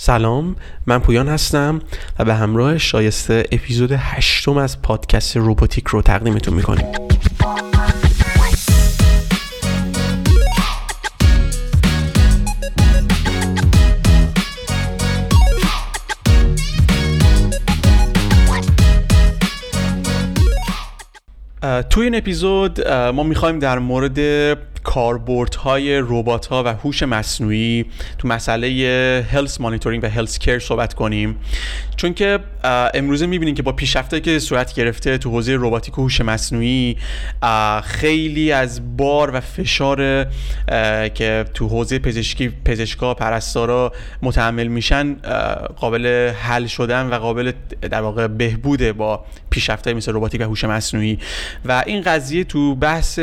سلام 0.00 0.56
من 0.86 0.98
پویان 0.98 1.28
هستم 1.28 1.80
و 2.18 2.24
به 2.24 2.34
همراه 2.34 2.78
شایسته 2.78 3.44
اپیزود 3.52 3.92
هشتم 3.92 4.56
از 4.56 4.82
پادکست 4.82 5.36
روباتیک 5.36 5.86
رو 5.86 6.02
تقدیمتون 6.02 6.54
می‌کنیم. 6.54 6.86
توی 21.82 22.04
این 22.04 22.14
اپیزود 22.14 22.88
ما 22.88 23.22
می‌خوایم 23.22 23.58
در 23.58 23.78
مورد 23.78 24.18
کاربردهای 24.84 25.98
ربات 25.98 26.46
ها 26.46 26.62
و 26.66 26.68
هوش 26.68 27.02
مصنوعی 27.02 27.86
تو 28.18 28.28
مسئله 28.28 29.26
هلس 29.32 29.60
مانیتورینگ 29.60 30.04
و 30.04 30.06
هلس 30.06 30.38
کیر 30.38 30.58
صحبت 30.58 30.94
کنیم. 30.94 31.36
چون 31.98 32.14
که 32.14 32.38
امروزه 32.94 33.26
می‌بینیم 33.26 33.54
که 33.54 33.62
با 33.62 33.72
پیشرفتایی 33.72 34.22
که 34.22 34.38
صورت 34.38 34.74
گرفته 34.74 35.18
تو 35.18 35.30
حوزه 35.30 35.56
رباتیک 35.58 35.98
و 35.98 36.02
هوش 36.02 36.20
مصنوعی 36.20 36.96
خیلی 37.84 38.52
از 38.52 38.96
بار 38.96 39.30
و 39.34 39.40
فشار 39.40 40.26
که 41.14 41.44
تو 41.54 41.68
حوزه 41.68 41.98
پزشکی 41.98 42.52
پزشکا 42.64 43.14
پرستارا 43.14 43.92
متحمل 44.22 44.66
میشن 44.66 45.14
قابل 45.76 46.30
حل 46.30 46.66
شدن 46.66 47.06
و 47.06 47.14
قابل 47.14 47.52
در 47.80 48.00
واقع 48.00 48.26
بهبوده 48.26 48.92
با 48.92 49.24
پیشرفتای 49.50 49.94
مثل 49.94 50.12
رباتیک 50.14 50.40
و 50.40 50.44
هوش 50.44 50.64
مصنوعی. 50.64 51.18
و 51.64 51.82
این 51.86 52.02
قضیه 52.02 52.44
تو 52.44 52.74
بحث 52.74 53.18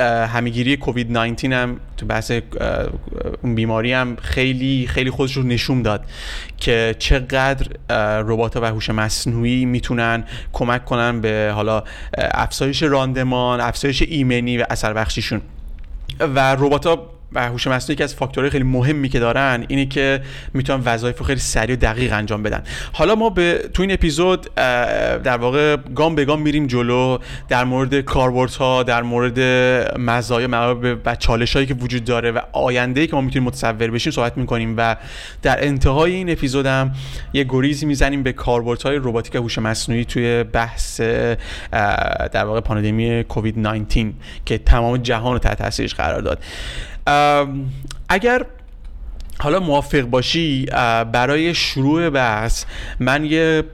همگیری 0.00 0.76
کووید 0.76 1.12
19 1.12 1.56
هم 1.56 1.80
تو 1.96 2.06
بحث 2.06 2.32
اون 3.42 3.54
بیماری 3.54 3.92
هم 3.92 4.16
خیلی 4.22 4.86
خیلی 4.86 5.10
خودش 5.10 5.36
رو 5.36 5.42
نشون 5.42 5.82
داد 5.82 6.04
که 6.56 6.96
چقدر 6.98 7.66
ربات 8.20 8.56
و 8.56 8.64
هوش 8.64 8.90
مصنوعی 8.90 9.64
می‌تونن 9.64 10.24
کمک 10.52 10.84
کنن 10.84 11.20
به 11.20 11.52
حالا 11.54 11.84
افزایش 12.18 12.82
راندمان 12.82 13.60
افزایش 13.60 14.02
ایمنی 14.02 14.58
و 14.58 14.64
اثر 14.70 14.92
بخشیشون. 14.92 15.40
و 16.20 16.56
ربات 16.58 16.98
و 17.34 17.48
هوش 17.48 17.66
مصنوعی 17.66 17.96
که 17.96 18.04
از 18.04 18.14
فاکتورهای 18.14 18.50
خیلی 18.50 18.64
مهمی 18.64 19.08
که 19.08 19.18
دارن 19.18 19.64
اینه 19.68 19.86
که 19.86 20.20
می‌تونن 20.54 20.82
وظایف 20.84 21.18
رو 21.18 21.24
خیلی 21.24 21.40
سریع 21.40 21.76
و 21.76 21.78
دقیق 21.78 22.12
انجام 22.12 22.42
بدن. 22.42 22.62
حالا 22.92 23.14
ما 23.14 23.30
به 23.30 23.70
تو 23.74 23.82
این 23.82 23.92
اپیزود 23.92 24.54
در 24.54 25.36
واقع 25.36 25.76
گام 25.76 26.14
به 26.14 26.24
گام 26.24 26.42
میریم 26.42 26.66
جلو 26.66 27.18
در 27.48 27.64
مورد 27.64 28.00
کاربردها 28.00 28.82
در 28.82 29.02
مورد 29.02 29.40
مزایا 29.98 30.78
و 31.04 31.14
چالش 31.14 31.54
هایی 31.54 31.66
که 31.66 31.74
وجود 31.74 32.04
داره 32.04 32.30
و 32.30 32.40
آینده 32.52 33.00
ای 33.00 33.06
که 33.06 33.16
ما 33.16 33.22
می‌تونیم 33.22 33.48
متصور 33.48 33.90
بشیم 33.90 34.12
صحبت 34.12 34.36
می‌کنیم 34.36 34.74
و 34.76 34.96
در 35.42 35.66
انتهای 35.66 36.14
این 36.14 36.30
اپیزود 36.30 36.66
هم 36.66 36.92
یه 37.32 37.44
گریزی 37.48 37.86
می‌زنیم 37.86 38.22
به 38.22 38.32
کاربردهای 38.32 38.96
رباتیک 38.96 39.34
هوش 39.34 39.58
مصنوعی 39.58 40.04
توی 40.04 40.42
بحث 40.42 41.00
در 42.32 42.44
واقع 42.44 42.60
پاندمی 42.60 43.24
کووید 43.24 43.58
19 43.58 44.12
که 44.44 44.58
تمام 44.58 44.96
جهان 44.96 45.32
رو 45.32 45.38
تحت 45.38 45.58
تاثیرش 45.58 45.94
قرار 45.94 46.20
داد. 46.20 46.44
اگر 48.08 48.46
حالا 49.38 49.60
موافق 49.60 50.00
باشی 50.00 50.66
برای 51.12 51.54
شروع 51.54 52.10
بحث 52.10 52.64
من 53.00 53.24
یه 53.24 53.64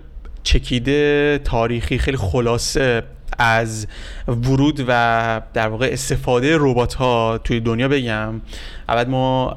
چکیده 0.42 1.40
تاریخی 1.44 1.98
خیلی 1.98 2.16
خلاصه 2.16 3.02
از 3.38 3.86
ورود 4.28 4.84
و 4.88 5.42
در 5.54 5.68
واقع 5.68 5.88
استفاده 5.92 6.56
ربات 6.58 6.94
ها 6.94 7.38
توی 7.44 7.60
دنیا 7.60 7.88
بگم. 7.88 8.40
بعد 8.86 9.08
ما 9.08 9.54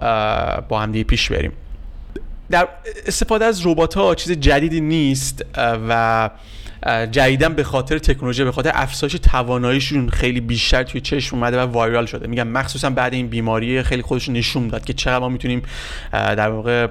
با 0.70 0.80
هم 0.80 0.92
دیگه 0.92 1.04
پیش 1.04 1.32
بریم. 1.32 1.52
در 2.50 2.68
استفاده 3.06 3.46
از 3.46 3.66
ربات 3.66 3.94
ها 3.94 4.16
چیز 4.16 4.32
جدیدی 4.32 4.82
نیست 4.82 5.46
و 5.58 6.30
جدیدن 7.12 7.54
به 7.54 7.64
خاطر 7.64 7.98
تکنولوژی 7.98 8.44
به 8.44 8.52
خاطر 8.52 8.72
افزایش 8.74 9.14
تواناییشون 9.14 10.10
خیلی 10.10 10.40
بیشتر 10.42 10.84
توی 10.84 11.02
چشم 11.02 11.36
اومده 11.36 11.62
و 11.62 11.66
وایرال 11.66 12.06
شده. 12.06 12.28
میگم 12.28 12.48
مخصوصا 12.48 12.90
بعد 12.90 13.14
این 13.14 13.28
بیماری 13.28 13.84
خیلی 13.84 14.02
خودش 14.02 14.30
نشون 14.30 14.68
داد 14.68 14.86
که 14.86 14.94
چقدر 14.94 15.20
ما 15.20 15.30
می‌تونیم 15.30 15.62
در 16.12 16.50
واقع 16.50 16.88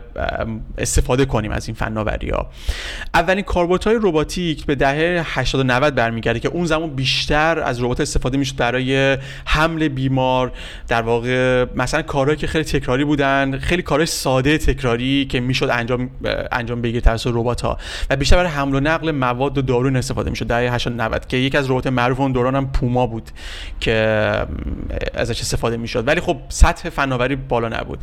استفاده 0.79 1.25
کنیم 1.25 1.53
از 1.53 1.69
این 1.69 1.75
فناوری 1.75 2.31
ها 2.31 2.51
اولین 3.15 3.45
های 3.87 3.99
رباتیک 4.03 4.67
به 4.67 4.75
دهه 4.75 5.23
80 5.25 5.61
و 5.61 5.65
90 5.65 5.95
برمیگرده 5.95 6.41
که 6.41 6.49
اون 6.49 6.67
زمان 6.67 6.91
بیشتر 6.91 7.59
از 7.59 7.83
ربات 7.83 8.01
استفاده 8.01 8.39
می‌شد 8.39 8.57
برای 8.57 9.19
حمل 9.45 9.89
بیمار. 9.89 10.53
در 10.89 11.03
واقع 11.03 11.67
مثلا 11.75 12.03
کارهایی 12.03 12.39
که 12.39 12.47
خیلی 12.47 12.65
تکراری 12.65 13.05
بودن 13.05 13.59
خیلی 13.59 13.83
کارهای 13.83 14.07
ساده 14.07 14.59
تکراری 14.59 15.25
که 15.25 15.41
می‌شد 15.41 15.69
انجام 15.73 16.11
انجام 16.53 16.83
بگیره 16.83 17.01
توسط 17.01 17.31
ربات 17.35 17.61
ها 17.61 17.79
و 18.11 18.17
بیشتر 18.17 18.37
برای 18.37 18.51
حمل 18.51 18.75
و 18.75 18.81
نقل 18.81 19.11
مواد 19.11 19.59
و 19.59 19.63
دارو 19.83 19.97
استفاده 19.97 20.31
می‌شد 20.31 20.47
دهه 20.47 20.75
80 20.75 21.01
90 21.01 21.27
که 21.27 21.37
یکی 21.37 21.57
از 21.59 21.71
ربات 21.71 21.87
معروف 21.87 22.21
اون 22.21 22.33
دوران 22.33 22.55
هم 22.55 22.73
پوما 22.73 23.07
بود 23.07 23.31
که 23.81 23.95
ازش 25.15 25.41
استفاده 25.41 25.77
می‌شد. 25.77 26.09
ولی 26.09 26.21
خب 26.21 26.37
سطح 26.49 26.89
فناوری 26.89 27.37
بالا 27.37 27.69
نبود. 27.69 27.99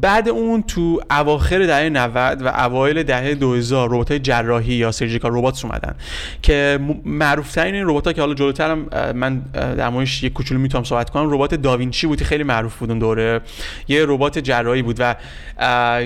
بعد 0.00 0.28
اون 0.28 0.62
تو 0.62 1.00
اواخر 1.10 1.66
دهه 1.66 1.88
90 1.88 2.42
و 2.42 2.48
اوایل 2.48 3.02
دهه 3.02 3.34
2000 3.34 3.88
ربات 3.90 4.12
جراحی 4.12 4.74
یا 4.74 4.92
سرجیکال 4.92 5.30
ربات 5.34 5.64
اومدن 5.64 5.94
که 6.42 6.78
معروف 7.04 7.52
ترین 7.52 7.74
این 7.74 7.88
ربات 7.88 8.06
ها 8.06 8.12
که 8.12 8.20
حالا 8.20 8.34
جلوتر 8.34 8.70
هم 8.70 8.88
من 9.14 9.38
در 9.52 9.88
موردش 9.88 10.22
یک 10.22 10.32
کوچولو 10.32 10.60
می‌تونم 10.60 10.84
صحبت 10.84 11.10
کنم. 11.10 11.34
ربات 11.34 11.54
داوینچی 11.54 12.06
بود 12.06 12.22
خیلی 12.22 12.42
معروف 12.42 12.76
بود 12.76 12.90
اون 12.90 12.98
دوره. 12.98 13.40
یه 13.88 14.04
ربات 14.08 14.38
جراحی 14.38 14.82
بود 14.82 14.96
و 14.98 15.14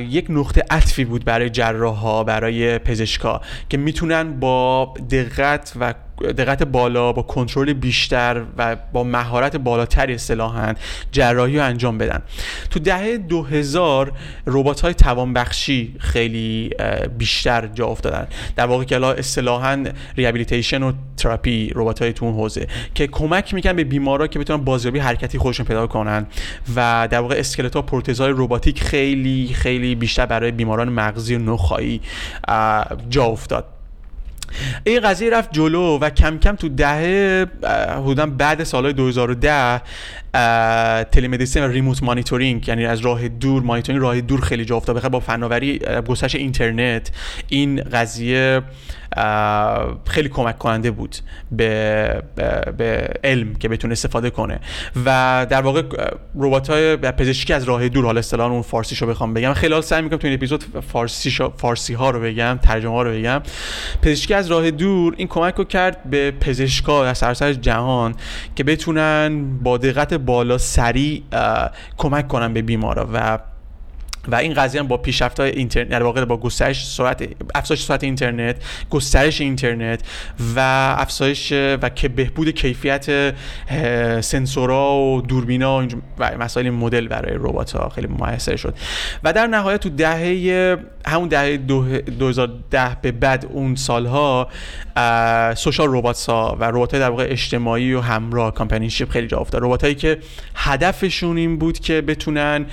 یک 0.09 0.27
نقطه 0.29 0.65
عطفی 0.71 1.05
بود 1.05 1.25
برای 1.25 1.51
جراح 1.51 1.95
ها 1.95 2.25
برای 2.25 2.79
پزشکا 2.79 3.41
که 3.69 3.77
می‌تونه 3.77 4.12
با 4.41 4.95
دقت 5.11 5.73
و 5.81 5.95
دقت 6.23 6.63
بالا 6.63 7.13
با 7.13 7.23
کنترل 7.23 7.73
بیشتر 7.73 8.43
و 8.59 8.77
با 8.93 9.05
مهارت 9.05 9.57
بالاتری 9.57 10.15
اصطلاحا 10.15 10.75
جراحی 11.13 11.57
رو 11.57 11.65
انجام 11.65 11.99
بدن. 11.99 12.23
تو 12.71 12.81
دهه 12.81 13.17
2000 13.17 14.13
ربات 14.47 14.81
های 14.81 14.95
توانبخشی 14.95 15.97
خیلی 15.99 16.71
بیشتر 17.19 17.67
جا 17.67 17.87
افتادن. 17.87 18.27
در 18.57 18.67
واقع 18.67 18.85
که 18.85 19.07
اصطلاحا 19.07 19.85
rehabilitation 20.17 20.83
و 20.83 20.93
تراپی 21.17 21.73
ربات 21.75 22.03
های 22.03 22.13
تو 22.13 22.25
اون 22.25 22.35
حوزه 22.35 22.67
که 22.95 23.07
کمک 23.07 23.55
می‌کنن 23.55 23.73
به 23.73 23.85
بیمارا 23.85 24.27
که 24.27 24.39
بتونن 24.39 24.65
بازیابی 24.65 24.99
حرکتی 24.99 25.39
خودشون 25.39 25.67
پیدا 25.67 25.87
کنن 25.87 26.27
و 26.77 27.09
در 27.11 27.21
واقع 27.21 27.35
اسکلت 27.39 27.77
ها 27.77 27.83
پروتزهای 27.83 28.33
رباتیک 28.37 28.83
خیلی 28.83 29.51
خیلی 29.55 29.95
بیشتر 29.95 30.27
برای 30.27 30.51
بیماران 30.51 30.89
مغزی 30.89 31.35
و 31.35 31.39
نخاعی 31.39 32.01
جا 33.11 33.25
افتاد. 33.25 33.82
این 34.85 35.01
قضیه 35.01 35.31
رفت 35.31 35.53
جلو 35.53 35.99
و 35.99 36.11
کم 36.11 36.39
کم 36.39 36.57
تو 36.57 36.69
دهه 36.69 37.47
حدودا 37.91 38.27
بعد 38.27 38.65
سالهای 38.65 38.93
2010 38.93 39.83
تلمدیسین 41.05 41.65
و 41.65 41.69
ریموت 41.69 42.03
مانیتورینگ 42.03 42.69
یعنی 42.69 42.87
از 42.87 43.01
راه 43.01 43.29
دور 43.29 43.63
مانیتورینگ 43.63 44.03
راه 44.03 44.21
دور 44.21 44.41
خیلی 44.41 44.65
جا 44.65 44.77
افتاد. 44.77 45.09
با 45.09 45.21
فناوری 45.21 45.79
گسترش 46.09 46.35
اینترنت 46.35 47.11
این 47.49 47.83
قضیه 47.83 48.63
خیلی 50.07 50.29
کمک 50.29 50.59
کننده 50.59 50.91
بود 50.91 51.17
به, 51.53 52.23
به 52.77 53.09
علم 53.25 53.55
که 53.55 53.69
بتونه 53.69 53.93
استفاده 53.93 54.31
کنه. 54.31 54.61
و 55.07 55.47
در 55.51 55.61
واقع 55.61 55.83
ربات 56.39 56.71
های 56.71 56.97
پزشکی 56.97 57.53
از 57.53 57.65
راه 57.65 57.89
دور 57.89 58.05
حالا 58.05 58.19
اصطلاح 58.19 58.51
اون 58.51 58.63
فارسی 58.63 58.97
رو 58.97 59.07
بخوام 59.07 59.35
بگم. 59.35 59.53
خیلی 59.53 59.73
حال 59.73 59.83
سعی 59.83 60.03
می‌کنم 60.03 60.19
تو 60.19 60.27
این 60.27 60.37
اپیزود 60.37 60.65
فارسی, 60.89 61.31
فارسی 61.57 61.95
ها 61.95 62.11
رو 62.11 62.21
بگم 62.21 62.59
ترجمه 62.63 62.93
ها 62.93 63.03
رو 63.03 63.11
بگم. 63.11 63.43
پزشکی 64.03 64.35
از 64.35 64.51
راه 64.51 64.71
دور 64.71 65.15
این 65.17 65.29
کمک 65.29 65.55
رو 65.55 65.65
کرد 65.65 66.11
به 66.11 66.31
پزشکا 66.31 67.05
در 67.05 67.15
سراسر 67.15 67.53
جهان 67.53 68.15
که 68.57 68.65
بتونن 68.65 69.59
با 69.63 69.79
دقت 69.79 70.15
بالا 70.15 70.59
سریع 70.59 71.23
کمک 71.97 72.29
کنن 72.29 72.53
به 72.53 72.63
بیمارا. 72.63 73.09
و 73.13 73.39
و 74.29 74.35
این 74.35 74.55
قضیه 74.55 74.81
هم 74.81 74.89
با 74.89 74.97
پیشرفت 74.97 75.41
های 75.41 75.51
اینترنت 75.51 75.89
در 75.89 76.03
واقع 76.03 76.25
با 76.25 76.37
گسترش 76.37 76.87
سرعت 76.87 77.29
افزایش 77.55 77.83
سرعت 77.83 78.05
اینترنت 78.05 78.57
گسترش 78.91 79.41
اینترنت 79.41 80.01
و 80.57 80.61
افزایش 80.99 81.53
و 81.53 81.89
که 81.89 82.09
بهبود 82.09 82.51
کیفیت 82.51 83.35
سنسورها 84.21 84.99
و 85.01 85.23
دوربینا 85.23 85.87
و 86.19 86.39
مسائل 86.39 86.71
مدل 86.71 87.09
برای 87.09 87.35
ربات 87.35 87.73
ها 87.73 87.89
خیلی 87.89 88.07
موثر 88.07 88.57
شد. 88.57 88.75
و 89.25 89.33
در 89.33 89.47
نهایت 89.47 89.81
تو 89.81 89.89
دهه 89.89 90.79
همون 91.07 91.29
دهه 91.29 91.57
2010 91.57 92.97
به 93.03 93.13
بعد 93.13 93.47
اون 93.51 93.75
سالها 93.75 94.49
social 95.55 95.89
robot 95.89 96.27
ها 96.29 96.57
و 96.61 96.65
ربات 96.65 96.97
در 96.97 97.11
واقع 97.11 97.27
اجتماعی 97.29 97.95
و 97.95 98.01
همراه 98.01 98.55
companionship 98.55 99.11
خیلی 99.11 99.27
جا 99.27 99.39
افتاد. 99.39 99.65
ربات 99.65 99.83
هایی 99.83 99.95
که 99.95 100.19
هدفشون 100.55 101.37
این 101.37 101.59
بود 101.59 101.79
که 101.79 102.01
بتونن 102.01 102.67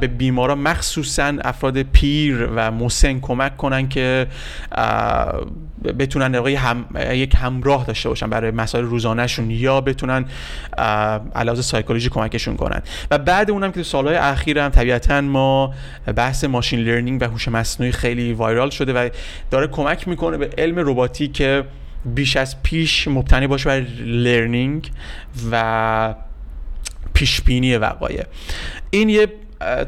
به 0.00 0.06
بیمارا 0.06 0.54
مخصوصا 0.66 1.32
افراد 1.44 1.82
پیر 1.82 2.48
و 2.56 2.70
مسن 2.70 3.20
کمک 3.20 3.56
کنن 3.56 3.88
که 3.88 4.26
بتونن 5.98 6.34
هم، 6.34 6.84
یک 7.10 7.34
همراه 7.36 7.84
داشته 7.84 8.08
باشن 8.08 8.30
برای 8.30 8.50
مسائل 8.50 8.84
روزانهشون 8.84 9.50
یا 9.50 9.80
بتونن 9.80 10.24
علاوه 11.34 11.62
سایکولوژی 11.62 12.08
کمکشون 12.08 12.56
کنن. 12.56 12.82
و 13.10 13.18
بعد 13.18 13.50
اونم 13.50 13.72
که 13.72 13.82
سالهای 13.82 14.16
اخیر 14.16 14.58
هم 14.58 14.68
طبیعتا 14.68 15.20
ما 15.20 15.74
بحث 16.16 16.44
machine 16.44 16.80
learning 16.80 17.22
و 17.22 17.24
هوش 17.24 17.48
مصنوعی 17.48 17.92
خیلی 17.92 18.32
viral 18.32 18.70
شده 18.70 18.92
و 18.92 19.08
داره 19.50 19.66
کمک 19.66 20.08
می‌کنه 20.08 20.36
به 20.36 20.50
علم 20.58 20.78
رباتیک 20.78 21.28
که 21.28 21.64
بیش 22.04 22.36
از 22.36 22.62
پیش 22.62 23.08
مبتنی 23.08 23.46
باشه 23.46 23.64
بر 23.64 23.80
learning 24.04 24.90
و 25.52 26.14
پیش 27.14 27.40
بینی 27.40 27.76
وقایع. 27.76 28.24
این 28.90 29.08
یه 29.08 29.28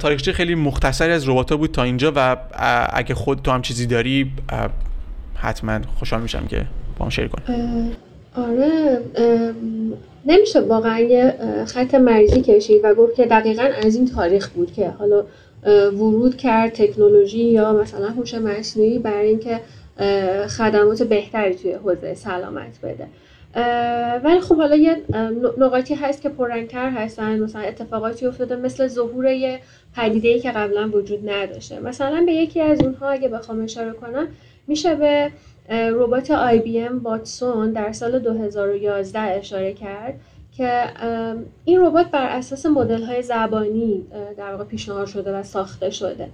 تاریخچه 0.01 0.33
خیلی 0.33 0.55
مختصری 0.55 1.13
از 1.13 1.29
ربات 1.29 1.53
بود 1.53 1.71
تا 1.71 1.83
اینجا 1.83 2.13
و 2.17 2.37
اگه 2.93 3.15
خود 3.15 3.43
تو 3.43 3.51
هم 3.51 3.63
چیزی 3.63 3.87
داری 3.87 4.33
حتما 5.35 5.81
خوشحال 5.99 6.23
میشم 6.23 6.47
که 6.47 6.67
با 6.99 7.05
هم 7.05 7.11
شیر 7.11 7.29
کنیم. 7.29 7.93
آره 8.37 8.99
نمیشه 10.27 10.61
واقعا 10.61 10.99
یه 10.99 11.35
خط 11.67 11.95
مریضی 11.95 12.41
کشید 12.41 12.81
و 12.85 12.95
گفت 12.95 13.15
که 13.15 13.27
دقیقا 13.27 13.63
از 13.63 13.97
این 13.97 14.07
تاریخ 14.07 14.49
بود 14.49 14.73
که 14.73 14.89
حالا 14.89 15.25
ورود 15.93 16.37
کرد 16.37 16.73
تکنولوژی 16.73 17.45
یا 17.45 17.73
مثلا 17.73 18.09
هوش 18.09 18.35
مصنوعی 18.35 18.99
برای 18.99 19.29
اینکه 19.29 19.61
خدمات 20.49 21.03
بهتری 21.03 21.55
توی 21.55 21.73
حوزه 21.73 22.15
سلامت 22.15 22.81
بده. 22.83 23.07
ولی 24.25 24.41
خب 24.41 24.57
حالا 24.57 24.77
یه 24.77 24.97
نقاطی 25.59 25.95
هست 25.95 26.23
که 26.23 26.29
پررنگتر 26.29 26.91
هستن. 26.91 27.39
مثلا 27.39 27.63
اتفاقاتی 27.63 28.27
افتاده 28.27 28.57
مثل 28.57 28.87
ظهور 28.87 29.27
یه 29.27 29.61
پدیده 29.97 30.39
که 30.39 30.51
قبلا 30.51 30.91
وجود 30.93 31.31
نداشته. 31.31 31.81
مثلا 31.81 32.23
به 32.27 32.33
یکی 32.33 32.61
از 32.61 32.83
اونها 32.83 33.09
اگه 33.09 33.29
بخوام 33.29 33.65
اشاره 33.65 33.93
کنم 33.93 34.29
میشه 34.67 34.95
به 34.95 35.31
ربات 35.71 36.31
آی 36.31 36.59
بی 36.59 36.81
ام 36.81 36.99
واتسون 36.99 37.73
در 37.73 37.93
سال 37.93 38.19
2011 38.19 39.19
اشاره 39.21 39.73
کرد 39.73 40.15
که 40.57 40.85
این 41.65 41.81
ربات 41.81 42.07
بر 42.07 42.27
اساس 42.27 42.67
مدل 42.67 43.03
های 43.03 43.23
زبانی 43.23 44.07
در 44.37 44.51
واقع 44.53 44.65
پیشنهاد 44.65 45.07
شده 45.07 45.33
و 45.33 45.43
ساخته 45.43 45.91
شده. 45.91 46.29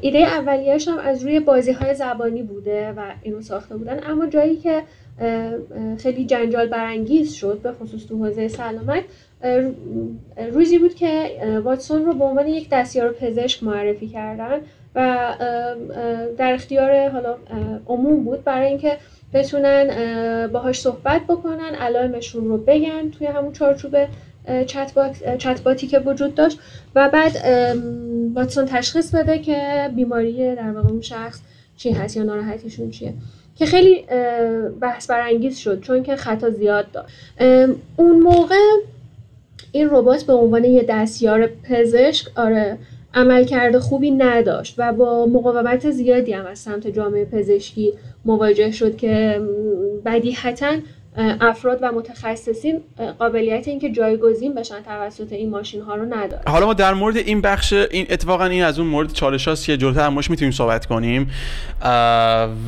ایده 0.00 0.18
اولیش 0.18 0.88
هم 0.88 0.98
از 0.98 1.22
روی 1.22 1.40
بازی 1.40 1.72
های 1.72 1.94
زبانی 1.94 2.42
بوده 2.42 2.92
و 2.92 3.00
اینو 3.22 3.40
ساخته 3.40 3.76
بودن. 3.76 4.00
اما 4.10 4.26
جایی 4.26 4.56
که 4.56 4.82
خیلی 5.98 6.26
جنجال 6.26 6.68
برانگیز 6.68 7.32
شد 7.32 7.60
به 7.62 7.72
خصوص 7.72 8.06
تو 8.06 8.24
حوزه 8.24 8.48
سلامت. 8.48 9.04
روزی 10.52 10.78
بود 10.78 10.94
که 10.94 11.30
واتسون 11.64 12.04
رو 12.04 12.14
به 12.14 12.24
عنوان 12.24 12.46
یک 12.46 12.68
دستیار 12.72 13.12
پزشک 13.12 13.62
معرفی 13.62 14.08
کردن 14.08 14.60
و 14.94 15.34
در 16.38 16.52
اختیار 16.52 17.08
حالا 17.08 17.36
عموم 17.86 18.24
بود 18.24 18.44
برای 18.44 18.66
اینکه 18.66 18.96
بتونن 19.34 20.46
باهاش 20.52 20.80
صحبت 20.80 21.20
بکنن 21.28 21.74
علائمشون 21.74 22.44
رو 22.44 22.58
بگن 22.58 23.10
توی 23.10 23.26
همون 23.26 23.52
چارچوب 23.52 23.96
چت 25.38 25.62
باتی 25.64 25.86
که 25.86 25.98
وجود 25.98 26.34
داشت. 26.34 26.58
و 26.94 27.10
بعد 27.12 27.36
واتسون 28.34 28.64
تشخیص 28.64 29.14
بده 29.14 29.38
که 29.38 29.90
بیماری 29.96 30.54
در 30.54 30.70
واقع 30.70 30.88
اون 30.88 31.00
شخص 31.00 31.40
چی 31.76 31.90
هست 31.90 32.16
یا 32.16 32.22
ناراحتیشون 32.22 32.90
چیه. 32.90 33.14
که 33.56 33.66
خیلی 33.66 34.04
بحث 34.80 35.10
برانگیز 35.10 35.58
شد 35.58 35.80
چون 35.80 36.02
که 36.02 36.16
خطا 36.16 36.50
زیاد 36.50 36.86
داشت. 36.92 37.08
اون 37.96 38.20
موقع 38.20 38.54
این 39.72 39.88
ربات 39.90 40.22
به 40.22 40.32
عنوان 40.32 40.64
یه 40.64 40.84
دستیار 40.88 41.46
پزشک 41.46 42.26
آره 42.36 42.78
عملکرد 43.14 43.78
خوبی 43.78 44.10
نداشت 44.10 44.74
و 44.78 44.92
با 44.92 45.26
مقاومت 45.26 45.90
زیادی 45.90 46.32
هم 46.32 46.46
از 46.46 46.58
سمت 46.58 46.86
جامعه 46.86 47.24
پزشکی 47.24 47.92
مواجه 48.24 48.70
شد 48.70 48.96
که 48.96 49.40
بدیهتا 50.04 50.76
افراد 51.18 51.78
و 51.82 51.92
متخصصین 51.92 52.80
قابلیت 53.18 53.68
اینکه 53.68 53.90
جایگزین 53.90 54.54
بشن 54.54 54.82
توسط 54.82 55.32
این 55.32 55.50
ماشین 55.50 55.82
ها 55.82 55.94
رو 55.94 56.04
نداره 56.04 56.42
حالا 56.46 56.66
ما 56.66 56.74
در 56.74 56.94
مورد 56.94 57.16
این 57.16 57.40
بخش 57.40 57.72
این 57.72 58.06
اتفاقا 58.10 58.44
این 58.44 58.64
از 58.64 58.78
اون 58.78 58.88
مورد 58.88 59.12
چالش 59.12 59.48
هاست 59.48 59.66
که 59.66 59.76
جلوتر 59.76 60.00
همش 60.00 60.30
می‌تونیم 60.30 60.52
صحبت 60.52 60.86
کنیم. 60.86 61.30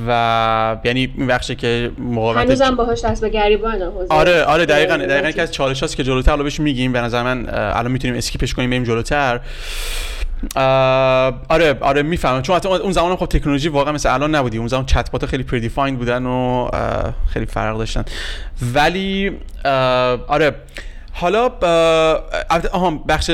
و 0.08 0.76
یعنی 0.84 1.14
این 1.18 1.26
بخشه 1.26 1.54
که 1.54 1.90
مقاومت 1.98 2.46
هنوزم 2.46 2.76
باهاش 2.76 3.04
دست 3.04 3.20
به 3.20 3.28
گریبان 3.28 3.82
آره 4.10 4.44
آره 4.44 4.66
دقیقاً 4.66 4.96
دقیقاً 4.96 5.28
یکی 5.28 5.40
از 5.40 5.52
چالش 5.52 5.80
هاست 5.80 5.96
که 5.96 6.04
جلوتر 6.04 6.30
حالا 6.30 6.42
بهش 6.42 6.60
میگیم. 6.60 6.92
به 6.92 7.00
نظر 7.00 7.22
من 7.22 7.48
الان 7.50 7.90
می‌تونیم 7.92 8.16
اسکیپش 8.16 8.54
کنیم 8.54 8.70
بریم 8.70 8.84
جلوتر. 8.84 9.40
آره 11.48 11.78
آره 11.80 12.02
می‌فهمم. 12.02 12.42
چون 12.42 12.60
اون 12.66 12.92
زمان 12.92 13.16
خب 13.16 13.26
تکنولوژی 13.26 13.68
واقعا 13.68 13.92
مثل 13.92 14.14
الان 14.14 14.34
نبودی. 14.34 14.58
اون 14.58 14.68
زمان 14.68 14.86
چت 14.86 15.10
بات 15.10 15.26
خیلی 15.26 15.42
پردیفایند 15.42 15.98
بودن 15.98 16.26
و 16.26 16.68
خیلی 17.28 17.46
فرق 17.46 17.78
داشتن. 17.78 18.04
ولی 18.74 19.38
آره. 20.28 20.54
حالا 21.12 21.50
آها 22.72 22.90
بخش 22.90 23.30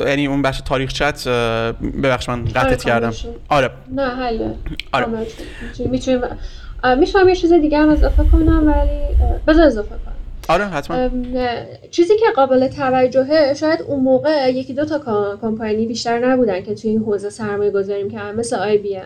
یعنی 0.00 0.26
اون 0.26 0.42
بخش 0.42 0.60
تاریخ 0.60 0.92
چت 0.92 1.28
ببخش 2.02 2.28
من 2.28 2.44
قطعت 2.44 2.66
آره، 2.66 2.76
کردم 2.76 3.12
آره. 3.48 3.70
نه 3.90 4.16
حله. 4.16 4.54
آره. 4.92 5.06
می‌تونیم 5.90 6.20
می‌تونم 6.98 7.28
یه 7.28 7.36
چیز 7.36 7.52
دیگه 7.52 7.78
هم 7.78 7.88
اضافه 7.88 8.24
کنم 8.32 8.66
ولی 8.66 9.00
بذار 9.46 9.66
اضافه 9.66 9.88
کنم. 9.88 10.14
آره 10.48 10.64
حتما. 10.64 11.10
چیزی 11.90 12.16
که 12.16 12.26
قابل 12.36 12.68
توجهه 12.68 13.54
شاید 13.54 13.82
اون 13.82 14.00
موقع 14.00 14.50
یکی 14.50 14.74
دو 14.74 14.84
تا 14.84 14.98
کمپانی 15.42 15.86
بیشتر 15.86 16.26
نبودن 16.26 16.62
که 16.62 16.74
توی 16.74 16.90
این 16.90 17.00
حوزه 17.00 17.30
سرمایه 17.30 17.70
گذاری 17.70 18.02
می‌کردن 18.02 18.38
مثل 18.38 18.56
آی 18.56 18.78
بی 18.78 18.98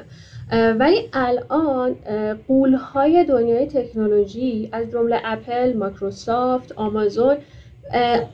ولی 0.53 1.09
الان 1.13 1.97
غولهای 2.49 3.25
دنیای 3.25 3.67
تکنولوژی 3.67 4.69
از 4.73 4.91
جمله 4.91 5.21
اپل، 5.25 5.77
مایکروسافت، 5.77 6.73
آمازون 6.73 7.37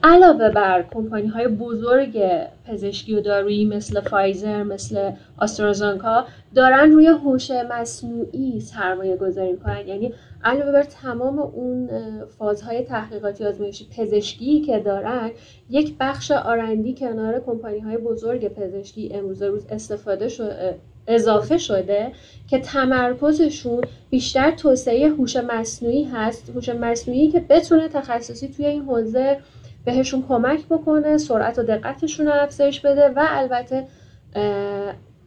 علاوه 0.03 0.49
بر 0.49 0.85
کمپانی 0.93 1.27
های 1.27 1.47
بزرگ 1.47 2.23
پزشکی 2.67 3.15
و 3.15 3.21
دارویی 3.21 3.65
مثل 3.65 4.01
فایزر 4.01 4.63
مثل 4.63 5.11
آسترازنکا 5.37 6.25
دارن 6.55 6.91
روی 6.91 7.07
هوش 7.07 7.51
مصنوعی 7.51 8.59
سرمایه 8.59 9.17
گذاری 9.17 9.51
می‌کنن. 9.51 9.87
یعنی 9.87 10.13
علاوه 10.43 10.71
بر 10.71 10.83
تمام 10.83 11.39
اون 11.39 11.89
فازهای 12.37 12.83
تحقیقاتی 12.83 13.45
آزمایشی 13.45 13.87
پزشکی 13.97 14.61
که 14.61 14.79
دارن 14.79 15.31
یک 15.69 15.95
بخش 15.99 16.31
آرندی 16.31 16.93
کنار 16.93 17.39
کمپانی 17.39 17.79
های 17.79 17.97
بزرگ 17.97 18.47
پزشکی 18.47 19.09
امروز 19.13 19.43
روز 19.43 19.65
استفاده 19.69 20.29
شده 20.29 20.79
اضافه 21.07 21.57
شده 21.57 22.11
که 22.49 22.59
تمرکزشون 22.59 23.81
بیشتر 24.09 24.51
توسعه 24.51 25.09
هوش 25.09 25.35
مصنوعی 25.35 26.03
هست. 26.03 26.49
هوش 26.55 26.69
مصنوعی 26.69 27.31
که 27.31 27.39
بتونه 27.39 27.87
تخصصی 27.87 28.47
توی 28.47 28.65
این 28.65 28.83
حوزه 28.83 29.37
بهشون 29.85 30.23
کمک 30.27 30.59
بکنه 30.69 31.17
سرعت 31.17 31.59
و 31.59 31.63
دقتشون 31.63 32.25
رو 32.25 32.33
افزایش 32.33 32.79
بده 32.79 33.09
و 33.09 33.25
البته 33.29 33.87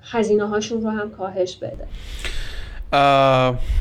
هزینه 0.02 0.49
هاشون 0.49 0.82
رو 0.82 0.90
هم 0.90 1.11
کاهش 1.11 1.56
بده. 1.56 1.86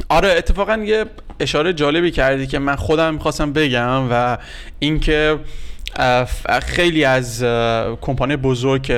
آره 0.10 0.29
اتفاقا 0.38 0.77
یه 0.77 1.05
اشاره 1.39 1.74
جالبی 1.74 2.12
کردی 2.12 2.48
که 2.48 2.60
من 2.60 2.75
خودم 2.75 3.13
می‌خواستم 3.13 3.53
بگم 3.53 4.08
و 4.12 4.38
اینکه 4.79 5.39
خیلی 6.62 7.04
از 7.04 7.44
کمپانی 8.02 8.36
بزرگ 8.36 8.94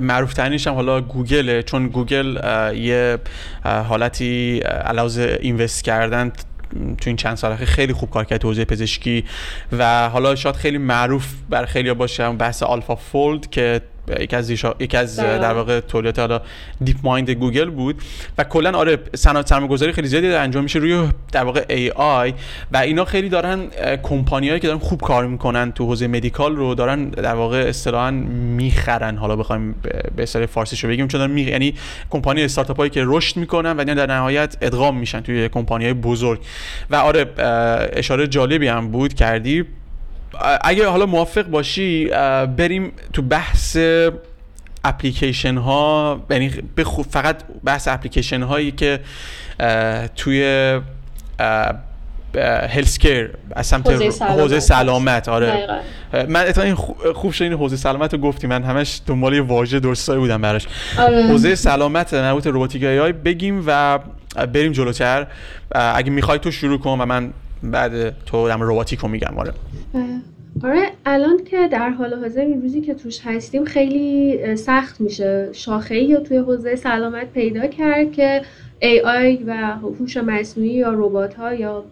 معروف 0.00 0.34
ترینش 0.34 0.66
هم 0.66 0.74
حالا 0.74 1.00
گوگله 1.00 1.62
چون 1.62 1.88
گوگل 1.88 2.38
یه 2.76 3.18
حالتی 3.64 4.58
علاوه 4.60 5.38
invest 5.40 5.84
کردن 5.84 6.32
تو 6.74 7.10
این 7.10 7.16
چند 7.16 7.36
سال 7.36 7.56
خیلی 7.56 7.92
خوب 7.92 8.10
کار 8.10 8.24
کرد 8.24 8.44
حوزه 8.44 8.64
پزشکی 8.64 9.24
و 9.72 10.08
حالا 10.08 10.34
شاید 10.34 10.56
خیلی 10.56 10.78
معروف 10.78 11.26
بر 11.50 11.64
خیلی 11.64 11.94
باشه 11.94 12.28
بحث 12.30 12.62
AlphaFold 12.62 13.50
که 13.50 13.80
یکی 14.20 14.36
از 14.36 14.50
یکی 14.50 14.96
از 14.96 15.16
در 15.16 15.52
واقع 15.52 15.80
تولیدات 15.80 16.18
حالا 16.18 16.40
DeepMind 16.84 17.30
گوگل 17.30 17.70
بود. 17.70 18.02
و 18.38 18.44
کلا 18.44 18.78
آره 18.78 18.98
صنعت 19.16 19.48
سرمایه‌گذاری 19.48 19.92
خیلی 19.92 20.08
زیادی 20.08 20.26
انجام 20.26 20.62
میشه 20.62 20.78
روی 20.78 21.08
در 21.32 21.44
واقع 21.44 21.64
AI 21.68 22.34
و 22.72 22.76
اینا 22.76 23.04
خیلی 23.04 23.28
دارن 23.28 23.66
کمپانیایی 24.02 24.60
که 24.60 24.66
دارن 24.66 24.78
خوب 24.78 25.00
کار 25.00 25.26
می‌کنن 25.26 25.72
تو 25.72 25.86
حوزه 25.86 26.06
مدیکال 26.06 26.56
رو 26.56 26.74
دارن 26.74 27.08
در 27.08 27.34
واقع 27.34 27.64
اصطلاحا 27.68 28.10
می‌خرن. 28.10 29.16
حالا 29.16 29.36
بخوایم 29.36 29.74
به 30.16 30.22
اصطلاح 30.22 30.46
فارسی 30.46 30.76
رو 30.82 30.88
بگیم 30.88 31.08
چون 31.08 31.30
می... 31.30 31.42
یعنی 31.42 31.74
کمپانی 32.10 32.42
استارتاپ 32.42 32.76
هایی 32.76 32.90
که 32.90 33.02
رشد 33.06 33.36
می‌کنن 33.36 33.76
و 33.76 33.84
در 33.84 34.06
نهایت 34.06 34.56
ادغام 34.60 34.96
میشن 34.98 35.20
توی 35.20 35.48
کمپانی 35.48 35.84
های 35.84 35.94
بزرگ. 35.94 36.40
و 36.90 36.96
آره 36.96 37.26
اشاره 37.92 38.26
جالبی 38.26 38.68
هم 38.68 38.88
بود 38.88 39.14
کردی. 39.14 39.64
اگه 40.64 40.88
حالا 40.88 41.06
موافق 41.06 41.42
باشی 41.42 42.06
بریم 42.56 42.92
تو 43.12 43.22
بحث 43.22 43.76
اپلیکیشن 44.84 45.56
ها 45.56 46.20
یعنی 46.30 46.52
فقط 47.10 47.36
بحث 47.64 47.88
اپلیکیشن 47.88 48.42
هایی 48.42 48.70
که 48.70 49.00
توی 50.16 50.80
هلسکر 52.68 53.30
از 53.56 53.66
سمت 53.66 53.90
حوزه 54.22 54.60
سلامت. 54.60 55.28
آره. 55.28 55.68
من 56.28 56.40
اتفاقا 56.40 56.66
این 56.66 56.74
خوب 57.14 57.32
شد 57.32 57.42
این 57.42 57.52
حوزه 57.52 57.76
سلامت 57.76 58.14
رو 58.14 58.20
گفتی. 58.20 58.46
من 58.46 58.62
همش 58.62 59.00
دنبال 59.06 59.34
یه 59.34 59.40
واژه 59.40 59.80
درستایی 59.80 60.20
بودم 60.20 60.42
براش. 60.42 60.66
آره. 60.98 61.22
حوزه 61.22 61.54
سلامت 61.54 62.14
مربوط 62.14 62.46
روباتیک 62.46 62.82
ای 62.82 63.12
بگیم 63.12 63.64
و 63.66 63.98
بریم 64.52 64.72
جلوتر. 64.72 65.26
اگه 65.70 66.10
می‌خوای 66.10 66.38
تو 66.38 66.50
شروع 66.50 66.78
کن 66.78 67.00
و 67.00 67.06
من 67.06 67.32
بعد 67.70 68.24
تو 68.24 68.48
دم 68.48 68.62
روباتیک 68.62 68.98
رو 68.98 69.08
میگم 69.08 69.38
آره. 69.38 69.52
آره 70.62 70.90
الان 71.06 71.44
که 71.44 71.68
در 71.72 71.90
حال 71.90 72.14
حاضر 72.14 72.40
این 72.40 72.62
روزی 72.62 72.80
که 72.80 72.94
توش 72.94 73.20
هستیم 73.24 73.64
خیلی 73.64 74.56
سخت 74.56 75.00
میشه. 75.00 75.48
شاخه 75.52 75.98
یا 75.98 76.20
توی 76.20 76.36
حوزه 76.36 76.76
سلامت 76.76 77.32
پیدا 77.32 77.66
کرد 77.66 78.12
که 78.12 78.42
AI 78.82 79.42
و 79.46 79.76
هوش 79.82 80.16
مصنوعی 80.16 80.70
یا 80.70 80.92
ربات 80.92 81.34
ها 81.34 81.54
یا 81.54 81.84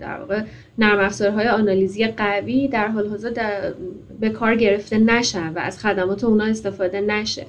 در 0.00 0.20
واقع 0.20 0.42
نرم 0.78 0.98
افزارهای 0.98 1.48
آنالیزی 1.48 2.06
قوی 2.06 2.68
در 2.68 2.88
حال 2.88 3.08
حاضر 3.08 3.32
به 4.20 4.30
کار 4.30 4.56
گرفته 4.56 4.98
نشن 4.98 5.48
و 5.48 5.58
از 5.58 5.78
خدمات 5.78 6.24
اونا 6.24 6.44
استفاده 6.44 7.00
نشه. 7.00 7.46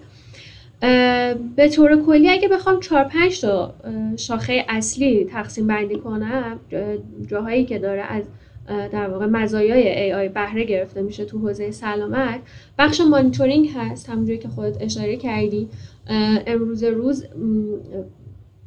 به 1.55 1.69
طور 1.75 2.05
کلی 2.05 2.29
اگه 2.29 2.48
بخوام 2.48 2.79
4 2.79 3.03
5 3.03 3.41
تا 3.41 3.74
شاخه 4.17 4.65
اصلی 4.69 5.25
تقسیم 5.25 5.67
بندی 5.67 5.95
کنم 5.95 6.59
جاهایی 7.27 7.65
که 7.65 7.79
داره 7.79 8.01
از 8.01 8.24
در 8.91 9.09
واقع 9.09 9.25
مزایای 9.25 10.12
AI 10.12 10.33
بهره 10.33 10.63
گرفته 10.63 11.01
میشه 11.01 11.25
تو 11.25 11.39
حوزه 11.39 11.71
سلامت 11.71 12.39
بخش 12.77 13.01
مانیتورینگ 13.01 13.69
هست 13.75 14.09
همونجوری 14.09 14.38
که 14.38 14.48
خودت 14.48 14.81
اشاره 14.81 15.15
کردی. 15.15 15.69
امروز 16.48 16.83
روز 16.83 17.25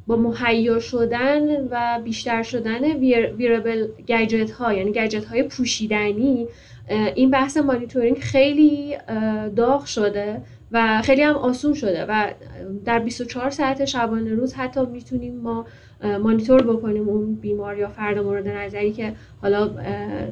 با 0.07 0.15
مهیا 0.15 0.79
شدن 0.79 1.67
و 1.71 2.01
بیشتر 2.03 2.43
شدن 2.43 2.83
ویربل 3.37 3.87
گجت 4.07 4.51
ها 4.51 4.73
یعنی 4.73 4.91
گجت 4.91 5.25
های 5.25 5.43
پوشیدنی 5.43 6.47
این 7.15 7.29
بحث 7.29 7.57
مانیتورینگ 7.57 8.17
خیلی 8.17 8.97
داغ 9.55 9.85
شده. 9.85 10.41
و 10.73 11.01
خیلی 11.01 11.21
هم 11.21 11.35
آسون 11.35 11.73
شده 11.73 12.05
و 12.05 12.27
در 12.85 12.99
24 12.99 13.49
ساعت 13.49 13.85
شبانه 13.85 14.33
روز 14.33 14.53
حتی 14.53 14.85
می‌تونیم 14.85 15.35
ما 15.35 15.65
مانیتور 16.23 16.61
بکنیم 16.61 17.09
اون 17.09 17.35
بیمار 17.35 17.77
یا 17.77 17.89
فرد 17.89 18.19
مورد 18.19 18.47
نظری 18.47 18.91
که 18.91 19.13
حالا 19.41 19.67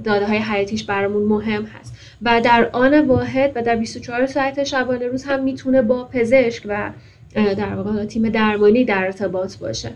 داده 0.04 0.26
های 0.26 0.38
حیاتیش 0.38 0.84
برامون 0.84 1.24
مهم 1.24 1.64
هست. 1.64 1.96
و 2.22 2.42
در 2.42 2.70
آن 2.74 3.08
واحد 3.08 3.52
و 3.56 3.62
در 3.62 3.76
24 3.76 4.26
ساعت 4.26 4.64
شبانه 4.64 5.08
روز 5.08 5.24
هم 5.24 5.44
می‌تونه 5.44 5.82
با 5.82 6.04
پزشک 6.04 6.64
و 6.66 6.92
در 7.36 7.76
واقع 7.76 8.06
تیم 8.06 8.30
درمانی 8.30 8.86
در 8.86 9.06
ارتباط 9.06 9.58
باشه. 9.58 9.92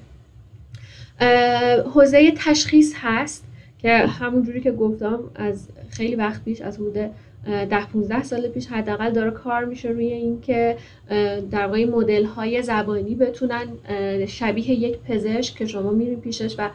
حوزه 1.94 2.32
تشخیص 2.38 2.94
هست 3.02 3.46
که 3.82 3.98
همونجوری 3.98 4.62
که 4.62 4.72
گفتم 4.72 5.20
از 5.36 5.68
خیلی 5.90 6.16
وقت 6.16 6.44
پیش 6.44 6.62
از 6.62 6.76
حدود 6.76 7.12
ده 7.46 7.86
15 7.86 8.24
سال 8.24 8.48
پیش 8.48 8.68
حداقل 8.68 9.12
داره 9.12 9.32
کار 9.32 9.66
میشه 9.66 9.90
روی 9.90 10.06
اینکه 10.14 10.78
در 11.52 11.66
واقع 11.66 11.86
مدل 11.86 12.26
های 12.26 12.62
زبانی 12.62 13.16
بتونن 13.16 13.66
شبیه 14.28 14.72
یک 14.72 14.98
پزشک 15.00 15.56
که 15.56 15.66
شما 15.66 15.92
میرین 15.92 16.22
پیشش 16.22 16.56
و 16.60 16.70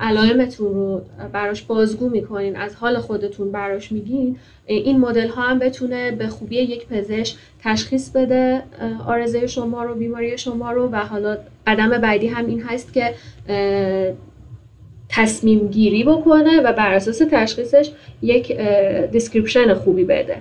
علائمتون 0.00 0.74
رو 0.74 1.02
براش 1.32 1.62
بازگو 1.62 2.08
می‌کنین 2.08 2.56
از 2.56 2.74
حال 2.74 2.98
خودتون 2.98 3.52
براش 3.52 3.92
میگین 3.92 4.36
این 4.66 5.00
مدل 5.00 5.28
ها 5.28 5.42
هم 5.42 5.58
بتونه 5.58 6.10
به 6.10 6.28
خوبی 6.28 6.56
یک 6.56 6.86
پزشک 6.86 7.36
تشخیص 7.62 8.10
بده 8.10 8.62
عارضه 9.06 9.46
شما 9.46 9.84
رو 9.84 9.94
بیماری 9.94 10.38
شما 10.38 10.72
رو 10.72 10.88
و 10.88 10.96
حالا 10.96 11.38
قدم 11.66 11.88
بعدی 11.88 12.26
هم 12.26 12.46
این 12.46 12.62
هست 12.62 12.92
که 12.92 13.14
تصمیم 15.10 15.68
گیری 15.68 16.04
بکنه 16.04 16.60
و 16.60 16.72
بر 16.72 16.94
اساس 16.94 17.22
تشخیصش 17.30 17.90
یک 18.22 18.60
description 19.12 19.74
خوبی 19.74 20.04
بده. 20.04 20.36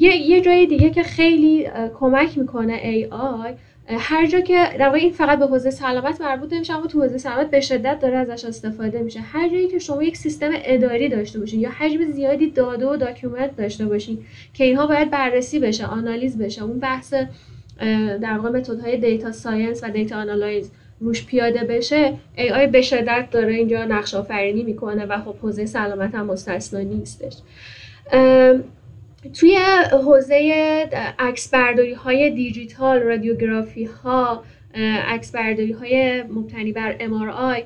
یه 0.00 0.40
جای 0.40 0.66
دیگه 0.66 0.90
که 0.90 1.02
خیلی 1.02 1.68
کمک 1.94 2.38
می‌کنه 2.38 2.78
AI 2.78 3.54
هر 3.92 4.26
جا 4.26 4.40
که 4.40 4.66
در 4.78 4.94
این 4.94 5.12
فقط 5.12 5.38
به 5.38 5.46
حوزه 5.46 5.70
سلامت 5.70 6.20
مربوط 6.20 6.52
نمیشه 6.52 6.74
اما 6.74 6.86
تو 6.86 7.02
حوزه 7.02 7.18
سلامت 7.18 7.50
به 7.50 7.60
شدت 7.60 8.00
داره 8.00 8.16
ازش 8.16 8.44
استفاده 8.44 9.02
میشه. 9.02 9.20
هر 9.20 9.48
جایی 9.48 9.68
که 9.68 9.78
شما 9.78 10.02
یک 10.02 10.16
سیستم 10.16 10.50
اداری 10.54 11.08
داشته 11.08 11.38
باشین 11.38 11.60
یا 11.60 11.70
حجم 11.70 12.10
زیادی 12.10 12.50
داده 12.50 12.86
و 12.86 12.96
document 12.96 13.56
داشته 13.56 13.86
باشین 13.86 14.18
که 14.54 14.64
اینها 14.64 14.86
باید 14.86 15.10
بررسی 15.10 15.58
بشه 15.58 15.86
آنالیز 15.86 16.38
بشه. 16.38 16.64
اون 16.64 16.78
بحث 16.78 17.14
در 18.20 18.38
واقع 18.38 18.50
متدهای 18.50 18.96
data 18.96 19.32
science 19.32 19.84
و 19.84 19.90
data 19.90 20.16
analyze 20.16 20.70
روش 21.00 21.26
پیاده 21.26 21.64
بشه 21.64 22.12
AI 22.36 22.66
به 22.72 22.82
شدت 22.82 23.28
داره 23.30 23.54
اینجا 23.54 23.84
نقش 23.84 24.14
آفرینی 24.14 24.62
می‌کنه 24.62 25.06
و 25.06 25.20
خب 25.20 25.36
حوزه 25.36 25.66
سلامت 25.66 26.14
هم 26.14 26.26
مستثنا 26.26 26.80
نیستش. 26.80 27.34
توی 29.40 29.56
حوزه 29.92 30.88
عکس 31.18 31.50
برداری 31.50 31.92
های 31.92 32.30
دیجیتال 32.30 32.98
رادیوگرافی 32.98 33.84
ها 33.84 34.44
عکس 35.06 35.32
برداری 35.32 35.72
های 35.72 36.22
مبتنی 36.22 36.72
بر 36.72 36.98
MRI 36.98 37.62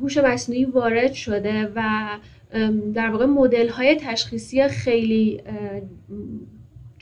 هوش 0.00 0.18
مصنوعی 0.18 0.64
وارد 0.64 1.12
شده 1.12 1.72
و 1.76 1.82
در 2.94 3.10
واقع 3.10 3.24
مدل 3.24 3.68
های 3.68 3.96
تشخیصی 3.96 4.68
خیلی 4.68 5.42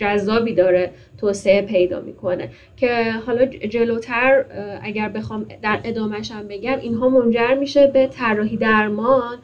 جذابی 0.00 0.54
داره 0.54 0.90
توسعه 1.18 1.62
پیدا 1.62 2.00
می‌کنه. 2.00 2.48
که 2.76 3.10
حالا 3.26 3.46
جلوتر 3.46 4.44
اگر 4.82 5.08
بخوام 5.08 5.46
در 5.62 5.80
ادامهش 5.84 6.30
هم 6.30 6.48
بگم 6.48 6.78
اینها 6.80 7.08
منجر 7.08 7.54
میشه 7.54 7.86
به 7.86 8.06
طراحی 8.06 8.56
درمان 8.56 9.38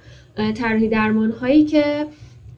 طراحی 0.55 0.89
درمان 0.89 1.31
هایی 1.31 1.65
که 1.65 2.07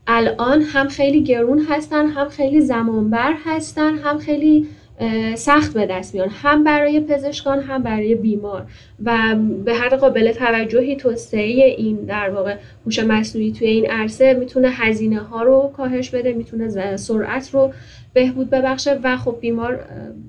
الان 0.06 0.62
هم 0.62 0.88
خیلی 0.88 1.22
گرون 1.22 1.66
هستن 1.68 2.06
هم 2.06 2.28
خیلی 2.28 2.60
زمانبر 2.60 3.34
هستن 3.44 3.94
هم 3.94 4.18
خیلی 4.18 4.66
سخت 5.34 5.74
به 5.74 5.86
دست 5.86 6.14
میان 6.14 6.28
هم 6.28 6.64
برای 6.64 7.00
پزشکان 7.00 7.60
هم 7.60 7.82
برای 7.82 8.14
بیمار. 8.14 8.66
و 9.04 9.36
به 9.64 9.74
هر 9.74 9.96
قابل 9.96 10.32
توجهی 10.32 10.96
توسعه 10.96 11.64
این 11.64 11.96
در 11.96 12.30
واقع 12.30 12.56
هوش 12.86 12.98
مصنوعی 12.98 13.52
توی 13.52 13.68
این 13.68 13.90
عرصه 13.90 14.34
می‌تونه 14.34 14.68
هزینه 14.70 15.18
ها 15.20 15.42
رو 15.42 15.72
کاهش 15.76 16.10
بده 16.10 16.32
می‌تونه 16.32 16.96
سرعت 16.96 17.50
رو 17.54 17.72
بهبود 18.14 18.50
ببخشه. 18.50 18.98
و 19.02 19.16
خب 19.16 19.36
بیمار 19.40 19.84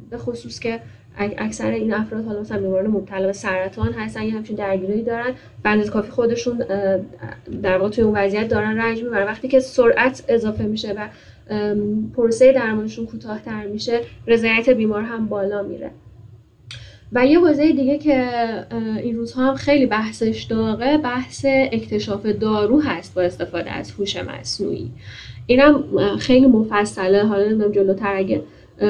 به 0.09 0.17
خصوص 0.17 0.59
که 0.59 0.79
اکثر 1.17 1.71
این 1.71 1.93
افراد 1.93 2.25
حالا 2.25 2.41
مثلا 2.41 2.59
بیماران 2.59 2.87
مبتلا 2.87 3.27
به 3.27 3.33
سرطان 3.33 3.93
هستن 3.93 4.23
یا 4.23 4.35
همچین 4.35 4.55
درگیری 4.55 5.03
دارن 5.03 5.33
بند 5.63 5.89
کافی 5.89 6.11
خودشون 6.11 6.63
در 7.61 7.77
واقع 7.77 7.89
توی 7.89 8.03
اون 8.03 8.17
وضعیت 8.17 8.47
دارن 8.47 8.77
رنج 8.77 9.03
می‌برن. 9.03 9.25
وقتی 9.25 9.47
که 9.47 9.59
سرعت 9.59 10.23
اضافه 10.27 10.63
میشه 10.63 10.93
و 10.93 11.07
پروسه 12.15 12.51
درمانشون 12.51 13.05
کوتاهتر 13.05 13.65
میشه 13.65 14.01
رضایت 14.27 14.69
بیمار 14.69 15.01
هم 15.01 15.27
بالا 15.27 15.63
میره. 15.63 15.91
و 17.11 17.25
یه 17.25 17.39
حوزه 17.39 17.71
دیگه 17.71 17.97
که 17.97 18.29
این 19.03 19.15
روزها 19.15 19.45
هم 19.49 19.55
خیلی 19.55 19.85
بحثش 19.85 20.43
داغه 20.43 20.97
بحث 20.97 21.45
اکتشاف 21.47 22.25
دارو 22.25 22.81
هست 22.81 23.15
با 23.15 23.21
استفاده 23.21 23.71
از 23.71 23.91
هوش 23.91 24.17
مصنوعی. 24.17 24.91
اینم 25.47 25.83
خیلی 26.17 26.47
مفصله. 26.47 27.23
حالا 27.23 27.45
نمی‌دونم 27.45 27.71
جلوتر 27.71 28.15
اگه 28.15 28.41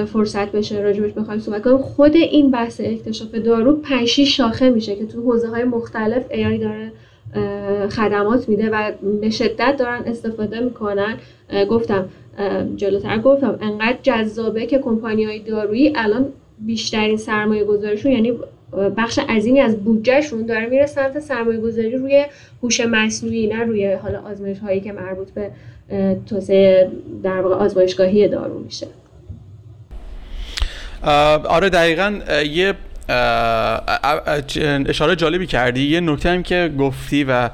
فرصت 0.06 0.52
بشه 0.52 0.80
راجبش 0.80 1.12
بخوایم 1.12 1.40
صحبت 1.40 1.62
کنیم. 1.62 1.78
خود 1.78 2.16
این 2.16 2.52
بحث 2.52 2.82
اکتشاف 2.84 3.36
دارو 3.36 3.76
پنج 3.76 4.08
شاخه 4.08 4.70
میشه 4.70 4.96
که 4.96 5.06
تو 5.06 5.22
حوزه 5.22 5.48
های 5.48 5.64
مختلف 5.64 6.24
ای 6.32 6.58
داره 6.58 6.92
خدمات 7.90 8.50
میده 8.50 8.70
و 8.70 8.92
به 9.22 9.30
شدت 9.30 9.76
دارن 9.80 10.04
استفاده 10.06 10.60
می‌کنن. 10.60 11.18
گفتم 11.70 12.10
جلوتر. 12.76 13.18
گفتم 13.18 13.60
انقدر 13.62 13.98
جذابه 14.04 14.66
که 14.66 14.80
کمپانی 14.80 15.24
های 15.24 15.40
دارویی 15.40 15.94
الان 15.96 16.26
بیشترین 16.60 17.18
سرمایه 17.18 17.64
گذارشون 17.64 18.12
یعنی 18.12 18.34
بخش 18.98 19.20
عظیمی 19.20 19.60
از 19.60 19.84
بودجهشون 19.84 20.46
داره 20.46 20.66
میره 20.66 20.86
سمت 20.86 21.20
سرمایه 21.20 21.60
گذاری 21.60 21.92
روی 21.92 22.26
هوش 22.64 22.82
مصنوعی 22.82 23.48
نه 23.48 23.64
روی 23.64 23.94
حالا 23.94 24.22
آزمایش 24.22 24.60
هایی 24.60 24.82
که 24.82 24.92
مربوط 24.92 25.28
به 25.32 25.52
توسعه 26.30 26.92
در 27.24 27.42
واقع 27.42 27.56
آزمایشگاهی 27.56 28.28
دارو 28.28 28.60
میشه. 28.60 28.88
آره 31.44 31.70
دقیقا 31.70 32.20
یه 32.46 32.74
اشاره 34.90 35.16
جالبی 35.16 35.48
کردی. 35.48 35.82
یه 35.82 36.00
نکته 36.00 36.30
هم 36.30 36.44
که 36.44 36.72
گفتی 36.80 37.24
و 37.24 37.50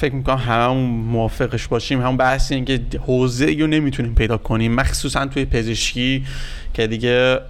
فکر 0.00 0.14
می‌کنم 0.14 0.36
همون 0.36 0.84
موافقش 0.86 1.66
باشیم. 1.66 2.00
همون 2.00 2.16
بحث 2.16 2.52
این 2.52 2.64
که 2.64 2.80
حوزه 3.06 3.56
رو 3.60 3.66
نمی‌تونیم 3.66 4.14
پیدا 4.14 4.36
کنیم. 4.36 4.74
مخصوصا 4.74 5.26
توی 5.26 5.44
پزشکی 5.44 6.24
که 6.74 6.86
دیگه 6.86 7.40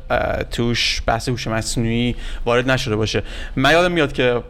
توش 0.51 1.03
بحث 1.07 1.29
هوش 1.29 1.47
مصنوعی 1.47 2.17
وارد 2.45 2.71
نشده 2.71 2.97
باشه. 2.97 3.23
من 3.57 3.73
یادم 3.73 3.93
میاد 3.93 4.13
که 4.13 4.43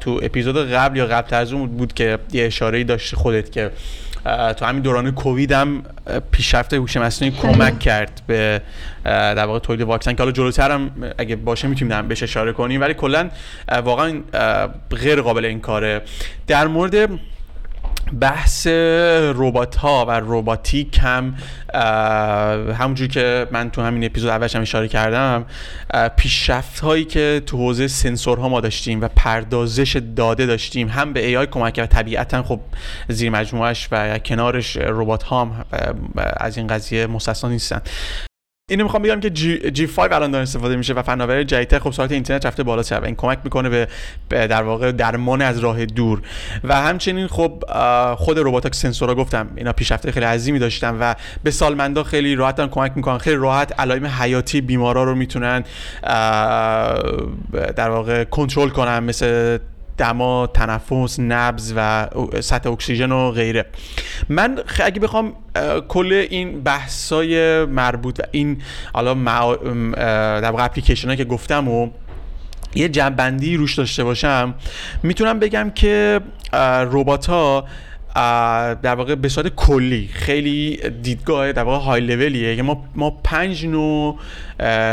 تو 0.00 0.20
اپیزود 0.22 0.70
قبل 0.70 0.96
یا 0.96 1.06
قبل 1.06 1.36
از 1.36 1.52
اون 1.52 1.66
بود 1.66 1.92
که 1.92 2.18
یه 2.32 2.46
اشاره 2.46 2.84
داشتی 2.84 3.16
خودت 3.16 3.52
که 3.52 3.70
تو 4.56 4.64
همین 4.64 4.82
دوران 4.82 5.10
کووید 5.10 5.52
هم 5.52 5.82
پیشرفت 6.32 6.74
هوش 6.74 6.96
مصنوعی 6.96 7.34
کمک 7.42 7.78
کرد 7.78 8.22
به 8.26 8.62
در 9.04 9.46
واقع 9.46 9.58
تولید 9.58 9.82
واکسن 9.82 10.12
که 10.12 10.18
حالا 10.18 10.32
جلوتر 10.32 10.70
هم 10.70 10.90
اگه 11.18 11.36
باشه 11.36 11.68
می‌تونیم 11.68 12.08
بهش 12.08 12.22
اشاره 12.22 12.52
کنیم. 12.52 12.80
ولی 12.80 12.94
کلا 12.94 13.30
واقعا 13.84 14.20
غیر 14.90 15.22
قابل 15.22 15.44
این 15.44 15.60
کاره. 15.60 16.02
در 16.46 16.66
مورد 16.66 17.10
بحث 18.20 18.66
ربات 19.34 19.76
ها 19.76 20.06
و 20.08 20.10
روباتیک 20.10 20.98
هم 21.02 21.34
همونجوری 22.74 23.08
که 23.10 23.46
من 23.50 23.70
تو 23.70 23.82
همین 23.82 24.04
اپیزود 24.04 24.30
اولش 24.30 24.56
هم 24.56 24.62
اشاره 24.62 24.88
کردم 24.88 25.46
پیشرفت 26.16 26.80
هایی 26.80 27.04
که 27.04 27.42
تو 27.46 27.56
حوزه 27.56 27.88
سنسورها 27.88 28.48
ما 28.48 28.60
داشتیم 28.60 29.00
و 29.00 29.08
پردازش 29.16 29.96
داده 30.16 30.46
داشتیم 30.46 30.88
هم 30.88 31.12
به 31.12 31.38
آی 31.38 31.46
کمک 31.46 31.72
کرد. 31.74 31.88
طبیعتا 31.88 32.42
خب 32.42 32.60
زیر 33.08 33.30
مجموعش 33.30 33.88
و 33.92 34.18
کنارش 34.18 34.76
ربات 34.76 35.22
ها 35.22 35.40
هم 35.40 35.64
از 36.36 36.56
این 36.56 36.66
قضیه 36.66 37.06
مستثنا 37.06 37.50
نیستن. 37.50 37.80
اینو 38.70 38.84
می‌خوام 38.84 39.02
بگم 39.02 39.20
که 39.20 39.30
جی, 39.30 39.70
جی 39.70 39.86
5 39.86 40.12
الان 40.12 40.30
داره 40.30 40.42
استفاده 40.42 40.76
میشه 40.76 40.94
و 40.94 41.02
فناوری 41.02 41.44
جدیدتر. 41.44 41.78
خب 41.78 41.90
سرعت 41.90 42.12
اینترنت 42.12 42.46
رفته 42.46 42.62
بالا 42.62 42.82
و 42.90 43.04
این 43.04 43.14
کمک 43.14 43.38
می‌کنه 43.44 43.86
به 44.28 44.46
در 44.46 44.62
واقع 44.62 44.92
درمان 44.92 45.42
از 45.42 45.58
راه 45.58 45.86
دور. 45.86 46.22
و 46.64 46.74
همچنین 46.74 47.26
خب 47.26 47.64
خود 48.16 48.38
ربات 48.38 48.74
سنسورا 48.74 49.14
گفتم 49.14 49.48
اینا 49.56 49.72
پیشرفته 49.72 50.12
خیلی 50.12 50.26
عظیمی 50.26 50.58
داشتن 50.58 50.96
و 51.00 51.14
به 51.42 51.50
سالمندا 51.50 52.02
خیلی 52.02 52.34
راحت 52.34 52.70
کمک 52.70 52.92
می‌کنن. 52.96 53.18
خیلی 53.18 53.36
راحت 53.36 53.80
علائم 53.80 54.06
حیاتی 54.06 54.60
بیمارا 54.60 55.04
رو 55.04 55.14
می‌تونن 55.14 55.64
در 57.76 57.90
واقع 57.90 58.24
کنترل 58.24 58.68
کنن 58.68 58.98
مثل 58.98 59.58
دما 60.00 60.46
تنفس 60.46 61.20
نبز 61.20 61.72
و 61.76 62.08
سطح 62.40 62.70
اکسیژن 62.70 63.12
و 63.12 63.30
غیره. 63.30 63.64
من 64.28 64.58
اگه 64.84 65.00
بخوام 65.00 65.32
کل 65.88 66.26
این 66.30 66.62
بحثای 66.62 67.64
مربوط 67.64 68.20
و 68.20 68.22
این 68.30 68.62
حالا 68.92 69.14
در 70.40 70.50
واقع 70.50 70.64
اپلیکیشن 70.64 71.16
که 71.16 71.24
گفتم 71.24 71.68
و 71.68 71.88
یه 72.74 72.88
جنبندی 72.88 73.56
روش 73.56 73.74
داشته 73.74 74.04
باشم 74.04 74.54
می‌تونم 75.02 75.38
بگم 75.38 75.70
که 75.74 76.20
ربات 76.92 77.26
ها 77.26 77.64
در 78.82 78.94
واقع 78.94 79.14
به 79.14 79.28
صورت 79.28 79.48
کلی 79.48 80.08
خیلی 80.12 80.76
دیدگاه 81.02 81.52
در 81.52 81.62
واقع 81.62 81.84
های 81.84 82.00
لولیه 82.00 82.56
که 82.56 82.62
ما 82.62 82.84
ما 82.94 83.10
پنج 83.10 83.66
نوع 83.66 84.18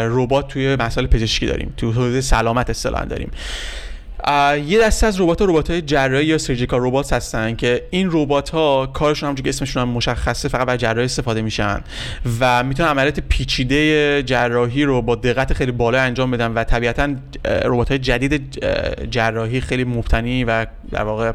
ربات 0.10 0.48
توی 0.48 0.76
مسائل 0.76 1.08
پزشکی 1.08 1.46
داریم 1.46 1.74
توی 1.78 1.92
حوزه 1.92 2.22
سلامت 2.22 2.70
اصطلاحا 2.70 3.06
داریم. 3.06 3.32
یه 4.66 4.80
دسته 4.82 5.08
از 5.08 5.22
ربات 5.22 5.42
ها 5.42 5.48
ربات 5.48 5.70
های 5.72 5.82
جراحی 5.82 6.26
یا 6.26 6.38
سرجیکال 6.38 6.80
ربات 6.84 7.14
هستن 7.14 7.56
که 7.56 7.84
این 7.90 8.10
ربات 8.12 8.50
ها 8.50 8.86
کارشون 8.86 9.28
همونجوری 9.28 9.44
که 9.44 9.50
اسمشون 9.50 9.82
هم 9.82 9.90
مشخصه 9.90 10.50
فقط 10.50 10.68
برای 10.68 10.78
جراحی 10.78 11.06
استفاده 11.06 11.42
میشن 11.42 11.82
و 12.40 12.64
می‌تونن 12.64 12.90
عملیات 12.90 13.20
پیچیده 13.20 14.24
جراحی 14.24 14.84
رو 14.84 15.02
با 15.02 15.16
دقت 15.16 15.54
خیلی 15.54 15.72
بالا 15.72 16.02
انجام 16.02 16.32
بدن 16.32 16.52
و 16.52 16.64
طبیعتا 16.64 17.16
ربات 17.66 17.90
های 17.90 18.00
جدید 18.00 18.66
جراحی 19.12 19.62
خیلی 19.62 19.84
مبتنی 19.84 20.44
و 20.44 20.66
در 20.92 21.04
واقع 21.04 21.32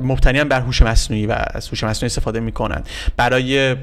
مبتنی 0.00 0.44
بر 0.44 0.60
هوش 0.60 0.82
مصنوعی 0.82 1.26
و 1.26 1.36
از 1.54 1.68
هوش 1.68 1.84
مصنوعی 1.84 2.06
استفاده 2.06 2.40
می‌کنن. 2.40 2.82
برای 3.16 3.76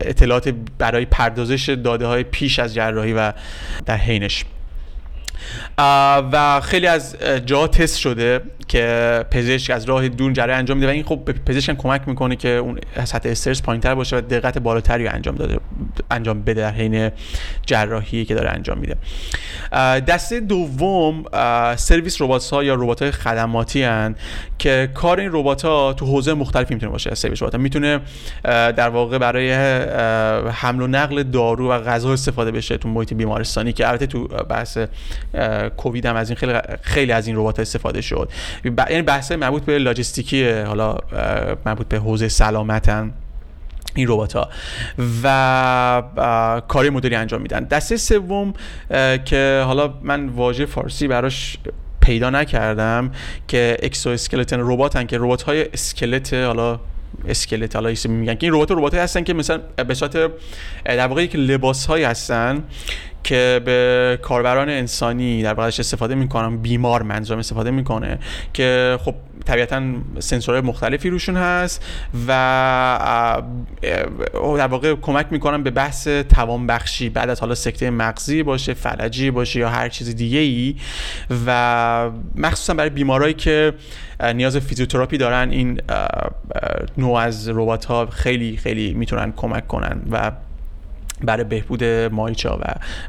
اطلاعات 0.00 0.54
برای 0.78 1.04
پردازش 1.04 1.68
داده 1.68 2.06
های 2.06 2.22
پیش 2.22 2.58
از 2.58 2.74
جراحی 2.74 3.12
و 3.12 3.32
در 3.86 3.96
حینش. 3.96 4.44
و 6.32 6.60
خیلی 6.60 6.86
از 6.86 7.16
جا 7.46 7.68
تست 7.68 7.98
شده. 7.98 8.40
که 8.68 9.24
پزشک 9.30 9.70
از 9.70 9.84
راه 9.84 10.08
دور 10.08 10.32
جراحی 10.32 10.58
انجام 10.58 10.76
میده 10.76 10.88
و 10.88 10.94
این 10.94 11.04
خب 11.04 11.24
به 11.24 11.32
پزشک 11.32 11.76
کمک 11.76 12.08
می‌کنه 12.08 12.36
که 12.36 12.48
اون 12.48 12.78
سطح 13.04 13.28
استرس 13.28 13.62
پایینتر 13.62 13.94
باشه 13.94 14.16
و 14.16 14.20
دقت 14.20 14.58
بالاتری 14.58 15.08
انجام 15.08 15.34
داده 15.34 15.58
انجام 16.10 16.42
بده 16.42 16.60
در 16.60 16.70
حین 16.70 17.10
جراحی 17.66 18.24
که 18.24 18.34
داره 18.34 18.50
انجام 18.50 18.78
میده. 18.78 18.96
دسته 20.00 20.40
دوم 20.40 21.24
سرویس 21.76 22.22
ربات 22.22 22.50
ها 22.50 22.64
یا 22.64 22.74
ربات 22.74 23.02
های 23.02 23.10
خدماتی 23.10 23.82
هن 23.82 24.14
که 24.58 24.90
کار 24.94 25.20
این 25.20 25.30
ربات 25.32 25.64
ها 25.64 25.92
تو 25.92 26.06
حوزه 26.06 26.34
مختلفی 26.34 26.74
می‌تونه 26.74 26.92
باشه 26.92 27.14
سرویس 27.14 27.42
ربات 27.42 27.54
می‌تونه 27.54 28.00
در 28.44 28.88
واقع 28.88 29.18
برای 29.18 29.52
حمل 30.50 30.82
و 30.82 30.86
نقل 30.86 31.22
دارو 31.22 31.70
و 31.70 31.78
غذا 31.78 32.12
استفاده 32.12 32.50
بشه 32.50 32.76
تو 32.76 32.88
محیط 32.88 33.14
بیمارستانی 33.14 33.72
که 33.72 33.88
البته 33.88 34.06
تو 34.06 34.28
بحث 34.28 34.78
کووید 35.76 36.06
هم 36.06 36.16
از 36.16 36.30
این 36.30 36.36
خیلی 36.36 36.52
خیلی 36.82 37.12
از 37.12 37.26
این 37.26 37.36
ربات 37.36 37.60
استفاده 37.60 38.00
شد. 38.00 38.30
یعنی 38.64 39.02
بحث 39.02 39.32
مربوط 39.32 39.62
به 39.62 39.78
لاجستیکی 39.78 40.50
حالا 40.50 40.96
مربوط 41.66 41.88
به 41.88 41.98
حوزه 41.98 42.28
سلامتن 42.28 43.12
این 43.94 44.08
ربات 44.08 44.32
ها 44.32 44.48
و 45.22 46.62
کاری 46.68 46.90
مدلی 46.90 47.14
انجام 47.14 47.42
میدن. 47.42 47.64
دسته 47.64 47.96
سوم 47.96 48.54
که 49.24 49.62
حالا 49.66 49.94
من 50.02 50.28
واژه 50.28 50.66
فارسی 50.66 51.08
براش 51.08 51.58
پیدا 52.00 52.30
نکردم 52.30 53.12
که 53.48 53.76
اکسو 53.82 54.10
اسکلتن 54.10 54.56
رباتن 54.60 55.06
که 55.06 55.16
ربات 55.18 55.42
های 55.42 55.68
اسکلت 55.72 56.34
حالا 56.34 56.80
اسکلت 57.28 57.76
حالا 57.76 57.94
میگن 58.08 58.34
که 58.34 58.46
این 58.46 58.54
ربات 58.54 58.70
ربات 58.70 58.94
هستن 58.94 59.24
که 59.24 59.34
مثلا 59.34 59.58
به 59.88 59.94
صورت 59.94 60.30
در 60.84 61.06
واقع 61.06 61.22
یک 61.22 61.36
لباس 61.36 61.86
هایی 61.86 62.04
هستن 62.04 62.62
که 63.24 63.60
به 63.64 64.18
کاربران 64.22 64.68
انسانی 64.68 65.42
در 65.42 65.54
واقعش 65.54 65.80
استفاده 65.80 66.14
می‌کنن 66.14 66.56
بیمار 66.56 67.02
منظورم 67.02 67.38
استفاده 67.38 67.70
می‌کنه 67.70 68.18
که 68.54 68.98
خب 69.04 69.14
طبیعتا 69.44 69.82
سنسورهای 70.18 70.62
مختلفی 70.62 71.10
روشون 71.10 71.36
هست 71.36 71.84
و 72.28 73.42
در 74.56 74.66
واقع 74.66 74.94
کمک 74.94 75.26
می‌کنن 75.30 75.62
به 75.62 75.70
بحث 75.70 76.08
توانبخشی 76.08 77.08
بعد 77.08 77.30
از 77.30 77.40
حالا 77.40 77.54
سکته 77.54 77.90
مغزی 77.90 78.42
باشه 78.42 78.74
فلجی 78.74 79.30
باشه 79.30 79.60
یا 79.60 79.68
هر 79.68 79.88
چیز 79.88 80.16
دیگه 80.16 80.38
ای 80.38 80.76
و 81.46 82.10
مخصوصا 82.36 82.74
برای 82.74 82.90
بیمارایی 82.90 83.34
که 83.34 83.72
نیاز 84.34 84.56
فیزیوتراپی 84.56 85.18
دارن 85.18 85.50
این 85.50 85.80
نوع 86.98 87.18
از 87.18 87.48
ربات 87.48 87.84
ها 87.84 88.06
خیلی 88.06 88.56
خیلی 88.56 88.94
می‌تونن 88.94 89.32
کمک 89.36 89.66
کنن 89.66 90.02
و 90.10 90.32
برای 91.20 91.44
بهبود 91.44 91.84
مایچا 91.84 92.58
و 92.62 92.64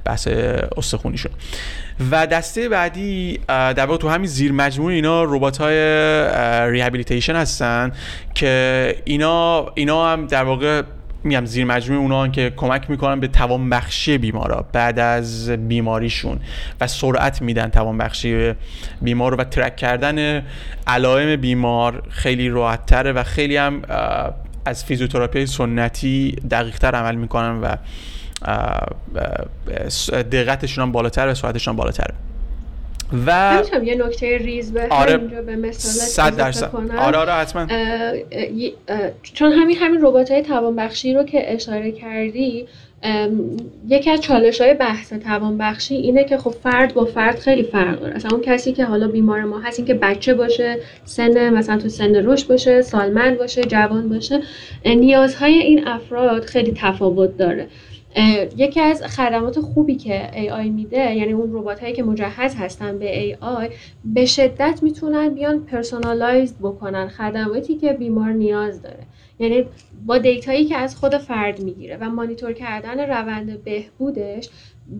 بحث 0.05 0.27
استخونیشون. 0.77 1.31
و 2.11 2.27
دسته 2.27 2.69
بعدی 2.69 3.39
در 3.47 3.85
واقع 3.85 3.97
تو 3.97 4.09
همین 4.09 4.27
زیر 4.27 4.51
مجموعه 4.51 4.95
اینا 4.95 5.23
ربات 5.23 5.57
های 5.57 5.75
rehabilitation 6.71 7.35
هستن 7.35 7.91
که 8.35 8.95
اینا 9.05 9.71
اینا 9.75 10.07
هم 10.07 10.27
در 10.27 10.43
واقع 10.43 10.81
میگم 11.23 11.45
زیر 11.45 11.65
مجموعه 11.65 12.01
اونا 12.01 12.27
که 12.27 12.53
کمک 12.57 12.89
می‌کنن 12.89 13.19
به 13.19 13.27
توانبخشی 13.27 14.17
بیمارا 14.17 14.65
بعد 14.73 14.99
از 14.99 15.49
بیماریشون 15.49 16.39
و 16.81 16.87
سرعت 16.87 17.41
میدن 17.41 17.69
توانبخشی 17.69 18.53
بیمار 19.01 19.35
و 19.35 19.43
ترک 19.43 19.75
کردن 19.75 20.45
علائم 20.87 21.35
بیمار 21.35 22.03
خیلی 22.09 22.49
راحت 22.49 22.93
و 22.93 23.23
خیلی 23.23 23.57
هم 23.57 23.81
از 24.65 24.85
فیزیوتراپی 24.85 25.45
سنتی 25.45 26.35
دقیقتر 26.51 26.95
عمل 26.95 27.15
می‌کنن 27.15 27.61
و 27.61 27.75
دقتشون 30.31 30.83
هم 30.83 30.91
بالاتر 30.91 31.27
و 31.27 31.33
سرعتشون 31.33 31.75
بالاتر. 31.75 32.13
و 33.25 33.61
یه 33.83 33.95
نکته 33.95 34.37
ریز 34.37 34.73
به 34.73 34.87
آره 34.89 35.13
اینجا 35.13 35.41
به 35.41 35.55
مثال 35.55 36.31
درصد. 36.31 36.75
آره 36.97 37.17
آره 37.17 37.33
حتما. 37.33 37.67
چون 39.23 39.51
همین 39.51 39.77
همین 39.77 40.01
ربات 40.01 40.31
های 40.31 40.41
توانبخشی 40.41 41.13
رو 41.13 41.23
که 41.23 41.53
اشاره 41.53 41.91
کردی 41.91 42.67
یکی 43.87 44.09
از 44.09 44.21
چالش 44.21 44.61
های 44.61 44.73
بحث 44.73 45.13
توانبخشی 45.13 45.95
اینه 45.95 46.23
که 46.23 46.37
خب 46.37 46.49
فرد 46.49 46.93
با 46.93 47.05
فرد 47.05 47.39
خیلی 47.39 47.63
فرق 47.63 47.99
داره. 47.99 48.15
اصلا 48.15 48.31
اون 48.31 48.41
کسی 48.41 48.73
که 48.73 48.85
حالا 48.85 49.07
بیمار 49.07 49.43
ما 49.43 49.59
هست 49.59 49.79
این 49.79 49.87
که 49.87 49.93
بچه 49.93 50.33
باشه 50.33 50.77
سن 51.05 51.49
مثلا 51.49 51.77
تو 51.77 51.89
سن 51.89 52.15
رشد 52.15 52.47
باشه 52.47 52.81
سالمند 52.81 53.37
باشه 53.37 53.61
جوان 53.61 54.09
باشه 54.09 54.39
نیازهای 54.85 55.53
این 55.53 55.87
افراد 55.87 56.43
خیلی 56.43 56.73
تفاوت 56.75 57.37
داره. 57.37 57.67
یکی 58.57 58.79
از 58.79 59.03
خدمات 59.03 59.59
خوبی 59.59 59.95
که 59.95 60.29
AI 60.33 60.69
میده 60.69 61.15
یعنی 61.15 61.33
اون 61.33 61.49
ربات 61.53 61.79
هایی 61.79 61.93
که 61.93 62.03
مجهز 62.03 62.55
هستن 62.55 62.99
به 62.99 63.37
AI 63.41 63.73
به 64.05 64.25
شدت 64.25 64.79
می‌تونن 64.81 65.29
بیان 65.29 65.59
personalized 65.65 66.55
بکنن 66.59 67.07
خدماتی 67.07 67.75
که 67.75 67.93
بیمار 67.93 68.31
نیاز 68.31 68.81
داره. 68.81 69.03
یعنی 69.39 69.65
با 70.05 70.17
دیتایی 70.17 70.65
که 70.65 70.77
از 70.77 70.95
خود 70.95 71.17
فرد 71.17 71.61
می‌گیره 71.61 71.97
و 72.01 72.09
مانیتور 72.09 72.53
کردن 72.53 72.99
روند 72.99 73.63
بهبودش 73.63 74.49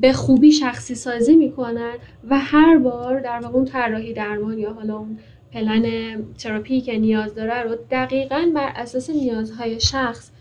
به 0.02 0.14
خوبی 0.14 0.52
شخصی 0.52 0.96
سازی 0.96 1.36
می‌کنن 1.36 1.94
و 2.30 2.40
هر 2.40 2.78
بار 2.78 3.20
در 3.20 3.40
واقع 3.40 3.56
اون 3.56 3.66
طراحی 3.66 4.14
درمان 4.14 4.60
یا 4.60 4.74
حالا 4.74 4.98
اون 4.98 5.20
plan 5.52 6.16
therapy 6.38 6.82
که 6.82 6.98
نیاز 6.98 7.36
داره 7.36 7.64
رو 7.64 7.76
دقیقا 7.92 8.52
بر 8.56 8.72
اساس 8.76 9.10
نیازهای 9.10 9.80
شخص 9.80 10.32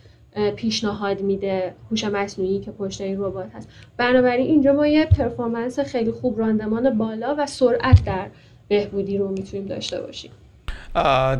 پیشنهاد 0.56 1.20
میده 1.20 1.74
هوش 1.90 2.04
مصنوعی 2.04 2.60
که 2.60 2.70
پشت 2.70 3.00
این 3.00 3.20
ربات 3.20 3.50
هست. 3.54 3.68
بنابراین 3.96 4.46
اینجا 4.46 4.72
ما 4.72 4.86
یه 4.86 5.06
پرفورمنس 5.06 5.80
خیلی 5.80 6.10
خوب 6.10 6.38
راندمان 6.38 6.98
بالا 6.98 7.34
و 7.38 7.46
سرعت 7.46 8.04
در 8.04 8.26
بهبودی 8.68 9.18
رو 9.18 9.28
می‌تونیم 9.28 9.66
داشته 9.66 10.00
باشیم. 10.00 10.30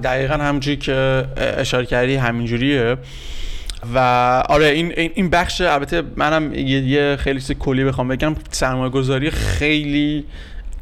دقیقا 0.05 0.35
همونجوری 0.35 0.77
که 0.77 1.25
اشاره 1.37 1.87
کردی 1.87 2.17
همینجوریه. 2.17 2.97
و 3.95 3.99
آره 4.49 4.67
این 4.67 4.93
این 4.97 5.31
بخش 5.31 5.61
البته 5.61 6.03
منم 6.17 6.55
یه 6.55 7.17
خیلی 7.17 7.41
کلی 7.41 7.85
بخوام 7.85 8.09
بگم. 8.09 8.35
سرمایه 8.51 8.91
گذاری 8.91 9.31
خیلی 9.31 10.25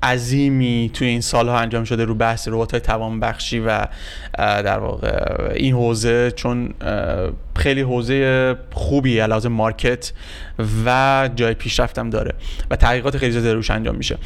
عظیمی 0.03 0.91
توی 0.95 1.09
این 1.09 1.21
سالها 1.21 1.59
انجام 1.59 1.85
شده 1.85 2.05
رو 2.05 2.15
بحث 2.15 2.49
ربات 2.49 2.71
های 2.71 2.81
توان 2.81 3.21
بخشی 3.21 3.61
و 3.61 3.87
در 4.39 4.79
واقع 4.79 5.53
این 5.55 5.75
حوزه 5.75 6.31
چون 6.31 6.75
خیلی 7.57 7.81
حوزه 7.81 8.57
خوبی 8.73 9.19
علاوه 9.19 9.49
مارکت 9.49 10.13
و 10.87 11.31
جای 11.35 11.55
پیشرفتم 11.55 12.11
داره 12.11 12.35
و 12.71 12.77
تحقیقات 12.77 13.17
خیلی 13.17 13.33
زیادی 13.33 13.51
روش 13.51 13.71
انجام 13.71 13.95
میشه. 13.95 14.19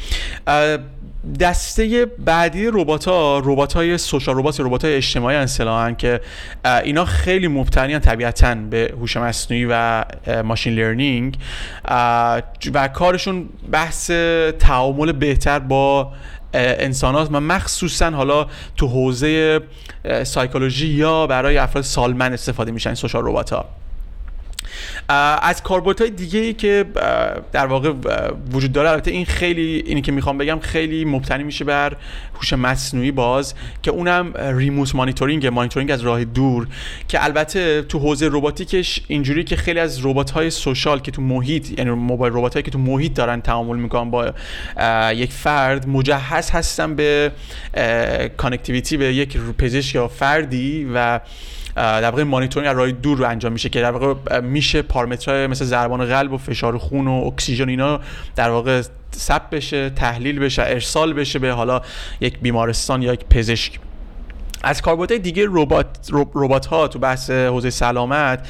دسته 1.39 2.05
بعدی 2.05 2.67
ربات 2.67 3.05
ها 3.05 3.41
ربات 3.45 3.73
های 3.73 3.97
سوشال 3.97 4.37
ربات 4.37 4.59
ربات 4.59 4.85
های 4.85 4.95
اجتماعی 4.95 5.37
اصطلاحا 5.37 5.91
که 5.91 6.21
اینا 6.83 7.05
خیلی 7.05 7.47
مبتنی 7.47 7.99
طبیعتا 7.99 8.55
به 8.55 8.93
هوش 8.99 9.17
مصنوعی 9.17 9.67
و 9.69 10.05
ماشین 10.43 10.73
لرنینگ 10.73 11.37
و 12.73 12.87
کارشون 12.93 13.49
بحث 13.71 14.11
تعامل 14.59 15.11
بهتر 15.11 15.59
با 15.59 16.11
انسانات 16.53 17.29
و 17.31 17.39
مخصوصا 17.39 18.09
حالا 18.09 18.47
تو 18.77 18.87
حوزه 18.87 19.59
سایکولوژی 20.23 20.87
یا 20.87 21.27
برای 21.27 21.57
افراد 21.57 21.83
سالمن 21.83 22.33
استفاده 22.33 22.71
میشن 22.71 22.93
سوشال 22.93 23.23
ربات 23.25 23.53
ها 23.53 23.80
از 25.41 25.63
کاربردهای 25.63 26.09
دیگه 26.09 26.39
ای 26.39 26.53
که 26.53 26.85
در 27.51 27.65
واقع 27.65 27.93
وجود 28.51 28.71
داره 28.71 28.89
البته 28.89 29.11
این 29.11 29.25
خیلی 29.25 29.83
اینی 29.85 30.01
که 30.01 30.11
می‌خوام 30.11 30.37
بگم 30.37 30.59
خیلی 30.59 31.05
مبتنی 31.05 31.43
میشه 31.43 31.65
بر 31.65 31.97
هوش 32.35 32.53
مصنوعی 32.53 33.11
باز 33.11 33.53
که 33.81 33.91
اونم 33.91 34.33
ریموت 34.37 34.95
مانیتورینگ 34.95 35.47
مانیتورینگ 35.47 35.91
از 35.91 36.01
راه 36.01 36.23
دور 36.23 36.67
که 37.07 37.23
البته 37.23 37.81
تو 37.81 37.99
حوزه 37.99 38.29
رباتیکش 38.31 39.01
اینجوری 39.07 39.43
که 39.43 39.55
خیلی 39.55 39.79
از 39.79 40.05
ربات 40.05 40.31
های 40.31 40.49
سوشال 40.49 40.99
که 40.99 41.11
تو 41.11 41.21
محیط 41.21 41.79
یعنی 41.79 41.91
موبایل 41.91 42.33
ربات 42.33 42.63
که 42.63 42.71
تو 42.71 42.79
محیط 42.79 43.13
دارن 43.13 43.41
تعامل 43.41 43.77
می‌کنن 43.77 44.11
با 44.11 44.33
یک 45.13 45.31
فرد 45.33 45.87
مجهز 45.87 46.49
هستن 46.49 46.95
به 46.95 47.31
connectivity 48.37 48.97
به 48.97 49.05
یک 49.13 49.37
پزشک 49.37 49.95
یا 49.95 50.07
فردی 50.07 50.87
و 50.93 51.19
در 51.75 52.09
واقع 52.09 52.23
مانیتورینگ 52.23 52.71
از 52.71 52.77
راه 52.77 52.91
دور 52.91 53.17
رو 53.17 53.25
انجام 53.25 53.51
میشه 53.51 53.69
که 53.69 53.81
در 53.81 53.91
واقع 53.91 54.39
میشه 54.39 54.81
پارامترهای 54.81 55.47
مثل 55.47 55.65
ضربان 55.65 56.05
قلب 56.05 56.33
و 56.33 56.37
فشار 56.37 56.77
خون 56.77 57.07
و 57.07 57.11
اکسیژن 57.11 57.69
اینا 57.69 57.99
در 58.35 58.49
واقع 58.49 58.81
ثبت 59.15 59.49
بشه 59.49 59.89
تحلیل 59.89 60.39
بشه 60.39 60.61
ارسال 60.61 61.13
بشه 61.13 61.39
به 61.39 61.51
حالا 61.51 61.81
یک 62.21 62.39
بیمارستان 62.39 63.01
یا 63.01 63.13
یک 63.13 63.25
پزشک. 63.29 63.79
از 64.63 64.81
کاربردهای 64.81 65.19
دیگه 65.19 65.47
ربات 66.35 66.65
ها 66.65 66.87
تو 66.87 66.99
بحث 66.99 67.29
حوزه 67.29 67.69
سلامت 67.69 68.47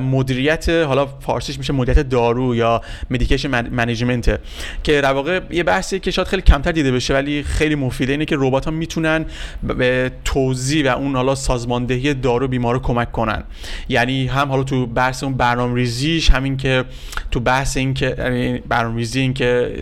مدیریت 0.00 0.68
حالا 0.68 1.06
فارسیش 1.06 1.58
میشه 1.58 1.72
مدیریت 1.72 2.08
دارو 2.08 2.54
یا 2.56 2.80
medication 3.10 3.68
management 3.68 4.40
که 4.82 5.00
در 5.00 5.12
واقع 5.12 5.40
یه 5.50 5.62
بحثی 5.62 6.00
که 6.00 6.10
شاید 6.10 6.28
خیلی 6.28 6.42
کمتر 6.42 6.72
دیده 6.72 6.92
بشه 6.92 7.14
ولی 7.14 7.42
خیلی 7.42 7.74
مفیده 7.74 8.12
اینه 8.12 8.24
که 8.24 8.36
ربات 8.38 8.64
ها 8.64 8.70
می‌تونن 8.70 9.26
به 9.62 10.12
توزیع 10.24 10.92
و 10.92 10.96
اون 10.96 11.16
حالا 11.16 11.34
سازماندهی 11.34 12.14
دارو 12.14 12.48
بیمار 12.48 12.78
کمک 12.78 13.12
کنن. 13.12 13.42
یعنی 13.88 14.26
هم 14.26 14.48
حالا 14.48 14.62
تو 14.62 14.86
بحث 14.86 15.24
اون 15.24 15.34
برنامه‌ریزیش 15.34 16.30
همین 16.30 16.56
که 16.56 16.84
تو 17.30 17.40
بحث 17.40 17.76
این 17.76 17.94
که 17.94 18.14
یعنی 18.18 18.58
برنامه‌ریزی 18.58 19.20
این 19.20 19.34
که 19.34 19.76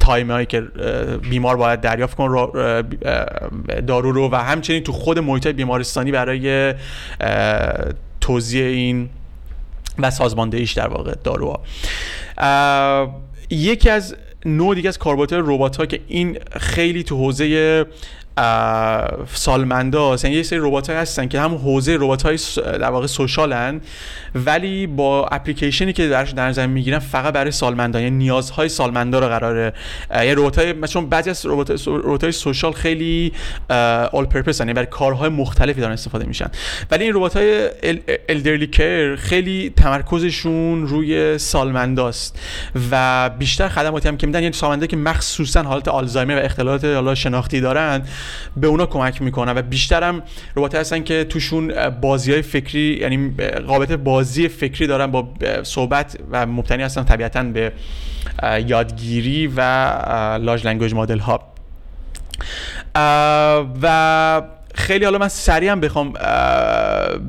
time 0.00 0.30
هایی 0.30 0.46
که 0.46 0.62
بیمار 1.30 1.56
باید 1.56 1.80
دریافت 1.80 2.16
کن 2.16 2.52
دارو 3.86 4.12
رو 4.12 4.28
و 4.32 4.36
همچنین 4.36 4.82
تو 4.82 4.92
خود 5.08 5.18
محیط 5.18 5.46
بیمارستانی 5.46 6.12
برای 6.12 6.74
توزیع 8.20 8.64
این 8.64 9.08
و 9.98 10.10
سازماندهیش 10.10 10.72
در 10.72 10.88
واقع 10.88 11.14
داروها. 11.24 11.62
یکی 13.50 13.90
از 13.90 14.16
نوع 14.44 14.74
دیگه 14.74 14.88
از 14.88 14.98
کاربردهای 14.98 15.42
ربات 15.44 15.76
ها 15.76 15.86
که 15.86 16.00
این 16.08 16.38
خیلی 16.60 17.02
تو 17.02 17.16
حوزه 17.16 17.86
سالمندا 19.34 20.16
یعنی 20.24 20.36
یه 20.36 20.42
سری 20.42 20.58
ربات 20.58 20.90
هستن 20.90 21.28
که 21.28 21.40
هم 21.40 21.54
حوزه 21.54 21.96
ربات 22.00 22.22
های 22.22 22.38
در 22.56 22.90
واقع 22.90 23.06
سوشالن 23.06 23.80
ولی 24.34 24.86
با 24.86 25.26
اپلیکیشنی 25.26 25.92
که 25.92 26.08
درش 26.08 26.30
در 26.30 26.48
نظر 26.48 26.66
می‌گیرن 26.66 26.98
فقط 26.98 27.34
برای 27.34 27.50
سالمندان 27.50 28.02
یعنی 28.02 28.16
نیازهای 28.16 28.68
سالمندا 28.68 29.18
رو 29.18 29.28
قراره. 29.28 29.72
یعنی 30.10 30.34
ربات 30.34 30.58
های 30.58 30.72
مثلا 30.72 31.02
بعضی 31.02 31.30
از 31.30 31.46
ربات 31.86 32.22
های 32.24 32.32
سوشال 32.32 32.72
خیلی 32.72 33.32
اول 33.70 34.24
پرپس 34.24 34.60
یعنی 34.60 34.72
برای 34.72 34.86
کارهای 34.86 35.28
مختلفی 35.28 35.80
دارن 35.80 35.92
استفاده 35.92 36.26
میشن. 36.26 36.50
ولی 36.90 37.04
این 37.04 37.14
ربات 37.14 37.36
های 37.36 37.70
الدرلی 38.28 38.66
کیر 38.66 39.16
خیلی 39.16 39.72
تمرکزشون 39.76 40.86
روی 40.86 41.38
سالمنداست 41.38 42.38
و 42.90 43.30
بیشتر 43.38 43.68
خدماتی 43.68 44.08
هم 44.08 44.16
که 44.16 44.26
میدن 44.26 44.42
یعنی 44.42 44.52
سالمندا 44.52 44.86
که 44.86 44.96
مخصوصا 44.96 45.62
حالت 45.62 45.88
آلزایمر 45.88 46.36
و 46.36 46.44
اختلالات 46.44 46.84
حالا 46.84 47.14
شناختی 47.14 47.60
دارن 47.60 48.02
به 48.56 48.66
اونا 48.66 48.86
کمک 48.86 49.22
می‌کنن 49.22 49.52
و 49.58 49.62
بیشترم 49.62 50.22
ربات 50.56 50.74
هستن 50.74 51.02
که 51.02 51.24
توشون 51.24 51.90
بازی 51.90 52.32
های 52.32 52.42
فکری 52.42 52.98
یعنی 53.00 53.34
قابلیت 53.66 53.92
بازی 53.92 54.48
فکری 54.48 54.86
دارن 54.86 55.06
با 55.06 55.28
صحبت 55.62 56.18
و 56.30 56.46
مبتنی 56.46 56.82
هستن 56.82 57.04
طبیعتا 57.04 57.42
به 57.42 57.72
یادگیری 58.66 59.46
و 59.56 59.60
large 60.40 60.66
language 60.66 60.94
model 60.94 61.18
ها 61.18 61.52
و 63.82 64.42
خیلی 64.74 65.04
حالا 65.04 65.18
من 65.18 65.28
سریع 65.28 65.72
هم 65.72 65.80
بخوام 65.80 66.12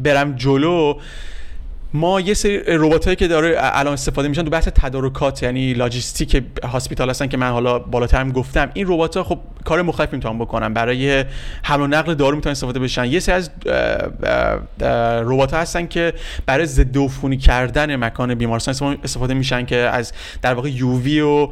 برم 0.03 0.35
جلو. 0.35 0.99
ما 1.93 2.21
یه 2.21 2.33
سری 2.33 2.61
ربات 2.67 3.05
هایی 3.05 3.15
که 3.15 3.27
داره 3.27 3.55
الان 3.59 3.93
استفاده 3.93 4.27
میشن 4.27 4.43
تو 4.43 4.49
بحث 4.49 4.67
تدارکات 4.67 5.43
یعنی 5.43 5.73
logistic 5.73 6.43
hospital 6.63 7.09
هستن 7.09 7.27
که 7.27 7.37
من 7.37 7.49
حالا 7.49 7.79
بالاتر 7.79 8.19
هم 8.19 8.31
گفتم. 8.31 8.69
این 8.73 8.85
ربات 8.87 9.17
ها 9.17 9.23
خب 9.23 9.39
کار 9.65 9.81
مختلفی 9.81 10.15
می‌تونن 10.15 10.39
بکنن. 10.39 10.73
برای 10.73 11.25
حمل 11.63 11.81
و 11.81 11.87
نقل 11.87 12.13
دارو 12.13 12.35
می‌تونن 12.35 12.51
استفاده 12.51 12.79
بشن. 12.79 13.05
یه 13.05 13.19
سری 13.19 13.35
از 13.35 13.49
ربات 15.25 15.53
هستن 15.53 15.87
که 15.87 16.13
برای 16.45 16.65
ضد 16.65 16.97
عفونی 16.97 17.37
کردن 17.37 17.95
مکان 17.95 18.35
بیمارستان 18.35 18.97
استفاده 19.03 19.33
میشن 19.33 19.65
که 19.65 19.75
از 19.75 20.13
در 20.41 20.53
واقع 20.53 20.69
UV 20.69 21.21
و 21.21 21.47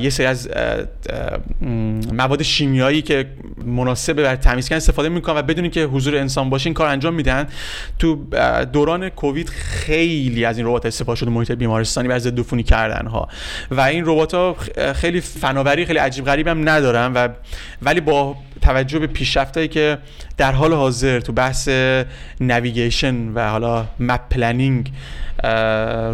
یه 0.00 0.10
سری 0.10 0.26
از 0.26 0.48
مواد 2.12 2.42
شیمیایی 2.42 3.02
که 3.02 3.26
مناسب 3.64 4.12
برای 4.12 4.36
تمیز 4.36 4.68
کردن 4.68 4.76
استفاده 4.76 5.08
می‌کنن 5.08 5.36
و 5.36 5.42
بدونی 5.42 5.70
که 5.70 5.84
حضور 5.84 6.16
انسان 6.16 6.50
باشه 6.50 6.66
این 6.66 6.74
کار 6.74 6.86
انجام 6.86 7.14
میدن. 7.14 7.46
تو 7.98 8.24
دوران 8.72 9.08
کووید 9.08 9.50
خیلی 9.58 10.44
از 10.44 10.58
این 10.58 10.66
ربات 10.66 10.86
استفاده 10.86 11.18
شده 11.18 11.30
محیط 11.30 11.52
بیمارستانی 11.52 12.18
ضد 12.18 12.40
عفونی 12.40 12.62
کردن 12.62 13.06
ها 13.06 13.28
و 13.70 13.80
این 13.80 14.02
ربات 14.06 14.34
ها 14.34 14.56
خیلی 14.94 15.20
فناوری 15.20 15.86
خیلی 15.86 15.98
عجیب 15.98 16.24
غریب 16.24 16.48
هم 16.48 16.68
ندارن 16.68 17.12
و 17.12 17.28
ولی 17.82 18.00
با 18.00 18.36
توجه 18.62 18.98
به 18.98 19.06
پیشرفتایی 19.06 19.68
که 19.68 19.98
در 20.36 20.52
حال 20.52 20.72
حاضر 20.72 21.20
تو 21.20 21.32
بحث 21.32 21.68
navigation 22.40 23.28
و 23.28 23.50
حالا 23.50 23.86
map 24.00 24.28
planning 24.30 24.92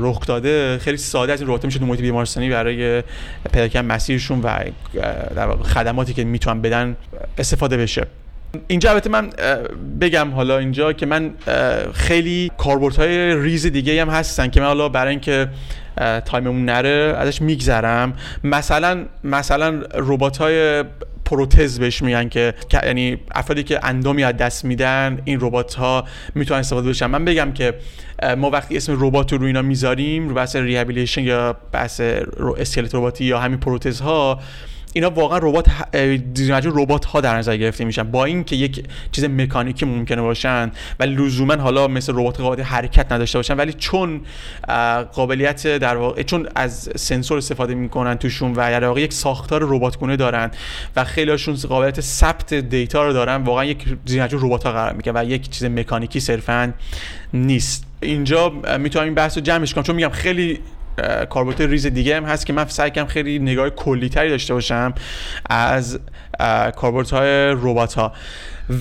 رخ 0.00 0.26
داده 0.26 0.78
خیلی 0.78 0.96
ساده 0.96 1.32
از 1.32 1.40
این 1.40 1.48
ربات‌ها 1.48 1.66
میشه 1.66 1.78
تو 1.78 1.86
محیط 1.86 2.00
بیمارستانی 2.00 2.48
برای 2.48 3.02
پیدا 3.52 3.68
کردن 3.68 3.86
مسیرشون 3.86 4.40
و 4.40 4.58
خدماتی 5.64 6.14
که 6.14 6.24
می‌تونن 6.24 6.62
بدن 6.62 6.96
استفاده 7.38 7.76
بشه. 7.76 8.06
اینجا 8.66 8.90
البته 8.90 9.10
من 9.10 9.30
بگم 10.00 10.30
حالا 10.30 10.58
اینجا 10.58 10.92
که 10.92 11.06
من 11.06 11.30
خیلی 11.94 12.50
کاربردهای 12.58 13.42
ریز 13.42 13.66
دیگه 13.66 14.02
هم 14.02 14.08
هستن 14.08 14.48
که 14.48 14.60
من 14.60 14.66
حالا 14.66 14.88
برای 14.88 15.10
اینکه 15.10 15.48
time 16.24 16.47
مون 16.47 16.64
نره 16.64 17.14
ازش 17.18 17.42
میگذرم. 17.42 18.12
مثلا 18.44 19.04
مثلا 19.24 19.82
ربات 19.94 20.36
های 20.36 20.84
پروتز 21.24 21.78
بهش 21.78 22.02
میگن 22.02 22.28
که 22.28 22.54
یعنی 22.72 23.18
افرادی 23.34 23.62
که 23.62 23.80
اندامی 23.82 24.24
از 24.24 24.36
دست 24.36 24.64
میدن 24.64 25.18
این 25.24 25.38
ربات 25.40 25.74
ها 25.74 26.04
می‌تونن 26.34 26.60
استفاده 26.60 26.88
بشن. 26.88 27.06
من 27.06 27.24
بگم 27.24 27.52
که 27.52 27.74
ما 28.36 28.50
وقتی 28.50 28.76
اسم 28.76 28.96
ربات 29.06 29.32
رو 29.32 29.46
اینا 29.46 29.62
می‌ذاریم 29.62 30.28
رو 30.28 30.34
بحث 30.34 30.56
rehabilitation 30.56 31.22
یا 31.22 31.56
بحث 31.72 32.00
اسکلت 32.58 32.94
رباتی 32.94 33.24
یا 33.24 33.38
همین 33.38 33.60
پروتز 33.60 34.00
ها 34.00 34.40
اینا 34.96 35.10
واقعا 35.10 35.38
ربات 35.42 35.66
ربات 36.64 37.04
ها 37.04 37.20
در 37.20 37.36
نظر 37.36 37.56
گرفته 37.56 37.84
میشن. 37.84 38.02
با 38.02 38.24
اینکه 38.24 38.56
یک 38.56 38.84
چیز 39.12 39.24
مکانیکی 39.24 39.86
ممکنه 39.86 40.22
باشن 40.22 40.70
ولی 41.00 41.14
لزوما 41.14 41.56
حالا 41.56 41.88
مثل 41.88 42.12
ربات 42.12 42.40
قابلیت 42.40 42.66
حرکت 42.66 43.12
نداشته 43.12 43.38
باشن 43.38 43.56
ولی 43.56 43.72
چون 43.72 44.20
قابلیت 45.12 45.66
در 45.66 45.96
واقع 45.96 46.22
چون 46.22 46.48
از 46.54 46.90
سنسور 46.96 47.38
استفاده 47.38 47.74
می‌کنن 47.74 48.14
توشون 48.14 48.52
و 48.52 48.54
در 48.54 48.84
واقع 48.84 49.00
یک 49.00 49.12
ساختار 49.12 49.60
ربات 49.62 49.98
گونه 49.98 50.16
دارن 50.16 50.50
و 50.96 51.04
خیلیشون 51.04 51.54
قابلیت 51.54 52.00
ثبت 52.00 52.54
دیتا 52.54 53.06
رو 53.06 53.12
دارن 53.12 53.36
واقعا 53.36 53.64
یک 53.64 53.84
زیرمجموع 54.06 54.46
ربات 54.46 54.64
ها 54.66 54.72
قرار 54.72 55.02
و 55.14 55.24
یک 55.24 55.50
چیز 55.50 55.64
مکانیکی 55.64 56.20
صرفا 56.20 56.72
نیست. 57.32 57.84
اینجا 58.00 58.52
می‌تونم 58.78 59.04
این 59.04 59.14
بحث 59.14 59.36
رو 59.36 59.42
جمعش 59.42 59.74
کنم 59.74 59.84
چون 59.84 59.96
میگم 59.96 60.08
خیلی 60.08 60.60
کاربرد 61.30 61.62
ریز 61.62 61.86
دیگه 61.86 62.16
هم 62.16 62.24
هست 62.24 62.46
که 62.46 62.52
من 62.52 62.66
سعی 62.66 62.90
کنم 62.90 63.06
خیلی 63.06 63.38
نگاه 63.38 63.70
کلی 63.70 64.08
تری 64.08 64.28
داشته 64.28 64.54
باشم 64.54 64.94
از 65.50 65.98
کاربرد 66.76 67.10
های 67.10 67.56
ربات 67.62 67.94
ها 67.94 68.12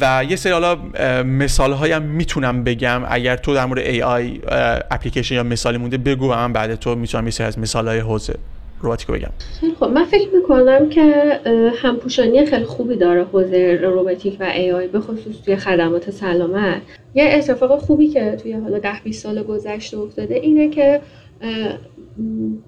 و 0.01 0.23
یه 0.29 0.35
سری 0.35 0.53
حالا 0.53 0.77
مثال 1.23 1.71
هایم 1.73 2.01
می‌تونم 2.01 2.63
بگم. 2.63 3.01
اگر 3.09 3.35
تو 3.35 3.53
در 3.53 3.65
مورد 3.65 3.83
AI 3.85 4.39
اپلیکیشن 4.91 5.35
یا 5.35 5.43
مثالی 5.43 5.77
مونده 5.77 5.97
بگو 5.97 6.27
من 6.27 6.53
بعد 6.53 6.75
تو 6.75 6.95
می‌تونم 6.95 7.25
یه 7.25 7.31
سری 7.31 7.47
از 7.47 7.59
مثال 7.59 7.87
های 7.87 7.99
حوزه 7.99 8.35
روباتیکو 8.81 9.13
بگم 9.13 9.29
خب 9.79 9.85
من 9.85 10.05
فکر 10.05 10.29
می‌کنم 10.35 10.89
که 10.89 11.39
همپوشانی 11.81 12.45
خیلی 12.45 12.65
خوبی 12.65 12.95
داره 12.95 13.23
حوزه 13.23 13.79
روباتیک 13.83 14.37
و 14.39 14.51
AI 14.53 14.91
به 14.91 14.99
خصوص 14.99 15.35
توی 15.45 15.55
خدمات 15.55 16.11
سلامت. 16.11 16.81
یه 17.15 17.33
اتفاق 17.33 17.79
خوبی 17.79 18.07
که 18.07 18.37
توی 18.43 18.53
حالا 18.53 18.79
ده 18.79 18.99
20 19.03 19.23
سال 19.23 19.43
گذشته 19.43 19.97
افتاده 19.97 20.35
اینه 20.35 20.69
که 20.69 21.01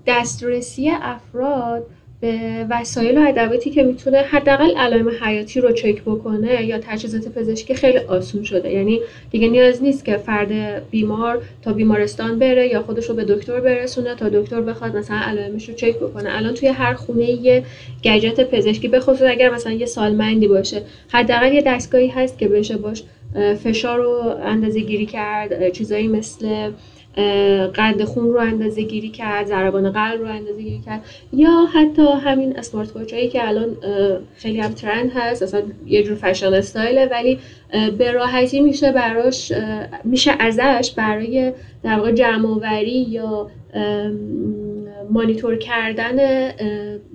دسترسی 0.07 0.89
افراد 0.89 1.85
به 2.21 2.65
وسایل 2.69 3.17
و 3.17 3.21
ادواتی 3.27 3.69
که 3.69 3.83
می‌تونه 3.83 4.17
حداقل 4.17 4.77
علائم 4.77 5.09
حیاتی 5.21 5.61
رو 5.61 5.71
چک 5.71 6.01
بکنه 6.01 6.65
یا 6.65 6.79
تجهیزات 6.79 7.27
پزشکی 7.27 7.73
خیلی 7.73 7.97
آسون 7.97 8.43
شده. 8.43 8.71
یعنی 8.71 8.99
دیگه 9.31 9.47
نیاز 9.47 9.83
نیست 9.83 10.05
که 10.05 10.17
فرد 10.17 10.49
بیمار 10.89 11.41
تا 11.61 11.73
بیمارستان 11.73 12.39
بره 12.39 12.67
یا 12.67 12.81
خودش 12.81 13.09
رو 13.09 13.15
به 13.15 13.25
دکتر 13.25 13.59
برسونه 13.59 14.15
تا 14.15 14.29
دکتر 14.29 14.61
بخواد 14.61 14.97
مثلا 14.97 15.17
علائمش 15.17 15.69
رو 15.69 15.75
چک 15.75 15.95
بکنه. 15.95 16.37
الان 16.37 16.53
توی 16.53 16.67
هر 16.67 16.93
خونه 16.93 17.29
یه 17.29 17.63
گجت 18.03 18.49
پزشکی 18.49 18.87
به 18.87 18.99
خصوص 18.99 19.29
اگر 19.29 19.49
مثلا 19.49 19.73
یه 19.73 19.85
سالمندی 19.85 20.47
باشه. 20.47 20.81
حداقل 21.09 21.53
یه 21.53 21.61
دستگاهی 21.61 22.07
هست 22.07 22.39
که 22.39 22.47
بشه 22.47 22.77
باش 22.77 23.03
فشار 23.63 23.99
رو 23.99 24.35
اندازه 24.43 24.79
گیری 24.79 25.05
کرد 25.05 25.69
چیزایی 25.71 26.07
مثل 26.07 26.71
قند 27.73 28.03
خون 28.03 28.33
رو 28.33 28.39
اندازه 28.39 28.81
گیری 28.83 29.09
کرد 29.09 29.45
ضربان 29.45 29.91
قلب 29.91 30.21
رو 30.21 30.27
اندازه 30.27 30.61
گیری 30.61 30.81
کرد. 30.85 31.01
یا 31.33 31.65
حتی 31.73 32.07
همین 32.23 32.59
اسمارت 32.59 32.95
واچ 32.95 33.13
هایی 33.13 33.29
که 33.29 33.47
الان 33.47 33.77
خیلی 34.35 34.59
هم 34.59 34.71
ترند 34.71 35.11
هست 35.15 35.43
اصلا 35.43 35.61
یه 35.85 36.03
جور 36.03 36.15
فشن 36.15 36.53
استایله 36.53 37.05
ولی 37.05 37.39
به 37.97 38.11
راحتی 38.11 38.61
میشه 38.61 38.91
براش 38.91 39.53
میشه 40.03 40.31
ازش 40.39 40.93
برای 40.97 41.53
در 41.83 41.95
واقع 41.95 42.11
جمع 42.11 42.83
یا 42.87 43.51
مانیتور 45.09 45.55
کردن 45.55 46.49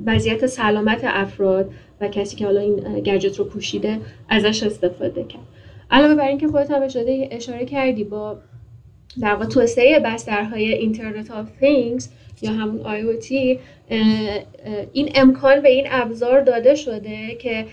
وضعیت 0.07 0.47
سلامت 0.47 1.01
افراد 1.05 1.71
و 2.01 2.09
کسی 2.09 2.37
که 2.37 2.45
حالا 2.45 2.61
این 2.61 3.01
گجت 3.01 3.39
رو 3.39 3.45
پوشیده 3.45 3.99
ازش 4.29 4.63
استفاده 4.63 5.25
کرد. 5.25 5.43
علاوه 5.91 6.15
بر 6.15 6.29
اینکه 6.29 6.49
خودت 6.49 6.71
هم 6.71 6.83
اشاره 7.31 7.65
کردی 7.65 8.05
با 8.05 8.39
در 9.21 9.35
واقع 9.35 9.45
توسعه 9.45 9.99
بسترهای 9.99 10.73
Internet 10.73 11.31
of 11.31 11.47
Things 11.61 12.05
یا 12.43 12.53
همون 12.53 12.83
IoT 12.83 13.59
این 14.93 15.13
امکان 15.15 15.61
به 15.61 15.69
این 15.69 15.87
ابزار 15.91 16.41
داده 16.41 16.75
شده 16.75 17.35
که 17.35 17.67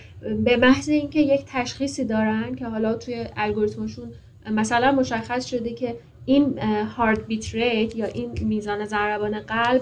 به 0.44 0.56
محض 0.56 0.88
اینکه 0.88 1.20
یک 1.20 1.40
تشخیصی 1.52 2.04
دارن 2.04 2.54
که 2.54 2.66
حالا 2.66 2.94
توی 2.94 3.24
الگوریتمشون 3.36 4.12
مثلا 4.50 4.92
مشخص 4.92 5.46
شده 5.46 5.72
که 5.72 5.94
این 6.26 6.58
heart 6.96 7.26
beat 7.26 7.54
rate 7.54 7.96
یا 7.96 8.06
این 8.06 8.30
میزان 8.40 8.84
ضربان 8.84 9.40
قلب 9.40 9.80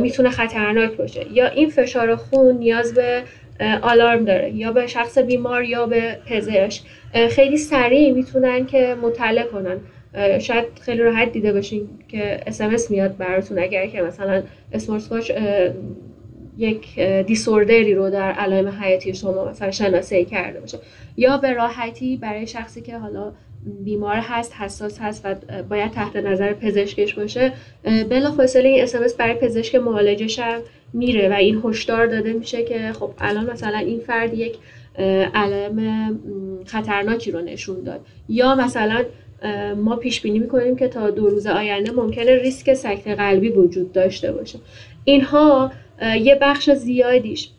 می‌تونه 0.00 0.30
خطرناک 0.30 0.96
باشه 0.96 1.26
یا 1.32 1.48
این 1.48 1.70
فشار 1.70 2.16
خون 2.16 2.58
نیاز 2.58 2.94
به 2.94 3.22
آلارم 3.82 4.24
داره 4.24 4.50
یا 4.50 4.72
به 4.72 4.86
شخص 4.86 5.18
بیمار 5.18 5.64
یا 5.64 5.86
به 5.86 6.18
پزشک. 6.26 6.82
خیلی 7.30 7.56
سریع 7.56 8.12
می‌تونن 8.12 8.66
که 8.66 8.96
مطلع 9.02 9.42
کنن. 9.42 9.80
شاید 10.40 10.64
خیلی 10.80 11.02
راحت 11.02 11.32
دیده 11.32 11.52
باشین 11.52 11.88
که 12.08 12.40
اسمس 12.46 12.90
میاد 12.90 13.16
براتون. 13.16 13.58
اگر 13.58 13.86
که 13.86 14.02
مثلا 14.02 14.42
اسمارت 14.72 15.12
واچ 15.12 15.32
یک 16.58 17.00
دیسوردری 17.00 17.94
رو 17.94 18.10
در 18.10 18.32
علائم 18.32 18.68
حیاتی 18.68 19.14
شما 19.14 19.50
مثلا 19.50 19.70
شناسایی 19.70 20.24
کرده 20.24 20.60
باشه. 20.60 20.78
یا 21.16 21.36
به 21.36 21.52
راحتی 21.52 22.16
برای 22.16 22.46
شخصی 22.46 22.80
که 22.80 22.98
حالا 22.98 23.32
بیمار 23.84 24.16
هست 24.16 24.54
حساس 24.54 24.98
هست 25.00 25.26
و 25.26 25.34
باید 25.62 25.90
تحت 25.90 26.16
نظر 26.16 26.52
پزشکش 26.52 27.14
باشه 27.14 27.52
بلافاصله 28.10 28.68
این 28.68 28.82
اسمس 28.82 29.14
برای 29.14 29.34
پزشک 29.34 29.74
معالجش 29.74 30.38
هم 30.38 30.60
میره 30.92 31.28
و 31.28 31.32
این 31.32 31.62
هشدار 31.64 32.06
داده 32.06 32.32
میشه 32.32 32.64
که 32.64 32.92
خب 32.92 33.10
الان 33.18 33.50
مثلا 33.50 33.78
این 33.78 34.00
فرد 34.00 34.34
یک 34.34 34.54
علائم 35.34 36.20
خطرناکی 36.66 37.30
رو 37.30 37.40
نشون 37.40 37.82
داد. 37.82 38.00
یا 38.28 38.54
مثلا 38.54 39.04
ما 39.76 39.96
پیش 39.96 40.20
بینی 40.20 40.38
می‌کنیم 40.38 40.76
که 40.76 40.88
تا 40.88 41.10
دو 41.10 41.28
روز 41.28 41.46
آینده 41.46 41.92
ممکنه 41.92 42.36
ریسک 42.36 42.74
سکته 42.74 43.14
قلبی 43.14 43.48
وجود 43.48 43.92
داشته 43.92 44.32
باشه. 44.32 44.58
اینها 45.04 45.72
یه 46.22 46.34
بخش 46.34 46.70
زیادیش 46.70 47.50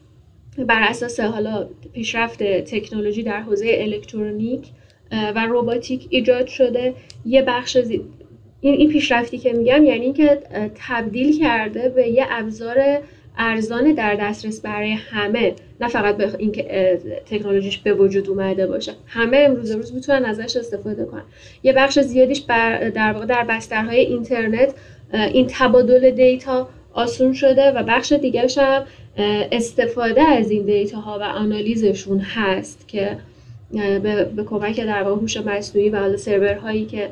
بر 0.58 0.82
اساس 0.84 1.20
حالا 1.20 1.68
پیشرفت 1.94 2.44
تکنولوژی 2.44 3.24
در 3.24 3.42
حوزه 3.42 3.76
الکترونیک 3.78 4.68
و 5.12 5.46
روباتیک 5.46 6.08
ایجاد 6.10 6.48
شده. 6.48 6.94
یه 7.26 7.42
بخش 7.42 7.78
زی... 7.78 8.02
این 8.62 8.74
این 8.74 8.90
پیشرفتی 8.90 9.38
که 9.38 9.54
میگم 9.54 9.86
یعنی 9.86 10.06
اینکه 10.06 10.40
تبدیل 10.88 11.40
کرده 11.40 11.90
به 11.90 12.08
یه 12.08 12.26
ابزار 12.30 12.78
ارزان 13.38 13.94
در 13.94 14.16
دسترس 14.16 14.62
برای 14.62 14.92
همه. 14.92 15.54
نه 15.82 15.88
فقط 15.88 16.18
به 16.18 16.30
اینکه 16.38 17.00
تکنولوژیش 17.30 17.78
به 17.78 17.94
وجود 17.94 18.30
اومده 18.30 18.68
باشه. 18.68 18.92
همه 19.08 19.38
امروز 19.38 19.72
روز 19.72 19.94
می‌تونن 19.94 20.26
ازش 20.26 20.58
استفاده 20.58 21.06
کنن. 21.06 21.24
یه 21.64 21.74
بخش 21.74 22.00
زیادیش 22.00 22.40
در 22.94 23.12
واقع 23.14 23.26
در 23.26 23.44
بسترهای 23.50 24.00
اینترنت 24.00 24.74
این 25.14 25.48
تبادل 25.50 26.12
دیتا 26.12 26.70
آسون 26.94 27.34
شده 27.34 27.72
و 27.72 27.84
بخش 27.84 28.12
دیگرش 28.12 28.58
هم 28.58 28.84
استفاده 29.52 30.22
از 30.22 30.52
این 30.52 30.66
دیتا 30.66 30.98
ها 30.98 31.20
و 31.20 31.24
آنالیزشون 31.24 32.20
هست 32.20 32.88
که 32.88 33.18
به, 34.04 34.44
کمک 34.46 34.80
در 34.80 35.04
واقع 35.04 35.22
هوش 35.22 35.38
مصنوعی 35.38 35.90
و 35.90 36.00
حالا 36.00 36.18
سرورهایی 36.18 36.86
که 36.86 37.10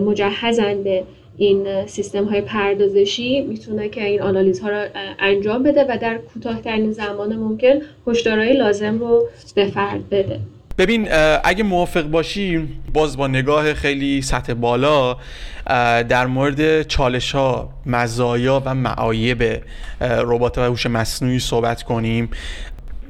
مجهزن 0.00 0.82
به 0.82 1.02
این 1.38 1.86
سیستم 1.86 2.24
های 2.24 2.40
پردازشی 2.40 3.40
می‌تونه 3.40 3.88
که 3.88 4.04
این 4.04 4.22
آنالیز 4.22 4.60
ها 4.60 4.68
رو 4.68 4.86
انجام 5.18 5.62
بده 5.62 5.84
و 5.88 5.98
در 6.02 6.18
کوتاهترین 6.18 6.92
زمان 6.92 7.36
ممکن 7.36 7.74
هشدارهای 8.06 8.56
لازم 8.56 8.98
رو 8.98 9.28
به 9.54 9.66
فرد 9.66 10.08
بده. 10.08 10.40
ببین 10.78 11.08
اگه 11.44 11.64
موافق 11.64 12.02
باشی 12.02 12.68
باز 12.94 13.16
با 13.16 13.26
نگاه 13.26 13.74
خیلی 13.74 14.22
سطح 14.22 14.54
بالا 14.54 15.16
در 16.08 16.26
مورد 16.26 16.82
چالش 16.82 17.34
ها 17.34 17.68
مزایا 17.86 18.62
و 18.64 18.74
معایب 18.74 19.62
ربات 20.00 20.58
و 20.58 20.60
هوش 20.60 20.86
مصنوعی 20.86 21.38
صحبت 21.38 21.82
کنیم. 21.82 22.30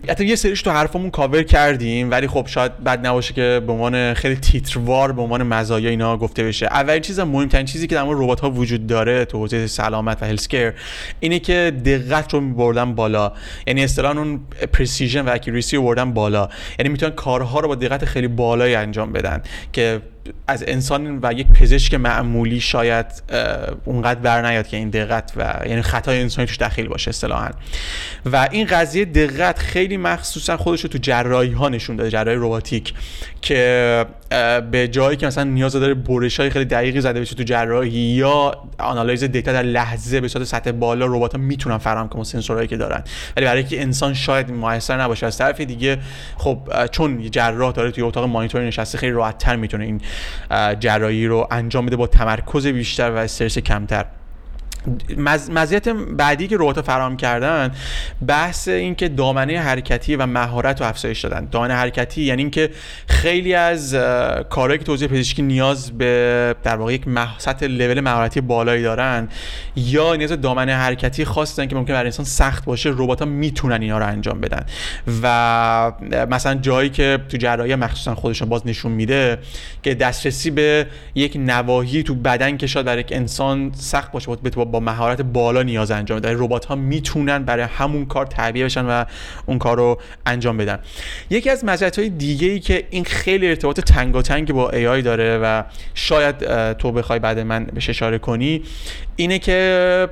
حتی 0.08 0.24
یه 0.24 0.36
سریش 0.36 0.62
تو 0.62 0.70
حرفمون 0.70 1.10
کاور 1.10 1.42
کردیم 1.42 2.10
ولی 2.10 2.26
خب 2.26 2.46
شاید 2.46 2.84
بد 2.84 3.06
نباشه 3.06 3.34
که 3.34 3.62
به 3.66 3.72
عنوان 3.72 4.14
خیلی 4.14 4.36
تیتروار 4.36 5.12
به 5.12 5.22
عنوان 5.22 5.42
مزایا 5.42 5.90
اینا 5.90 6.16
گفته 6.16 6.44
بشه. 6.44 6.66
اولین 6.66 7.02
چیز 7.02 7.20
مهمترین 7.20 7.66
چیزی 7.66 7.86
که 7.86 7.94
در 7.94 8.02
مورد 8.02 8.22
ربات 8.22 8.40
ها 8.40 8.50
وجود 8.50 8.86
داره 8.86 9.24
تو 9.24 9.38
حوزه 9.38 9.66
سلامت 9.66 10.22
و 10.22 10.26
هلسکر 10.26 10.72
اینه 11.20 11.38
که 11.38 11.72
دقت 11.84 12.34
رو 12.34 12.40
بردن 12.40 12.94
بالا. 12.94 13.32
یعنی 13.66 13.84
اصطلاحا 13.84 14.18
اون 14.18 14.40
پرسیژن 14.72 15.20
و 15.20 15.30
اکیریسی 15.30 15.76
رو 15.76 15.82
بردن 15.82 16.12
بالا. 16.12 16.48
یعنی 16.78 16.88
می‌تونن 16.88 17.12
کارها 17.12 17.60
رو 17.60 17.68
با 17.68 17.74
دقت 17.74 18.04
خیلی 18.04 18.28
بالایی 18.28 18.74
انجام 18.74 19.12
بدن 19.12 19.42
که 19.72 20.00
از 20.46 20.64
انسان 20.66 21.18
و 21.22 21.32
یک 21.32 21.46
پزشک 21.46 21.94
معمولی 21.94 22.60
شاید 22.60 23.06
اونقدر 23.84 24.20
بر 24.20 24.50
نیاد 24.50 24.66
که 24.66 24.76
این 24.76 24.90
دقت 24.90 25.32
و 25.36 25.60
یعنی 25.66 25.82
خطای 25.82 26.20
انسانی 26.20 26.46
توش 26.46 26.58
دخیل 26.58 26.88
باشه 26.88 27.08
اصطلاحا. 27.08 27.50
و 28.26 28.48
این 28.50 28.66
قضیه 28.66 29.04
دقت 29.04 29.58
خیلی 29.58 29.96
مخصوصا 29.96 30.56
خودش 30.56 30.80
رو 30.80 30.88
تو 30.88 30.98
جراحی 30.98 31.52
ها 31.52 31.68
نشون 31.68 31.96
داده 31.96 32.10
جراحی 32.10 32.38
رباتیک 32.40 32.94
که 33.42 34.06
به 34.70 34.88
جایی 34.88 35.16
که 35.16 35.26
مثلا 35.26 35.44
نیاز 35.44 35.72
داره 35.72 35.94
برش 35.94 36.40
های 36.40 36.50
خیلی 36.50 36.64
دقیقی 36.64 37.00
زده 37.00 37.20
بشه 37.20 37.34
تو 37.34 37.42
جراحی 37.42 37.90
یا 37.90 38.54
آنالایز 38.78 39.24
دیتا 39.24 39.52
در 39.52 39.62
لحظه 39.62 40.20
به 40.20 40.28
صورت 40.28 40.44
سطح 40.44 40.70
بالا 40.70 41.06
ربات 41.06 41.32
ها 41.32 41.38
می‌تونن 41.38 41.78
فراهم 41.78 42.08
کنن 42.08 42.22
سنسورهایی 42.22 42.68
که 42.68 42.76
دارن. 42.76 43.04
ولی 43.36 43.46
برای 43.46 43.64
که 43.64 43.82
انسان 43.82 44.14
شاید 44.14 44.50
موثر 44.50 45.00
نباشه 45.00 45.26
از 45.26 45.38
طرف 45.38 45.60
دیگه 45.60 45.98
خب 46.36 46.58
چون 46.92 47.30
جراح 47.30 47.72
داره 47.72 47.90
توی 47.90 48.04
اتاق 48.04 48.24
مانیتور 48.24 48.62
نشسته 48.62 48.98
خیلی 48.98 49.12
راحت 49.12 49.38
تر 49.38 49.56
می‌تونه 49.56 49.84
این 49.84 50.00
جراحی 50.80 51.26
رو 51.26 51.48
انجام 51.50 51.86
بده 51.86 51.96
با 51.96 52.06
تمرکز 52.06 52.66
بیشتر 52.66 53.10
و 53.10 53.16
استرس 53.16 53.58
کمتر. 53.58 54.04
مزیت 55.48 55.88
بعدی 55.88 56.48
که 56.48 56.56
ربات 56.58 56.80
فراهم 56.80 57.16
کردن 57.16 57.72
بحث 58.26 58.68
اینکه 58.68 59.08
دامنه 59.08 59.60
حرکتی 59.60 60.16
و 60.16 60.26
مهارت 60.26 60.80
رو 60.80 60.86
افزایش 60.86 61.20
دادن. 61.20 61.48
دامنه 61.50 61.74
حرکتی 61.74 62.22
یعنی 62.22 62.42
اینکه 62.42 62.70
خیلی 63.08 63.54
از 63.54 63.94
کارهایی 64.50 64.78
که 64.78 64.84
توضیح 64.84 65.08
پزشکی 65.08 65.42
نیاز 65.42 65.98
به 65.98 66.54
در 66.62 66.76
واقع 66.76 66.92
یک 66.92 67.04
سطح 67.38 67.66
لول 67.66 68.00
مهارتی 68.00 68.40
بالایی 68.40 68.82
دارن 68.82 69.28
یا 69.76 70.16
نیاز 70.16 70.32
دامنه 70.32 70.74
حرکتی 70.74 71.24
دارن 71.24 71.68
که 71.68 71.76
ممکن 71.76 71.92
برای 71.92 72.06
انسان 72.06 72.24
سخت 72.24 72.64
باشه 72.64 72.90
ربات 72.96 73.20
ها 73.20 73.26
می‌تونن 73.26 73.82
اینا 73.82 73.98
رو 73.98 74.06
انجام 74.06 74.40
بدن. 74.40 74.64
و 75.22 75.92
مثلا 76.30 76.54
جایی 76.54 76.90
که 76.90 77.18
تو 77.28 77.36
جراحی 77.36 77.74
مخصوصا 77.74 78.14
خودشون 78.14 78.48
باز 78.48 78.66
نشون 78.66 78.92
میده 78.92 79.38
که 79.82 79.94
دسترسی 79.94 80.50
به 80.50 80.86
یک 81.14 81.36
نواحی 81.36 82.02
تو 82.02 82.14
بدن 82.14 82.56
که 82.56 82.66
شاید 82.66 82.86
برای 82.86 83.00
یک 83.00 83.12
انسان 83.12 83.72
سخت 83.74 84.12
باشه 84.12 84.36
با 84.54 84.75
مهارت 84.80 85.20
بالا 85.20 85.62
نیاز 85.62 85.90
انجام 85.90 86.18
بده 86.18 86.32
ربات 86.32 86.64
ها 86.64 86.74
می‌تونن 86.74 87.44
برای 87.44 87.64
همون 87.64 88.06
کار 88.06 88.26
تعبیه 88.26 88.64
بشن 88.64 88.84
و 88.84 89.04
اون 89.46 89.58
کار 89.58 89.76
رو 89.76 90.00
انجام 90.26 90.56
بدن. 90.56 90.78
یکی 91.30 91.50
از 91.50 91.64
مزیت 91.64 91.98
های 91.98 92.08
دیگه 92.08 92.48
ای 92.48 92.60
که 92.60 92.86
این 92.90 93.04
خیلی 93.04 93.48
ارتباط 93.48 93.80
تنگاتنگ 93.80 94.52
با 94.52 94.70
AI 94.70 95.02
داره 95.02 95.38
و 95.38 95.62
شاید 95.94 96.38
تو 96.72 96.92
بخوای 96.92 97.18
بعد 97.18 97.38
من 97.38 97.64
بهش 97.64 97.90
اشاره 97.90 98.18
کنی 98.18 98.62
اینه 99.16 99.38
که 99.38 100.08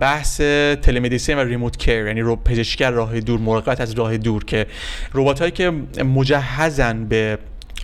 بحث 0.00 0.40
تلمدیسین 0.82 1.38
و 1.38 1.40
ریموت 1.40 1.76
کیر 1.76 2.06
یعنی 2.06 2.20
رو 2.20 2.36
پزشکی 2.36 2.84
راه 2.84 3.20
دور 3.20 3.40
مراقبت 3.40 3.80
از 3.80 3.92
راه 3.92 4.16
دور 4.16 4.44
که 4.44 4.66
ربات 5.14 5.38
هایی 5.38 5.50
که 5.50 5.70
مجهزن 6.04 7.04
به 7.04 7.38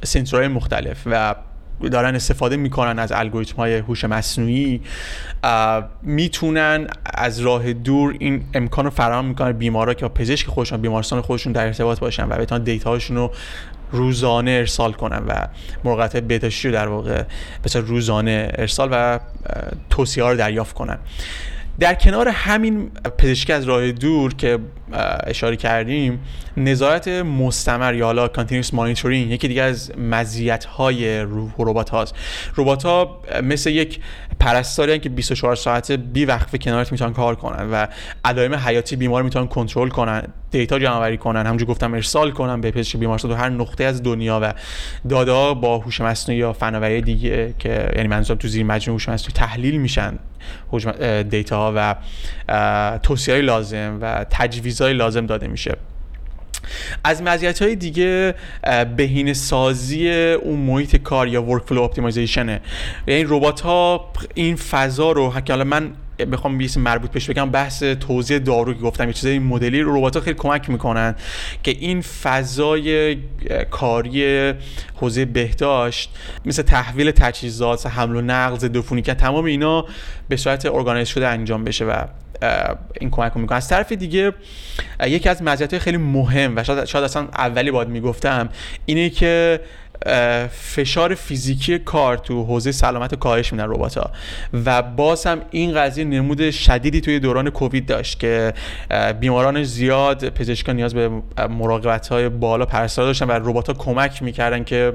سنسورهای 0.04 0.48
مختلف 0.48 0.98
و 1.06 1.34
دارن 1.88 2.14
استفاده 2.14 2.56
می‌کنن 2.56 2.98
از 2.98 3.12
الگوریتم 3.12 3.56
های 3.56 3.78
هوش 3.78 4.04
مصنوعی 4.04 4.80
می‌تونن 6.02 6.86
از 7.04 7.40
راه 7.40 7.72
دور 7.72 8.16
این 8.18 8.44
امکان 8.54 8.84
رو 8.84 8.90
فراهم 8.90 9.24
می‌کنن 9.24 9.52
بیمارا 9.52 9.94
که 9.94 10.08
پزشک 10.08 10.46
خودشون 10.46 10.80
بیمارستان 10.80 11.20
خودشون 11.20 11.52
در 11.52 11.66
ارتباط 11.66 11.98
باشن 11.98 12.24
و 12.24 12.36
بتونن 12.36 12.62
دیتا 12.64 12.90
هاشون 12.90 13.16
رو 13.16 13.30
روزانه 13.92 14.50
ارسال 14.50 14.92
کنن 14.92 15.22
و 15.28 15.46
مراقبت 15.84 16.16
بهداشتی 16.16 16.68
رو 16.68 16.74
در 16.74 16.88
واقع 16.88 17.22
به 17.62 17.80
روزانه 17.80 18.52
ارسال 18.54 18.88
و 18.92 19.20
توصیه 19.90 20.24
رو 20.24 20.36
دریافت 20.36 20.74
کنن. 20.74 20.98
در 21.80 21.94
کنار 21.94 22.28
همین 22.28 22.90
پزشکی 23.18 23.52
از 23.52 23.64
راه 23.64 23.92
دور 23.92 24.34
که 24.34 24.58
اشاره 25.26 25.56
کردیم 25.56 26.20
نظارت 26.56 27.08
مستمر 27.08 27.94
یا 27.94 28.06
حالا 28.06 28.28
continuous 28.28 28.74
monitoring 28.74 29.30
یکی 29.30 29.48
دیگه 29.48 29.62
از 29.62 29.98
مزیت 29.98 30.64
های 30.64 31.26
ربات 31.58 31.90
هاست. 31.90 32.14
ربات 32.56 32.82
ها 32.82 33.22
مثل 33.42 33.70
یک 33.70 34.00
پرستاری 34.40 34.98
که 34.98 35.08
24 35.08 35.56
ساعته 35.56 35.96
بی 35.96 36.24
وقفه 36.24 36.58
کنارت 36.58 36.92
می‌تونن 36.92 37.12
کار 37.12 37.34
کنن 37.34 37.70
و 37.72 37.86
علائم 38.24 38.54
حیاتی 38.54 38.96
بیمار 38.96 39.22
می‌تونن 39.22 39.46
کنترل 39.46 39.88
کنن 39.88 40.22
data 40.50 40.78
جمع 40.78 40.94
آوری 40.94 41.16
کنن 41.16 41.46
همونجور 41.46 41.68
گفتم 41.68 41.94
ارسال 41.94 42.30
کنن 42.30 42.60
به 42.60 42.70
پزشک 42.70 42.96
بیمارستان 42.96 43.30
تو 43.30 43.36
هر 43.36 43.48
نقطه 43.48 43.84
از 43.84 44.02
دنیا 44.02 44.40
و 44.42 44.54
data 45.08 45.54
با 45.54 45.78
هوش 45.78 46.00
مصنوعی 46.00 46.40
یا 46.40 46.52
فناوری 46.52 47.02
دیگه 47.02 47.54
که 47.58 47.88
یعنی 47.96 48.08
منظورم 48.08 48.38
تو 48.38 48.48
زیر 48.48 48.66
مجموعه 48.66 48.94
هوش 48.94 49.08
مصنوعی 49.08 49.32
تحلیل 49.34 49.80
میشن 49.80 50.18
data 51.30 51.69
و 51.76 51.94
توصیه 52.98 53.40
لازم 53.40 53.98
و 54.00 54.26
تجویزهای 54.30 54.92
لازم 54.92 55.26
داده 55.26 55.48
میشه. 55.48 55.76
از 57.04 57.22
مزیت 57.22 57.62
های 57.62 57.76
دیگه 57.76 58.34
بهینه 58.96 59.32
سازی 59.32 60.10
اون 60.10 60.58
محیط 60.58 60.96
کار 60.96 61.28
یا 61.28 61.42
workflow 61.42 61.62
optimization 61.62 61.82
ه 61.82 62.60
یعنی 63.06 63.24
ربات 63.28 63.60
ها 63.60 64.12
این 64.34 64.56
فضا 64.56 65.12
رو 65.12 65.34
حالا 65.48 65.64
من 65.64 65.92
بخوام 66.24 66.60
یه 66.60 66.68
مربوط 66.76 67.10
بهش 67.10 67.30
بگم 67.30 67.50
بحث 67.50 67.82
توزیع 67.82 68.38
دارو 68.38 68.74
که 68.74 68.80
گفتم. 68.80 69.06
یه 69.06 69.12
چیزای 69.12 69.38
مدلی 69.38 69.80
رو 69.80 69.96
ربات 69.96 70.20
خیلی 70.20 70.36
کمک 70.36 70.70
می‌کنن 70.70 71.14
که 71.62 71.70
این 71.70 72.00
فضای 72.00 73.16
کاری 73.70 74.52
حوزه 74.94 75.24
بهداشت 75.24 76.10
مثل 76.44 76.62
تحویل 76.62 77.10
تجهیزات 77.10 77.86
حمل 77.86 78.16
و 78.16 78.20
نقل 78.20 78.58
ضد 78.58 79.02
که 79.02 79.14
تمام 79.14 79.44
اینا 79.44 79.86
به 80.28 80.36
صورت 80.36 80.66
ارگانیز 80.66 81.08
شده 81.08 81.28
انجام 81.28 81.64
بشه 81.64 81.84
و 81.84 82.04
این 83.00 83.10
کمک 83.10 83.36
می‌کنه. 83.36 83.56
از 83.56 83.68
طرف 83.68 83.92
دیگه 83.92 84.32
یکی 85.06 85.28
از 85.28 85.42
مزیت 85.42 85.78
خیلی 85.78 85.96
مهم 85.96 86.56
و 86.56 86.64
شاید, 86.64 86.84
شاید 86.84 87.04
اصلا 87.04 87.22
اولی 87.22 87.70
باید 87.70 87.88
می‌گفتم 87.88 88.48
اینه 88.86 89.10
که 89.10 89.60
فشار 90.50 91.14
فیزیکی 91.14 91.78
کار 91.78 92.16
تو 92.16 92.44
حوزه 92.44 92.72
سلامت 92.72 93.14
کاهش 93.14 93.52
میدن 93.52 93.64
ربات 93.68 93.98
ها 93.98 94.10
و 94.64 94.82
باز 94.82 95.26
هم 95.26 95.40
این 95.50 95.74
قضیه 95.74 96.04
نمود 96.04 96.50
شدیدی 96.50 97.00
توی 97.00 97.20
دوران 97.20 97.50
کووید 97.50 97.86
داشت 97.86 98.20
که 98.20 98.54
بیماران 99.20 99.62
زیاد 99.62 100.28
پزشکان 100.28 100.76
نیاز 100.76 100.94
به 100.94 101.10
مراقبت 101.50 102.08
های 102.08 102.28
بالا 102.28 102.66
پرستار 102.66 103.04
داشتن 103.04 103.26
و 103.26 103.32
ربات 103.32 103.66
ها 103.66 103.74
کمک 103.74 104.22
می‌کردن 104.22 104.64
که 104.64 104.92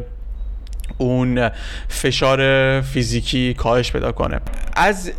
اون 0.97 1.49
فشار 1.87 2.81
فیزیکی 2.81 3.53
کاهش 3.53 3.91
پیدا 3.91 4.11
کنه. 4.11 4.39
از 4.75 5.11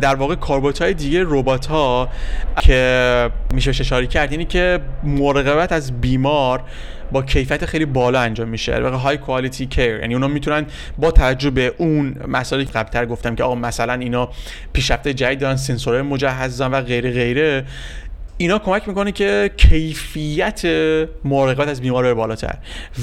در 0.00 0.14
واقع 0.14 0.34
کاربوت 0.34 0.82
های 0.82 0.94
دیگه 0.94 1.24
ربات 1.26 1.66
ها 1.66 2.08
که 2.60 3.30
میشه 3.54 3.70
اشاره 3.70 4.06
کرد 4.06 4.32
اینی 4.32 4.44
که 4.44 4.80
مراقبت 5.04 5.72
از 5.72 6.00
بیمار 6.00 6.62
با 7.12 7.22
کیفیت 7.22 7.66
خیلی 7.66 7.84
بالا 7.84 8.20
انجام 8.20 8.48
میشه. 8.48 8.72
در 8.72 8.82
واقع 8.82 8.96
های 8.96 9.18
کوالیتی 9.18 9.66
کیر 9.66 9.98
یعنی 10.00 10.14
اونا 10.14 10.28
می‌تونن 10.28 10.66
با 10.98 11.10
توجه 11.10 11.50
به 11.50 11.74
اون 11.78 12.16
مسائلی 12.28 12.64
که 12.64 12.72
قبلتر 12.72 13.06
گفتم 13.06 13.34
که 13.34 13.42
آقا 13.42 13.54
مثلا 13.54 13.92
اینا 13.92 14.28
پیشرفته 14.72 15.14
جدید 15.14 15.38
دارن 15.38 15.56
سنسورهای 15.56 16.02
مجهز 16.02 16.60
و 16.60 16.80
غیره 16.80 17.10
غیره 17.10 17.64
اینا 18.38 18.58
کمک 18.58 18.88
می‌کنه 18.88 19.12
که 19.12 19.50
کیفیت 19.56 20.62
مراقبت 21.24 21.68
از 21.68 21.80
بیمار 21.80 22.14
بالاتر. 22.14 22.54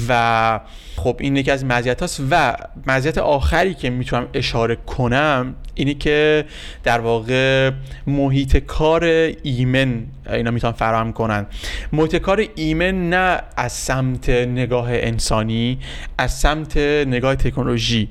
و 0.08 0.60
خب 0.96 1.16
این 1.20 1.36
یکی 1.36 1.50
از 1.50 1.64
مزیت 1.64 2.00
هاست 2.00 2.22
و 2.30 2.56
مزیت 2.86 3.18
آخری 3.18 3.74
که 3.74 3.90
می‌تونم 3.90 4.28
اشاره 4.34 4.76
کنم 4.76 5.54
اینه 5.74 5.94
که 5.94 6.44
در 6.84 7.00
واقع 7.00 7.70
محیط 8.06 8.56
کار 8.56 9.04
ایمن 9.42 10.06
اینا 10.32 10.50
می‌تونن 10.50 10.72
فراهم 10.72 11.12
کنن. 11.12 11.46
محیط 11.92 12.16
کار 12.16 12.44
ایمن 12.54 13.10
نه 13.10 13.40
از 13.56 13.72
سمت 13.72 14.28
نگاه 14.28 14.88
انسانی 14.90 15.78
از 16.18 16.38
سمت 16.38 16.76
نگاه 17.06 17.36
تکنولوژی. 17.36 18.08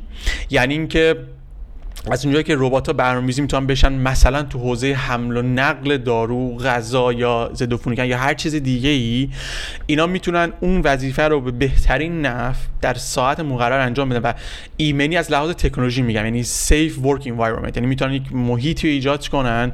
یعنی 0.49 0.73
اینکه 0.73 1.15
از 2.11 2.25
اونجایی 2.25 2.43
که 2.43 2.55
ربات 2.59 2.87
ها 2.87 2.93
برنامه‌ریزی 2.93 3.41
می‌تونن 3.41 3.67
بشن 3.67 3.93
مثلا 3.93 4.43
تو 4.43 4.59
حوزه 4.59 4.93
حمل 4.93 5.37
و 5.37 5.41
نقل 5.41 5.97
دارو 5.97 6.57
غذا 6.57 7.13
یا 7.13 7.51
ضد 7.53 7.97
یا 7.97 8.17
هر 8.17 8.33
چیز 8.33 8.55
دیگه 8.55 8.89
ای 8.89 9.29
اینا 9.85 10.07
می‌تونن 10.07 10.53
اون 10.59 10.81
وظیفه 10.81 11.23
رو 11.23 11.41
به 11.41 11.51
بهترین 11.51 12.21
نحو 12.21 12.55
در 12.81 12.93
ساعت 12.93 13.39
مقرر 13.39 13.79
انجام 13.79 14.09
بدن 14.09 14.19
و 14.19 14.33
ایمنی 14.77 15.17
از 15.17 15.31
لحاظ 15.31 15.51
تکنولوژی 15.51 16.01
میگم 16.01 16.25
یعنی 16.25 16.43
سیف 16.43 16.97
ورک 17.05 17.23
انوایرمنت 17.25 17.77
یعنی 17.77 17.87
می‌تونن 17.87 18.13
یک 18.13 18.33
محیطی 18.33 18.87
ایجاد 18.87 19.27
کنن 19.27 19.71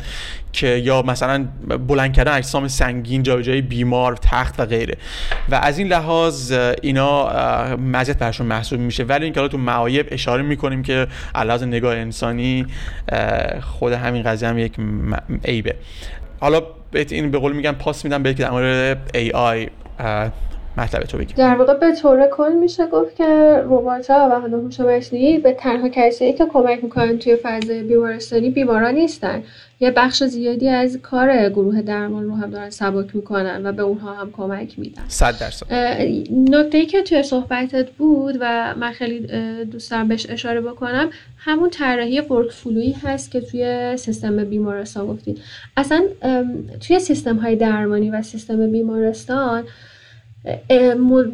که 0.54 0.68
یا 0.68 1.02
مثلا 1.02 1.46
بلند 1.88 2.14
کردن 2.14 2.34
اجسام 2.34 2.68
سنگین 2.68 3.24
جای 3.24 3.62
بیمار 3.62 4.16
تخت 4.16 4.60
و 4.60 4.66
غیره. 4.66 4.98
و 5.50 5.56
از 5.56 5.78
این 5.78 5.88
لحاظ 5.88 6.52
اینا 6.82 7.28
مزیت 7.76 8.18
برشون 8.18 8.48
محسوب 8.48 8.80
میشه. 8.80 9.04
ولی 9.04 9.24
اینکه 9.24 9.48
تو 9.48 9.58
معایب 9.58 10.08
اشاره 10.12 10.44
می‌کنیم 10.44 10.84
که 10.84 11.08
علاوه 11.36 11.66
نگاه 11.66 11.96
انسانی 11.96 12.66
خود 13.62 13.94
همین 13.94 14.24
قضیه 14.24 14.50
هم 14.50 14.58
یک 14.58 14.74
عیبه. 15.46 15.76
حالا 16.40 16.62
بهت 16.92 17.12
این 17.12 17.32
به 17.32 17.40
قول 17.40 17.54
میگم 17.54 17.72
پاس 17.72 18.06
میدم 18.06 18.24
به 18.24 18.34
که 18.34 18.44
در 18.44 18.50
مورد 18.50 18.98
AI 19.14 19.70
مطلب 20.78 21.04
تو 21.04 21.18
بگیم. 21.18 21.36
در 21.38 21.56
واقع 21.56 21.74
به 21.74 21.96
طور 21.96 22.28
کل 22.28 22.54
میشه 22.54 22.88
گفت 22.88 23.16
که 23.16 23.26
ربات 23.66 24.10
ها 24.12 24.30
و 24.32 24.58
هوش 24.58 24.80
مصنوعی 24.80 25.38
به 25.38 25.54
تنها 25.54 25.90
کسایی 25.90 26.34
که 26.34 26.46
کمک 26.46 26.84
می‌کنن 26.84 27.18
توی 27.18 27.36
فضای 27.36 27.84
بیمارستانی 27.84 28.50
بیماران 28.50 28.96
نیستن. 28.96 29.44
یه 29.80 29.92
بخش 29.92 30.24
زیادی 30.24 30.70
از 30.70 30.98
کار 30.98 31.50
گروه 31.50 31.82
درمان 31.82 32.24
رو 32.24 32.36
هم 32.36 32.50
دارن 32.50 32.70
سبک 32.70 33.16
می‌کنن 33.16 33.66
و 33.66 33.72
به 33.72 33.82
اونها 33.82 34.14
هم 34.14 34.32
کمک 34.32 34.80
میدن. 34.80 35.02
صد 35.08 35.40
درصد. 35.40 35.74
نکته 36.32 36.78
ای 36.78 36.86
که 36.86 37.02
توی 37.02 37.24
صحبتت 37.24 37.90
بود 37.90 38.38
و 38.40 38.76
من 38.78 38.92
خیلی 38.92 39.20
دوست 39.66 39.92
دارم 39.92 40.08
بهش 40.08 40.30
اشاره 40.30 40.62
بکنم 40.62 41.10
همون 41.38 41.70
طراحی 41.70 42.20
ورک 42.20 42.52
فلوی 42.52 42.96
هست 43.04 43.32
که 43.32 43.42
توی 43.42 43.94
سیستم 43.98 44.44
بیمارستان 44.44 45.08
گفتید. 45.08 45.40
اصلا 45.78 46.02
توی 46.88 47.00
سیستم 47.00 47.36
های 47.36 47.56
درمانی 47.56 48.10
و 48.10 48.22
سیستم 48.22 48.72
بیمارستان 48.72 49.64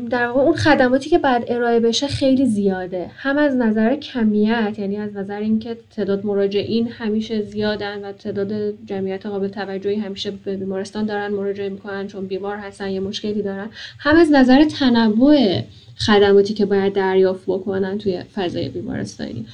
در 0.10 0.28
واقع 0.28 0.40
اون 0.42 0.56
خدماتی 0.56 1.10
که 1.10 1.18
بعد 1.18 1.46
ارائه 1.48 1.80
بشه 1.80 2.08
خیلی 2.08 2.46
زیاده. 2.46 3.12
هم 3.18 3.38
از 3.38 3.56
نظر 3.56 3.96
کمیت 3.96 4.76
یعنی 4.80 4.98
از 4.98 5.16
نظر 5.16 5.40
اینکه 5.40 5.78
تعداد 5.96 6.26
مراجعین 6.26 6.88
همیشه 6.88 7.42
زیادن 7.42 8.06
و 8.06 8.12
تعداد 8.12 8.74
جمعیت 8.86 9.26
قابل 9.26 9.48
توجهی 9.48 9.96
همیشه 9.96 10.32
به 10.46 10.56
بیمارستان 10.56 11.06
دارن 11.06 11.28
مراجعه 11.28 11.70
می‌کنن 11.70 12.08
چون 12.08 12.28
بیمار 12.28 12.58
هستن 12.58 12.90
یه 12.90 13.00
مشکلی 13.00 13.42
دارن. 13.42 13.70
هم 14.00 14.16
از 14.16 14.32
نظر 14.32 14.64
تنوع 14.64 15.62
خدماتی 16.08 16.54
که 16.54 16.66
باید 16.66 16.94
دریافت 16.94 17.44
بکنن 17.48 17.98
توی 17.98 18.24
فضای 18.36 18.70
بیمارستانی. 18.70 19.46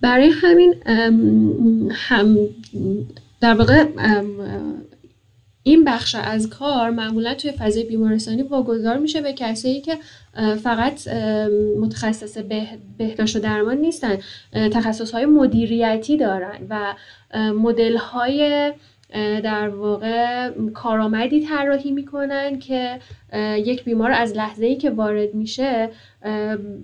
برای 0.00 0.30
همین 0.34 0.74
هم 1.90 2.36
در 3.40 3.54
واقع 3.54 3.84
این 5.62 5.84
بخش 5.84 6.14
از 6.14 6.50
کار 6.50 6.90
معمولا 6.90 7.34
توی 7.34 7.52
فضای 7.52 7.84
بیمارستانی 7.84 8.42
واگذار 8.42 8.98
میشه 8.98 9.20
به 9.20 9.32
کسایی 9.32 9.80
که 9.80 9.98
فقط 10.62 11.08
متخصص 11.80 12.38
بهداشت 12.98 13.36
و 13.36 13.40
درمان 13.40 13.76
نیستن. 13.76 14.18
تخصص 14.52 15.10
های 15.10 15.26
مدیریتی 15.26 16.16
دارن 16.16 16.66
و 16.70 16.94
مدل 17.52 17.96
های 17.96 18.72
در 19.44 19.68
واقع 19.68 20.50
کارآمدی 20.74 21.46
طراحی 21.46 21.90
می‌کنن 21.90 22.58
که 22.58 22.98
یک 23.56 23.84
بیمار 23.84 24.12
از 24.12 24.36
لحظه 24.36 24.66
ای 24.66 24.76
که 24.76 24.90
وارد 24.90 25.34
میشه 25.34 25.88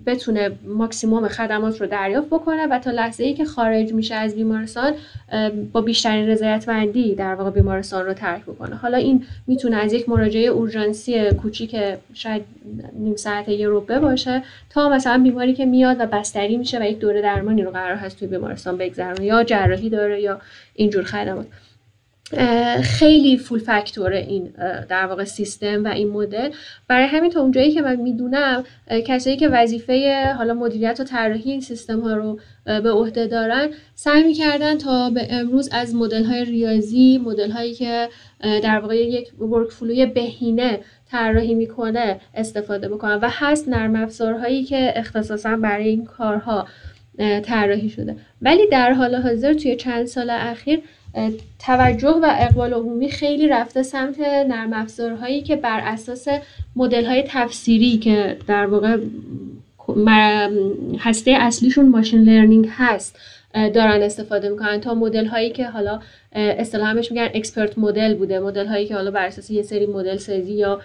بتونه 0.05 0.51
ماکسیموم 0.67 1.27
خدمات 1.27 1.81
رو 1.81 1.87
دریافت 1.87 2.27
بکنه 2.27 2.67
و 2.67 2.79
تا 2.79 2.91
لحظه 2.91 3.23
ای 3.23 3.33
که 3.33 3.45
خارج 3.45 3.93
میشه 3.93 4.15
از 4.15 4.35
بیمارستان 4.35 4.93
با 5.71 5.81
بیشترین 5.81 6.27
رضایتمندی 6.27 7.15
در 7.15 7.35
واقع 7.35 7.49
بیمارستان 7.49 8.05
رو 8.05 8.13
ترک 8.13 8.41
بکنه. 8.41 8.75
حالا 8.75 8.97
این 8.97 9.25
می‌تونه 9.47 9.77
از 9.77 9.93
یک 9.93 10.09
مراجعه 10.09 10.47
اورژانسی 10.47 11.31
کوچیک 11.31 11.75
شاید 12.13 12.41
نیم 12.93 13.15
ساعت 13.15 13.49
یه 13.49 13.67
روبه 13.67 13.99
باشه 13.99 14.43
تا 14.69 14.89
مثلا 14.89 15.23
بیماری 15.23 15.53
که 15.53 15.65
میاد 15.65 15.97
و 15.99 16.05
بستری 16.05 16.57
میشه 16.57 16.79
و 16.79 16.83
یک 16.83 16.99
دوره 16.99 17.21
درمانی 17.21 17.63
رو 17.63 17.71
قرار 17.71 17.95
هست 17.95 18.19
توی 18.19 18.27
بیمارستان 18.27 18.77
بگذرونه 18.77 19.25
یا 19.25 19.43
جراحی 19.43 19.89
داره 19.89 20.21
یا 20.21 20.41
اینجور 20.73 21.03
خدمات. 21.03 21.45
خیلی 22.83 23.37
فول 23.37 23.59
فاکتوره 23.59 24.17
این 24.17 24.53
در 24.89 25.05
واقع 25.05 25.23
سیستم 25.23 25.83
و 25.83 25.87
این 25.87 26.09
مدل. 26.09 26.49
برای 26.87 27.05
همین 27.05 27.31
تا 27.31 27.41
اونجایی 27.41 27.71
که 27.71 27.81
من 27.81 27.95
می‌دونم 27.95 28.63
کسایی 29.05 29.37
که 29.37 29.47
وظیفه 29.47 30.25
حالا 30.37 30.53
مدیریت 30.53 30.99
و 30.99 31.03
طراحی 31.03 31.51
این 31.51 31.61
سیستم 31.61 31.99
ها 31.99 32.13
رو 32.13 32.39
به 32.65 32.91
عهده 32.91 33.27
دارن 33.27 33.69
سعی 33.95 34.23
می‌کردن 34.23 34.77
تا 34.77 35.09
به 35.09 35.27
امروز 35.29 35.69
از 35.71 35.95
مدل 35.95 36.23
های 36.23 36.45
ریاضی 36.45 37.17
مدل 37.17 37.51
هایی 37.51 37.73
که 37.73 38.09
در 38.43 38.79
واقع 38.79 38.95
یک 38.95 39.41
ورک 39.41 39.69
فلوی 39.69 40.05
بهینه 40.05 40.79
طراحی 41.11 41.55
می‌کنه 41.55 42.19
استفاده 42.35 42.89
بکنن. 42.89 43.15
و 43.15 43.29
هست 43.31 43.69
نرم 43.69 43.95
افزارهایی 43.95 44.63
که 44.63 44.93
اختصاصا 44.95 45.55
برای 45.55 45.89
این 45.89 46.05
کارها 46.05 46.67
طراحی 47.43 47.89
شده. 47.89 48.15
ولی 48.41 48.67
در 48.67 48.93
حال 48.93 49.15
حاضر 49.15 49.53
توی 49.53 49.75
چند 49.75 50.05
سال 50.05 50.29
اخیر 50.29 50.81
توجه 51.59 52.09
و 52.23 52.35
اقبال 52.39 52.73
عمومی 52.73 53.09
خیلی 53.09 53.47
رفته 53.47 53.83
سمت 53.83 54.19
نرم 54.19 54.73
افزارهایی 54.73 55.41
که 55.41 55.55
بر 55.55 55.79
اساس 55.83 56.27
مدل 56.75 57.05
های 57.05 57.23
تفسیری 57.27 57.97
که 57.97 58.37
در 58.47 58.65
واقع 58.65 58.97
هسته 60.99 61.31
اصلیشون 61.31 61.89
machine 61.89 62.21
learning 62.21 62.69
هست 62.71 63.19
دارن 63.53 64.01
استفاده 64.01 64.49
می‌کنن 64.49 64.81
تا 64.81 64.93
مدل 64.93 65.25
هایی 65.25 65.49
که 65.49 65.67
حالا 65.67 65.99
اصطلاحش 66.31 67.11
میگن 67.11 67.29
expert 67.33 67.77
model 67.77 68.13
بوده. 68.13 68.39
مدل 68.39 68.65
هایی 68.65 68.87
که 68.87 68.95
حالا 68.95 69.11
بر 69.11 69.25
اساس 69.25 69.49
یه 69.49 69.61
سری 69.61 69.85
مدل 69.85 70.17
سازی 70.17 70.53
یا 70.53 70.81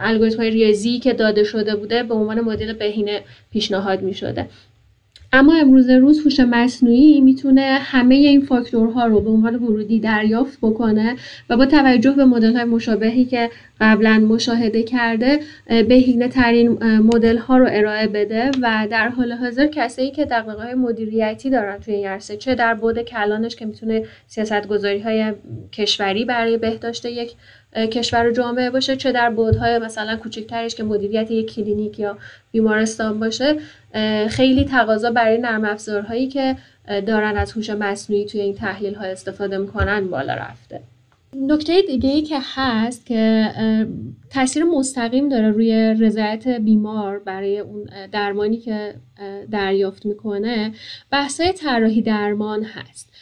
الگوریتم 0.00 0.38
های 0.38 0.50
ریاضی 0.50 0.98
که 0.98 1.12
داده 1.12 1.44
شده 1.44 1.76
بوده 1.76 2.02
به 2.02 2.14
عنوان 2.14 2.40
مدل 2.40 2.72
بهینه 2.72 3.20
پیشنهاد 3.50 4.02
می‌شده. 4.02 4.46
اما 5.34 5.54
امروز 5.54 5.90
روز 5.90 6.20
هوش 6.24 6.40
مصنوعی 6.40 7.20
می‌تونه 7.20 7.78
همه 7.80 8.14
این 8.14 8.40
فاکتورها 8.40 9.06
رو 9.06 9.20
به 9.20 9.30
عنوان 9.30 9.54
ورودی 9.54 10.00
دریافت 10.00 10.58
بکنه 10.62 11.16
و 11.50 11.56
با 11.56 11.66
توجه 11.66 12.10
به 12.10 12.24
مدل 12.24 12.56
های 12.56 12.64
مشابهی 12.64 13.24
که 13.24 13.50
قبلا 13.80 14.18
مشاهده 14.18 14.82
کرده 14.82 15.40
بهینه 15.66 16.28
ترین 16.28 16.84
مدل 16.84 17.36
ها 17.36 17.58
رو 17.58 17.66
ارائه 17.70 18.06
بده 18.06 18.50
و 18.62 18.88
در 18.90 19.08
حال 19.08 19.32
حاضر 19.32 19.66
کسایی 19.66 20.10
که 20.10 20.24
دقیقه 20.24 20.62
های 20.62 20.74
مدیریتی 20.74 21.50
دارن 21.50 21.78
توی 21.78 21.94
این 21.94 22.06
عرصه 22.06 22.36
چه 22.36 22.54
در 22.54 22.74
بود 22.74 23.02
کلانش 23.02 23.56
که 23.56 23.66
می‌تونه 23.66 24.04
سیاست 24.26 24.68
گذاری 24.68 24.98
های 24.98 25.32
کشوری 25.72 26.24
برای 26.24 26.56
بهداشت 26.56 27.04
یک 27.04 27.32
کشور 27.76 28.28
و 28.28 28.32
جامعه 28.32 28.70
باشه 28.70 28.96
چه 28.96 29.12
در 29.12 29.30
بودهای 29.30 29.78
مثلا 29.78 30.16
کوچکترش 30.16 30.74
که 30.74 30.84
مدیریت 30.84 31.30
یک 31.30 31.54
کلینیک 31.54 31.98
یا 31.98 32.18
بیمارستان 32.52 33.20
باشه. 33.20 33.56
خیلی 34.28 34.64
تقاضا 34.64 35.10
برای 35.10 35.38
نرم 35.38 35.64
افزارهایی 35.64 36.28
که 36.28 36.56
دارن 37.06 37.36
از 37.36 37.52
هوش 37.52 37.70
مصنوعی 37.70 38.24
توی 38.26 38.40
این 38.40 38.54
تحلیل 38.54 38.94
ها 38.94 39.04
استفاده 39.04 39.58
می‌کنن 39.58 40.10
بالا 40.10 40.34
رفته. 40.34 40.80
نکته 41.36 41.82
دیگه 41.82 42.10
ای 42.10 42.22
که 42.22 42.38
هست 42.54 43.06
که 43.06 43.50
تاثیر 44.30 44.64
مستقیم 44.64 45.28
داره 45.28 45.50
روی 45.50 45.96
رضایت 46.00 46.48
بیمار 46.48 47.18
برای 47.18 47.58
اون 47.58 47.88
درمانی 48.12 48.56
که 48.56 48.94
دریافت 49.50 50.06
می‌کنه 50.06 50.72
بحثای 51.10 51.52
طراحی 51.52 52.02
درمان 52.02 52.64
هست. 52.64 53.12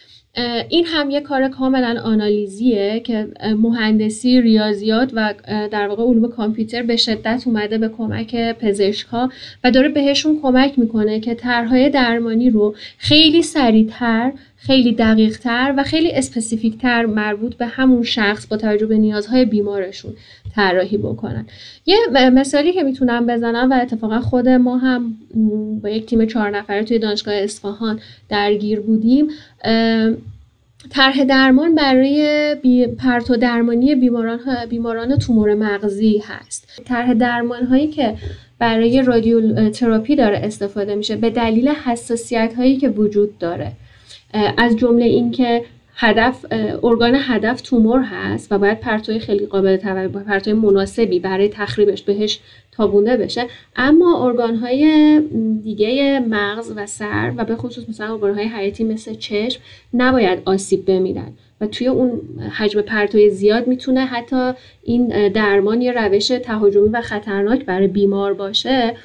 این 0.68 0.86
هم 0.86 1.10
یه 1.10 1.20
کار 1.20 1.48
کاملا 1.48 2.00
آنالیزیه 2.04 3.00
که 3.00 3.28
مهندسی 3.58 4.40
ریاضیات 4.40 5.10
و 5.14 5.34
در 5.70 5.88
واقع 5.88 6.02
علوم 6.02 6.30
کامپیوتر 6.30 6.82
به 6.82 6.96
شدت 6.96 7.42
اومده 7.46 7.78
به 7.78 7.88
کمک 7.88 8.36
پزشکها 8.52 9.30
و 9.64 9.70
داره 9.70 9.88
بهشون 9.88 10.40
کمک 10.42 10.78
می‌کنه 10.78 11.20
که 11.20 11.34
طرحهای 11.34 11.90
درمانی 11.90 12.50
رو 12.50 12.74
خیلی 12.98 13.42
سریعتر 13.42 14.32
خیلی 14.62 14.92
دقیقتر 14.92 15.74
و 15.76 15.82
خیلی 15.82 16.12
اسپسیفیکتر 16.12 17.06
مربوط 17.06 17.54
به 17.54 17.66
همون 17.66 18.02
شخص 18.02 18.46
با 18.46 18.56
توجه 18.56 18.86
به 18.86 18.98
نیازهای 18.98 19.44
بیمارشون 19.44 20.12
طراحی 20.56 20.96
بکنن. 20.96 21.46
یه 21.86 21.96
مثالی 22.12 22.72
که 22.72 22.82
می‌تونم 22.82 23.26
بزنم 23.26 23.70
و 23.70 23.74
اتفاقا 23.82 24.20
خود 24.20 24.48
ما 24.48 24.78
هم 24.78 25.14
با 25.82 25.88
یک 25.88 26.06
تیم 26.06 26.26
چهار 26.26 26.50
نفره 26.50 26.84
توی 26.84 26.98
دانشگاه 26.98 27.34
اصفهان 27.34 28.00
درگیر 28.28 28.80
بودیم 28.80 29.28
طرح 30.90 31.24
درمان 31.24 31.74
برای 31.74 32.56
بی 32.62 32.86
پرتو 32.86 33.36
درمانی 33.36 33.94
بیماران, 33.94 34.40
بیماران 34.68 35.16
تومور 35.16 35.54
مغزی 35.54 36.22
هست. 36.26 36.82
طرح 36.84 37.14
درمان 37.14 37.66
هایی 37.66 37.86
که 37.86 38.14
برای 38.58 39.02
رادیو 39.02 39.70
تراپی 39.70 40.16
داره 40.16 40.38
استفاده 40.38 40.94
میشه 40.94 41.16
به 41.16 41.30
دلیل 41.30 41.68
حساسیت 41.68 42.54
هایی 42.56 42.76
که 42.76 42.88
وجود 42.88 43.38
داره. 43.38 43.72
از 44.56 44.76
جمله 44.76 45.04
اینکه 45.04 45.64
هدف 45.96 46.46
ارگان 46.82 47.16
هدف 47.18 47.60
تومور 47.60 48.02
هست 48.02 48.52
و 48.52 48.58
باید 48.58 48.80
پرتوی 48.80 49.18
خیلی 49.18 49.46
قابل 49.46 49.76
توجه 49.76 50.08
پرتوی 50.08 50.52
مناسبی 50.52 51.20
برای 51.20 51.48
تخریبش 51.48 52.02
بهش 52.02 52.40
تابونده 52.72 53.16
بشه. 53.16 53.46
اما 53.76 54.26
ارگان 54.26 54.56
های 54.56 55.20
دیگه 55.62 56.20
مغز 56.20 56.72
و 56.76 56.86
سر 56.86 57.32
و 57.36 57.44
به 57.44 57.56
خصوص 57.56 57.88
مثلا 57.88 58.12
ارگان 58.12 58.34
های 58.34 58.44
حیاتی 58.44 58.84
مثل 58.84 59.14
چشم 59.14 59.60
نباید 59.94 60.42
آسیب 60.44 60.84
بمیرن 60.84 61.32
و 61.60 61.66
توی 61.66 61.86
اون 61.86 62.20
حجم 62.52 62.80
پرتوی 62.80 63.30
زیاد 63.30 63.66
می‌تونه 63.66 64.00
حتی 64.00 64.52
این 64.82 65.28
درمان 65.28 65.82
یه 65.82 65.92
روش 65.92 66.28
تهاجمی 66.28 66.88
و 66.88 67.00
خطرناک 67.00 67.64
برای 67.64 67.86
بیمار 67.86 68.34
باشه. 68.34 68.96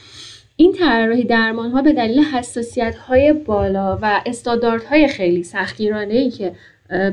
این 0.58 0.74
طراحی 0.74 1.24
درمان 1.24 1.72
ها 1.72 1.82
به 1.82 1.94
دلیل 1.94 2.20
حساسیت 2.20 2.96
های 2.96 3.34
بالا 3.34 4.00
و 4.02 4.22
استانداردهای 4.26 5.08
خیلی 5.08 5.44
سختگیرانه 5.44 6.14
ای 6.14 6.30
که 6.30 6.52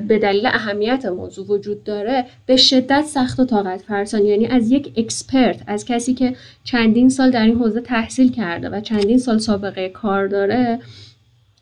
به 0.08 0.18
دلیل 0.18 0.46
اهمیت 0.46 1.06
موضوع 1.06 1.46
وجود 1.46 1.84
داره 1.84 2.24
به 2.46 2.56
شدت 2.56 3.02
سخت 3.02 3.40
و 3.40 3.44
طاقت 3.44 3.82
فرسان 3.82 4.26
یعنی 4.26 4.46
از 4.46 4.70
یک 4.70 4.92
اکسپرت 4.96 5.62
از 5.66 5.84
کسی 5.84 6.14
که 6.14 6.36
چندین 6.64 7.08
سال 7.08 7.30
در 7.30 7.44
این 7.44 7.56
حوزه 7.58 7.80
تحصیل 7.80 8.32
کرده 8.32 8.68
و 8.68 8.80
چندین 8.80 9.18
سال 9.18 9.38
سابقه 9.38 9.88
کار 9.88 10.26
داره 10.26 10.78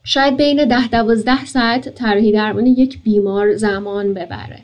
شاید 0.04 0.36
بین 0.36 0.68
ده 0.68 0.88
دوازده 0.88 1.44
ساعت 1.44 1.88
طراحی 1.88 2.32
درمان 2.32 2.66
یک 2.66 3.02
بیمار 3.02 3.56
زمان 3.56 4.14
ببره. 4.14 4.58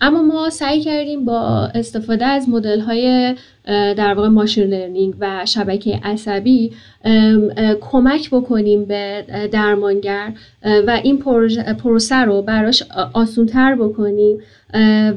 اما 0.00 0.22
ما 0.22 0.50
سعی 0.50 0.80
کردیم 0.80 1.24
با 1.24 1.70
استفاده 1.74 2.24
از 2.24 2.48
مدل 2.48 2.80
های 2.80 3.34
در 3.66 4.14
واقع 4.14 4.28
ماشین 4.28 4.64
لرنینگ 4.64 5.14
و 5.20 5.46
شبکه 5.46 6.00
عصبی 6.04 6.72
کمک 7.80 8.30
بکنیم 8.30 8.84
به 8.84 9.24
درمانگر 9.52 10.32
و 10.86 11.00
این 11.02 11.18
پروسه 11.78 12.16
رو 12.16 12.42
براش 12.42 12.82
آسونتر 13.12 13.74
بکنیم 13.74 14.38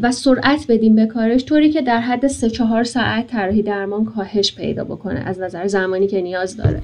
و 0.02 0.12
سرعت 0.12 0.66
بدیم 0.70 0.96
به 0.96 1.06
کارش 1.06 1.46
طوری 1.46 1.72
که 1.72 1.82
در 1.82 2.00
حد 2.00 2.28
3 2.28 2.50
4 2.50 2.84
ساعت 2.84 3.28
طراحی 3.28 3.62
درمان 3.64 4.06
کاهش 4.06 4.56
پیدا 4.56 4.84
بکنه 4.84 5.20
از 5.20 5.40
نظر 5.40 5.68
زمانی 5.68 6.08
که 6.08 6.22
نیاز 6.22 6.58
داره. 6.58 6.82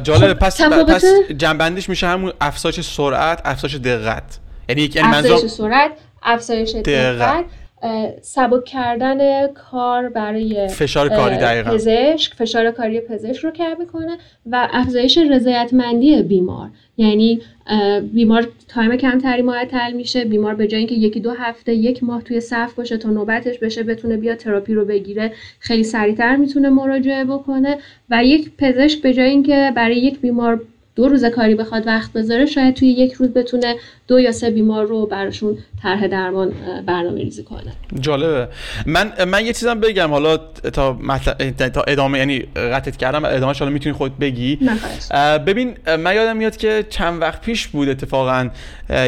جالب 0.00 0.32
خب، 0.32 0.38
پس, 0.38 0.62
پس 0.62 1.04
جمع‌بندیش 1.38 1.88
میشه 1.88 2.06
همون 2.06 2.32
افزایش 2.40 2.80
سرعت 2.80 3.40
افزایش 3.44 3.74
دقت. 3.74 4.38
یعنی 4.68 4.90
یعنی 4.94 5.16
افزایش 5.16 5.50
سرعت 5.50 5.90
افزایش 6.22 6.74
دقت 6.74 7.44
سبک 8.22 8.64
کردن 8.64 9.46
کار 9.46 10.08
برای 10.08 10.68
فشار 10.68 11.08
کاری 11.08 11.36
دقیقا. 11.36 11.70
پزشک 11.70 12.34
فشار 12.34 12.70
کاری 12.70 13.00
پزشک 13.00 13.44
رو 13.44 13.50
کم 13.50 13.76
می‌کنه 13.78 14.18
و 14.46 14.68
افزایش 14.72 15.18
رضایتمندی 15.18 16.22
بیمار. 16.22 16.68
یعنی 16.96 17.40
بیمار 18.12 18.48
time 18.68 18.96
کمتری 18.96 19.42
معطل 19.42 19.92
میشه 19.92 20.24
بیمار 20.24 20.54
به 20.54 20.66
جای 20.66 20.78
اینکه 20.78 20.94
یکی 20.94 21.20
دو 21.20 21.30
هفته 21.30 21.74
یک 21.74 22.04
ماه 22.04 22.22
توی 22.22 22.40
صف 22.40 22.74
باشه 22.74 22.96
تا 22.96 23.08
نوبتش 23.10 23.58
بشه 23.58 23.82
بتونه 23.82 24.16
بیا 24.16 24.34
تراپی 24.34 24.74
رو 24.74 24.84
بگیره 24.84 25.32
خیلی 25.60 25.84
سریعتر 25.84 26.36
می‌تونه 26.36 26.68
مراجعه 26.68 27.24
بکنه. 27.24 27.78
و 28.10 28.24
یک 28.24 28.50
پزشک 28.58 29.02
به 29.02 29.14
جای 29.14 29.30
اینکه 29.30 29.72
برای 29.76 29.96
یک 29.96 30.20
بیمار 30.20 30.62
دو 30.98 31.08
روز 31.08 31.24
کاری 31.24 31.54
بخواد 31.54 31.86
وقت 31.86 32.12
بذاره 32.12 32.46
شاید 32.46 32.74
توی 32.74 32.88
یک 32.88 33.12
روز 33.12 33.28
بتونه 33.28 33.76
دو 34.08 34.20
یا 34.20 34.32
سه 34.32 34.50
بیمار 34.50 34.86
رو 34.86 35.06
براشون 35.06 35.58
طرح 35.82 36.06
درمان 36.06 36.52
برنامه 36.86 37.20
ریزی 37.20 37.42
کنه. 37.42 37.72
جالبه. 38.00 38.48
من 38.86 39.12
من 39.24 39.46
یه 39.46 39.52
چیزم 39.52 39.80
بگم 39.80 40.10
حالا 40.10 40.36
تا 40.72 40.98
تا 41.74 41.82
ادامه 41.82 42.18
یعنی 42.18 42.38
قطعت 42.56 42.96
کردم 42.96 43.24
ادامه 43.24 43.54
حالا 43.58 43.70
می‌تونی 43.70 43.92
خود 43.92 44.18
بگی. 44.18 44.58
ببین 45.46 45.76
من 45.98 46.14
یادم 46.14 46.36
میاد 46.36 46.56
که 46.56 46.84
چند 46.90 47.22
وقت 47.22 47.40
پیش 47.40 47.66
بود 47.66 47.88
اتفاقا 47.88 48.50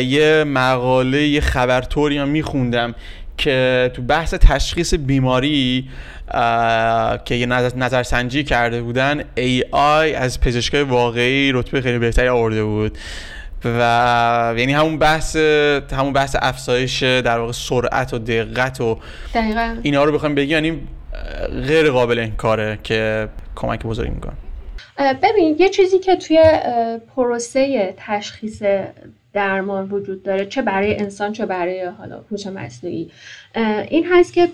یه 0.06 0.44
مقاله 0.44 1.22
یه 1.28 1.40
خبرطوری 1.40 2.18
هم 2.18 2.28
میخوندم. 2.28 2.94
که 3.40 3.90
تو 3.94 4.02
بحث 4.02 4.34
تشخیص 4.34 4.94
بیماری 4.94 5.88
که 7.24 7.34
یه 7.34 7.46
نظر, 7.46 8.02
سنجی 8.02 8.44
کرده 8.44 8.82
بودن 8.82 9.20
AI 9.20 10.14
از 10.16 10.40
پزشکای 10.40 10.82
واقعی 10.82 11.52
رتبه 11.52 11.80
خیلی 11.80 11.98
بهتری 11.98 12.28
آورده 12.28 12.64
بود 12.64 12.98
و 13.64 14.54
یعنی 14.56 14.72
همون 14.72 14.98
بحث 14.98 15.36
همون 15.92 16.12
بحث 16.12 16.36
افزایش 16.40 17.02
در 17.02 17.38
واقع 17.38 17.52
سرعت 17.52 18.14
و 18.14 18.18
دقت 18.18 18.80
و 18.80 18.98
دقیقا. 19.34 19.76
اینا 19.82 20.04
رو 20.04 20.12
بخوایم 20.12 20.34
بگیم 20.34 20.50
یعنی 20.50 20.80
غیر 21.66 21.90
قابل 21.90 22.26
کاره 22.26 22.78
که 22.82 23.28
کمک 23.56 23.82
بزرگی 23.82 24.10
می‌کنه 24.10 24.32
ببین 25.22 25.56
یه 25.58 25.68
چیزی 25.68 25.98
که 25.98 26.16
توی 26.16 26.42
پروسه 27.16 27.94
تشخیص 27.96 28.62
درمان 29.32 29.90
وجود 29.90 30.22
داره 30.22 30.46
چه 30.46 30.62
برای 30.62 30.96
انسان 30.96 31.32
چه 31.32 31.46
برای 31.46 31.84
حالا 31.84 32.20
هوش 32.30 32.46
مصنوعی. 32.46 33.10
این 33.88 34.06
هست 34.12 34.32
که 34.32 34.48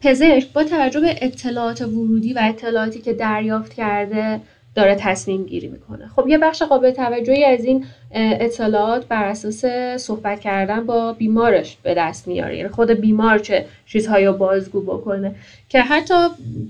پزشک 0.00 0.52
با 0.52 0.64
توجه 0.64 1.00
به 1.00 1.16
اطلاعات 1.22 1.82
ورودی 1.82 2.32
و 2.32 2.38
اطلاعاتی 2.42 3.00
که 3.00 3.12
دریافت 3.12 3.74
کرده 3.74 4.40
داره 4.74 4.94
تصمیم 4.94 5.44
گیری 5.44 5.68
می‌کنه. 5.68 6.08
خب 6.16 6.28
یه 6.28 6.38
بخش 6.38 6.62
قابل 6.62 6.90
توجهی 6.90 7.44
از 7.44 7.64
این 7.64 7.84
اطلاعات 8.14 9.06
بر 9.06 9.24
اساس 9.24 9.64
صحبت 9.96 10.40
کردن 10.40 10.86
با 10.86 11.12
بیمارش 11.12 11.76
به 11.82 11.94
دست 11.94 12.28
میاره. 12.28 12.56
یعنی 12.56 12.68
خود 12.68 12.90
بیمار 12.90 13.38
چه 13.38 13.64
چیزهایی 13.86 14.26
رو 14.26 14.32
بازگو 14.32 14.80
بکنه. 14.80 15.34
که 15.68 15.80
حتی 15.80 16.14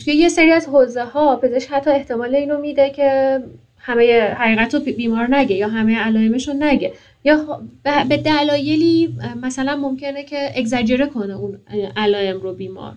توی 0.05 0.15
یه 0.15 0.29
سری 0.29 0.53
از 0.53 0.67
حوزه 0.67 1.05
ها 1.05 1.37
پزشک 1.37 1.69
حتی 1.71 1.91
احتمال 1.91 2.35
اینو 2.35 2.59
میده 2.59 2.91
که 2.91 3.41
همه 3.79 4.21
حقیقت 4.21 4.75
رو 4.75 4.81
بیمار 4.81 5.35
نگه 5.35 5.57
یا 5.57 5.69
همه 5.69 5.99
علائمش 5.99 6.49
رو 6.49 6.55
نگه. 6.55 6.93
یا 7.25 7.61
به 8.09 8.17
دلایلی 8.17 9.15
مثلا 9.43 9.77
ممکنه 9.77 10.25
که 10.25 10.53
اگزاجره 10.55 11.07
کنه 11.07 11.35
اون 11.35 11.59
علائم 11.97 12.41
رو 12.41 12.55
بیمار. 12.55 12.95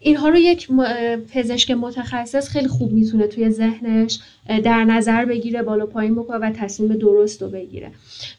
اینها 0.00 0.28
رو 0.28 0.38
یک 0.38 0.68
پزشک 1.32 1.70
متخصص 1.70 2.48
خیلی 2.48 2.68
خوب 2.68 2.92
می‌تونه 2.92 3.26
توی 3.26 3.50
ذهنش 3.50 4.20
در 4.64 4.84
نظر 4.84 5.24
بگیره 5.24 5.62
بالا 5.62 5.86
پایین 5.86 6.14
بکنه 6.14 6.38
و 6.38 6.50
تصمیم 6.50 6.92
درست 6.92 7.42
رو 7.42 7.48
بگیره. 7.48 7.90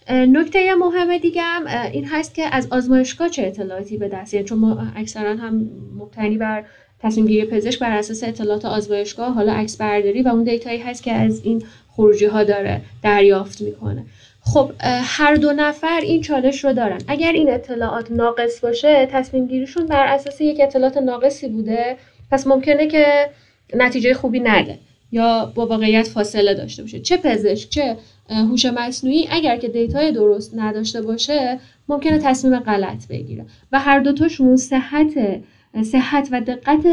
نکته 0.10 0.76
مهم 0.76 1.18
دیگه 1.18 1.42
هم 1.42 1.68
این 1.92 2.06
هست 2.06 2.36
که 2.36 2.44
از 2.52 2.68
آزمایشگاه 2.72 3.30
چه 3.30 3.44
اطلاعاتی 3.44 3.98
به 3.98 4.08
دست 4.08 4.42
چون 4.42 4.58
ما 4.58 4.88
اکثرا 4.96 5.36
هم 5.36 5.70
مبتنی 5.98 6.38
بر 6.38 6.64
تصمیم 7.00 7.28
گیری 7.28 7.46
پزشک 7.46 7.80
بر 7.80 7.98
اساس 7.98 8.24
اطلاعات 8.24 8.66
آزمایشگاه 8.66 9.34
حالا 9.34 9.54
عکس 9.54 9.78
برداری 9.78 10.22
و 10.22 10.28
اون 10.28 10.44
data 10.44 10.68
یی 10.68 10.80
هست 10.80 11.04
که 11.04 11.12
از 11.12 11.42
این 11.44 11.64
خروجی 11.90 12.26
ها 12.26 12.44
داره 12.44 12.82
دریافت 13.04 13.62
می‌کنه. 13.62 14.06
خب 14.54 14.72
هر 15.04 15.36
دو 15.36 15.54
نفر 15.54 16.00
این 16.04 16.22
چالش 16.22 16.64
رو 16.64 16.74
دارن. 16.74 16.98
اگر 17.08 17.32
این 17.32 17.54
اطلاعات 17.54 18.12
ناقص 18.12 18.60
باشه 18.60 19.08
تصمیم 19.12 19.48
گیریشون 19.48 19.86
بر 19.86 20.06
اساس 20.06 20.42
یک 20.42 20.60
اطلاعات 20.62 20.98
ناقصی 20.98 21.48
بوده. 21.48 21.98
پس 22.32 22.48
ممکنه 22.48 22.88
که 22.88 23.30
نتیجه 23.76 24.14
خوبی 24.14 24.40
نده 24.40 24.80
یا 25.12 25.52
با 25.56 25.66
واقعیت 25.68 26.08
فاصله 26.08 26.54
داشته 26.54 26.82
باشه. 26.82 27.00
چه 27.00 27.18
پزشک 27.18 27.70
چه 27.70 27.98
هوش 28.30 28.66
مصنوعی 28.66 29.28
اگر 29.32 29.58
که 29.58 29.68
data 29.68 30.03
ی 30.03 30.12
درست 30.12 30.54
نداشته 30.56 31.02
باشه 31.02 31.60
ممکنه 31.90 32.20
تصمیم 32.20 32.60
غلط 32.60 33.08
بگیره. 33.08 33.46
و 33.72 33.80
هر 33.80 34.00
دوتاشون 34.00 34.58
صحت 34.58 35.42
صحت 35.84 36.30
و 36.32 36.42
دقت 36.42 36.84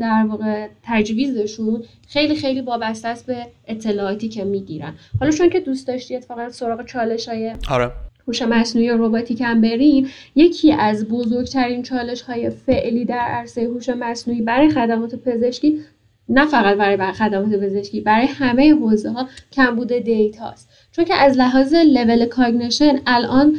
در 0.00 0.26
واقع 0.28 0.68
تجویزشون 0.82 1.82
خیلی 2.08 2.36
خیلی 2.36 2.60
وابسته 2.60 3.08
است 3.08 3.26
به 3.26 3.46
اطلاعاتی 3.66 4.28
که 4.28 4.44
می‌گیرن 4.44 4.94
حالا 5.20 5.32
چون 5.32 5.50
که 5.50 5.60
دوست 5.60 5.88
داشتی 5.88 6.16
اتفاقا 6.16 6.48
سراغ 6.48 6.86
چالش 6.86 7.28
های 7.28 7.52
آره. 7.70 7.90
هوش 8.28 8.42
مصنوعی 8.42 8.90
و 8.90 8.96
روباتیک 8.96 9.40
هم 9.40 9.60
بریم 9.60 10.08
یکی 10.34 10.72
از 10.72 11.08
بزرگترین 11.08 11.82
چالش 11.82 12.22
های 12.22 12.50
فعلی 12.50 13.04
در 13.04 13.18
عرصه 13.18 13.64
هوش 13.64 13.88
مصنوعی 13.88 14.42
برای 14.42 14.70
خدمات 14.70 15.14
پزشکی 15.14 15.80
نه 16.28 16.46
فقط 16.46 16.76
برای 16.76 17.12
خدمات 17.12 17.60
پزشکی 17.60 18.00
برای 18.00 18.26
همه 18.26 18.74
حوزه 18.74 19.10
ها 19.10 19.28
کمبود 19.52 19.92
data 19.92 20.43
ست 20.43 20.68
چون 20.92 21.04
که 21.04 21.14
از 21.14 21.38
لحاظ 21.38 21.74
level 21.74 22.26
cognition 22.26 22.98
الان 23.06 23.56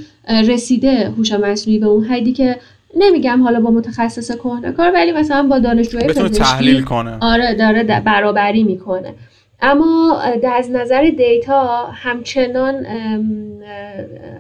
رسیده 0.48 1.10
هوش 1.10 1.32
مصنوعی 1.32 1.80
به 1.80 1.86
اون 1.86 2.04
حدی 2.04 2.34
که 2.34 2.58
نمیگم 2.96 3.44
حالا 3.44 3.60
با 3.60 3.72
متخصص 3.72 4.32
کار 4.32 4.92
ولی 4.94 5.12
مثلا 5.12 5.44
با 5.44 5.60
دانشجوهای 5.60 6.08
پزشکی 6.08 6.40
تحلیل 6.40 6.84
کنه. 6.84 7.18
آره 7.22 7.56
داره 7.56 7.84
برابری 7.84 8.64
می‌کنه. 8.64 9.14
اما 9.62 10.22
از 10.58 10.72
نظر 10.72 11.12
data 11.18 11.86
همچنان 11.94 12.86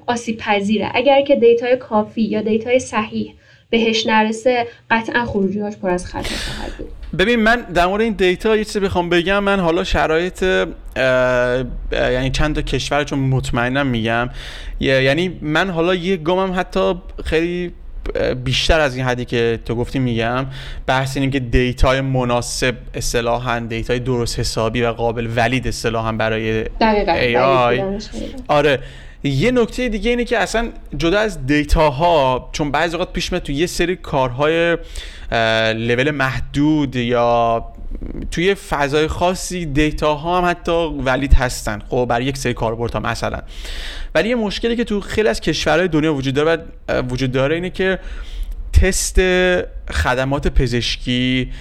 آسیب 0.07 0.37
پذیره 0.37 0.91
اگر 0.93 1.21
که 1.21 1.35
data 1.35 1.69
ی 1.69 1.77
کافی 1.77 2.21
یا 2.21 2.41
data 2.41 2.72
ی 2.72 2.79
صحیح 2.79 3.33
بهش 3.69 4.07
نرسه 4.07 4.67
قطعا 4.91 5.25
خروجیهاش 5.25 5.77
پر 5.77 5.89
از 5.89 6.05
خطر 6.05 6.35
خواهد 6.35 6.71
بود. 6.77 6.87
ببین 7.19 7.39
من 7.39 7.55
در 7.73 7.85
مورد 7.85 8.01
این 8.01 8.13
data 8.13 8.57
یه 8.57 8.63
چیزی 8.63 8.79
بخوام 8.79 9.09
بگم. 9.09 9.43
من 9.43 9.59
حالا 9.59 9.83
شرایط 9.83 10.43
یعنی 11.91 12.31
چند 12.31 12.55
تا 12.55 12.61
کشور 12.61 13.03
چون 13.03 13.19
مطمئنم 13.19 13.87
میگم. 13.87 14.29
یعنی 14.79 15.37
من 15.41 15.69
حالا 15.69 15.95
یه 15.95 16.17
گامم 16.17 16.53
حتی 16.59 16.93
خیلی 17.25 17.73
بیشتر 18.43 18.79
از 18.79 18.95
این 18.95 19.05
حدی 19.05 19.25
که 19.25 19.59
تو 19.65 19.75
گفتی 19.75 19.99
میگم 19.99 20.45
بحث 20.87 21.17
اینه 21.17 21.29
که 21.29 21.39
data 21.39 21.89
ی 21.89 22.01
مناسب 22.01 22.75
اصطلاحا 22.93 23.59
data 23.59 23.91
ی 23.91 23.99
درست 23.99 24.39
حسابی 24.39 24.81
و 24.81 24.91
قابل 24.91 25.29
valid 25.35 25.67
اصطلاحا 25.67 26.11
برای 26.11 26.65
AI 26.65 27.81
آره. 28.47 28.79
یه 29.23 29.51
نکته 29.51 29.89
دیگه 29.89 30.09
اینه 30.09 30.23
که 30.23 30.37
اصلا 30.37 30.69
جدا 30.97 31.19
از 31.19 31.45
data 31.45 32.29
ها 32.29 32.49
چون 32.51 32.71
بعضی 32.71 32.95
اوقات 32.95 33.13
پیش 33.13 33.31
میاد 33.31 33.43
تو 33.43 33.51
یه 33.51 33.65
سری 33.65 33.95
کارهای 33.95 34.77
لول 35.73 36.11
محدود 36.11 36.95
یا 36.95 37.65
توی 38.31 38.55
فضای 38.55 39.07
خاصی 39.07 39.65
data 39.65 40.15
ها 40.15 40.37
هم 40.37 40.49
حتی 40.49 40.87
valid 41.05 41.33
هستن. 41.33 41.81
خب 41.89 42.05
برای 42.09 42.25
یک 42.25 42.37
سری 42.37 42.53
کاربردها 42.53 42.99
مثلا. 42.99 43.39
ولی 44.15 44.29
یه 44.29 44.35
مشکلی 44.35 44.75
که 44.75 44.83
تو 44.83 45.01
خیلی 45.01 45.29
از 45.29 45.41
کشورهای 45.41 45.87
دنیا 45.87 46.13
وجود 46.13 46.33
داره 46.33 46.65
وجود 47.09 47.31
داره 47.31 47.55
اینه 47.55 47.69
که 47.69 47.99
تست 48.73 49.21
خدمات 49.91 50.47
پزشکی 50.47 51.51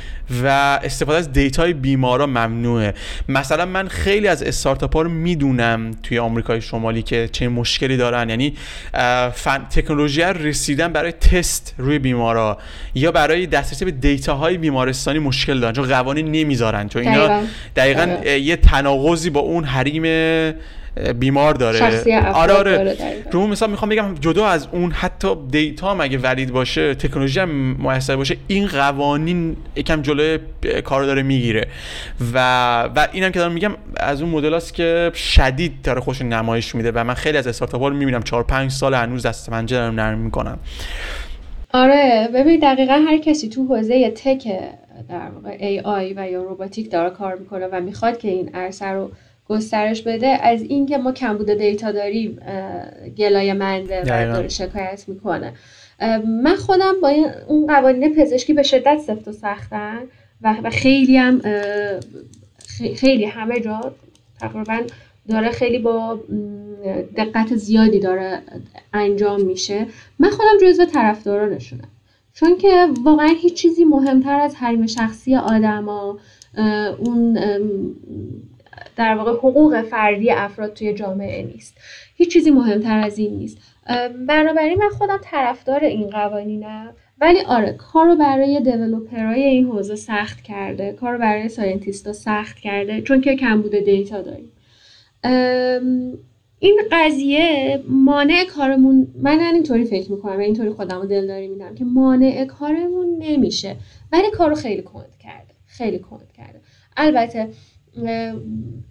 و 0.45 0.47
استفاده 0.83 1.19
از 1.19 1.33
data 1.33 1.65
ی 1.65 1.73
بیمارا 1.73 2.27
ممنوعه. 2.27 2.95
مثلا 3.29 3.67
من 3.67 3.89
خیلی 3.89 4.29
از 4.29 4.43
استارتاپ 4.43 4.97
ها 4.97 5.03
رو 5.03 5.11
می‌دونم 5.11 5.91
توی 6.03 6.19
آمریکای 6.19 6.61
شمالی 6.61 7.03
که 7.03 7.29
چه 7.33 7.49
مشکلی 7.49 7.97
دارن. 7.97 8.29
یعنی 8.29 8.55
فن 9.35 9.67
تکنولوژی 9.71 10.23
رسیدن 10.23 10.93
برای 10.93 11.13
تست 11.13 11.75
روی 11.79 11.99
بیمارا 11.99 12.59
یا 12.95 13.13
برای 13.13 13.47
دسترسی 13.47 13.85
به 13.85 13.91
دیتاهای 13.91 14.59
بیمارستانی 14.59 15.19
مشکل 15.19 15.61
دارن. 15.61 15.73
چون 15.73 15.87
قوانین 15.89 16.33
نمی‌ذارن. 16.33 16.89
چون 16.89 17.03
اینا 17.03 17.43
دقیقا. 17.77 18.03
آره. 18.03 18.41
یه 18.41 18.57
تناقضی 18.57 19.31
با 19.31 19.41
اون 19.41 19.65
حریم 19.65 20.03
بیمار 21.19 21.55
داره. 21.55 22.33
آره 22.33 22.55
آره. 22.55 22.97
رو 23.31 23.47
مثال 23.47 23.71
می‌خوام 23.71 23.89
بگم 23.89 24.15
جدا 24.21 24.47
از 24.47 24.69
اون 24.73 24.91
حتی 24.91 25.29
دیتا 25.51 25.95
مگه 25.95 26.19
ولید 26.19 26.53
باشه 26.53 26.95
تکنولوژی 26.95 27.41
هم 27.41 27.77
موثر 27.79 28.17
باشه 28.17 28.37
این 28.47 28.67
قوانین 28.67 29.57
یکم 29.77 30.03
جلوی 30.03 30.39
کارو 30.85 31.07
داره 31.07 31.23
می‌گیره. 31.23 31.67
و 32.35 32.39
و 32.97 33.09
اینم 33.13 33.31
که 33.31 33.39
دارم 33.39 33.53
میگم 33.53 33.73
از 33.97 34.23
اون 34.23 34.31
مدل 34.31 34.55
است 34.55 34.75
که 34.75 35.11
شدید 35.15 35.83
داره 35.83 36.01
خوش 36.01 36.23
نمایش 36.23 36.75
میده 36.75 36.93
و 36.95 37.05
من 37.05 37.15
خیلی 37.15 37.39
از 37.39 37.47
استارتاپ 37.47 37.81
ها 37.81 37.89
رو 37.89 37.97
می‌بینم. 37.97 38.23
4 38.23 38.43
5 38.43 38.71
سال 38.71 38.95
هنوز 38.95 39.27
دست 39.27 39.51
پنجه 39.51 39.77
دارم 39.77 40.01
نرم 40.01 40.19
می‌کنم. 40.19 40.59
آره 41.75 42.29
ببین 42.35 42.61
دقیقا 42.61 43.05
هر 43.09 43.19
کسی 43.19 43.49
تو 43.49 43.67
حوزه 43.67 44.11
تک 44.11 44.49
در 45.09 45.31
واقع 45.35 45.81
AI 45.81 46.13
و 46.17 46.31
یا 46.31 46.43
روباتیک 46.43 46.91
داره 46.91 47.11
کار 47.11 47.35
می‌کنه 47.35 47.67
و 47.73 47.81
می‌خواد 47.81 48.19
که 48.19 48.29
این 48.29 48.51
عرصه 48.55 48.87
رو 48.87 49.11
گسترش 49.51 50.03
بده 50.03 50.27
از 50.27 50.63
اینکه 50.63 50.99
ما 50.99 51.13
کمبود 51.13 51.51
دیتا 51.51 51.93
داریم 51.93 52.39
گلای 53.19 53.53
منده 53.53 54.01
و 54.03 54.05
داره 54.05 54.49
شکایت 54.49 55.05
می‌کنه. 55.09 55.53
من 56.43 56.55
خودم 56.55 57.01
با 57.03 57.13
اون 57.49 57.67
قوانین 57.67 58.15
پزشکی 58.15 58.53
به 58.53 58.63
شدت 58.63 58.99
سفت 58.99 59.29
و 59.29 59.33
سختن 59.33 59.99
و 60.43 60.71
خیلی 60.71 61.17
هم 61.17 61.41
خیلی 62.97 63.25
همه 63.25 63.61
جا 63.61 63.95
تقریبا 64.41 64.79
داره 65.29 65.51
خیلی 65.51 65.79
با 65.79 66.21
دقت 67.17 67.57
زیادی 67.57 68.01
داره 68.01 68.39
انجام 68.93 69.41
میشه. 69.41 69.87
من 70.19 70.31
خودم 70.31 70.69
جزو 70.69 70.85
طرفدارانشونم. 70.85 71.89
چون 72.33 72.57
که 72.57 72.87
واقعا 73.05 73.35
هیچ 73.43 73.55
چیزی 73.55 73.85
مهمتر 73.85 74.41
از 74.41 74.57
حریم 74.57 74.87
شخصی 74.87 75.37
آدما 75.37 76.19
اون 76.99 77.39
در 78.97 79.15
واقع 79.15 79.33
حقوق 79.33 79.83
فردی 79.83 80.31
افراد 80.31 80.75
توی 80.75 80.95
جامعه 80.95 81.43
نیست. 81.43 81.79
هیچ 82.15 82.33
چیزی 82.33 82.51
مهمتر 82.51 82.99
از 82.99 83.19
این 83.19 83.35
نیست. 83.35 83.59
بنابراین 84.29 84.79
من 84.79 84.89
خودم 84.89 85.19
طرفدار 85.23 85.85
این 85.85 86.11
قوانینم. 86.11 86.95
ولی 87.21 87.41
آره 87.41 87.73
کار 87.73 88.07
رو 88.07 88.17
برای 88.17 88.61
دیولوپرای 88.61 89.43
این 89.43 89.67
حوزه 89.67 89.97
سخت 89.97 90.43
کرده. 90.43 90.93
کار 90.93 91.13
رو 91.13 91.19
برای 91.19 91.49
ساینتیستا 91.49 92.13
سخت 92.13 92.59
کرده. 92.59 93.03
چون 93.03 93.21
که 93.21 93.37
کمبود 93.37 93.75
دیتا 93.75 94.23
داریم. 94.23 94.53
این 96.59 96.81
قضیه 96.93 97.81
مانع 97.89 98.45
کارمون 98.57 99.07
من 99.23 99.41
اینطوری 99.41 99.85
فکر 99.85 100.13
می‌کنم 100.13 100.37
و 100.37 100.41
اینطوری 100.41 100.71
خودم 100.71 101.01
رو 101.01 101.07
دلداری 101.07 101.49
میدم 101.49 101.75
که 101.75 101.85
مانع 101.85 102.45
کارمون 102.45 103.19
نمیشه. 103.19 103.77
ولی 104.13 104.31
کارو 104.31 104.55
خیلی 104.55 104.83
کند 104.83 105.17
کرده. 105.23 105.55
خیلی 105.67 105.99
کند 105.99 106.33
کرده. 106.37 106.61
البته 106.97 107.49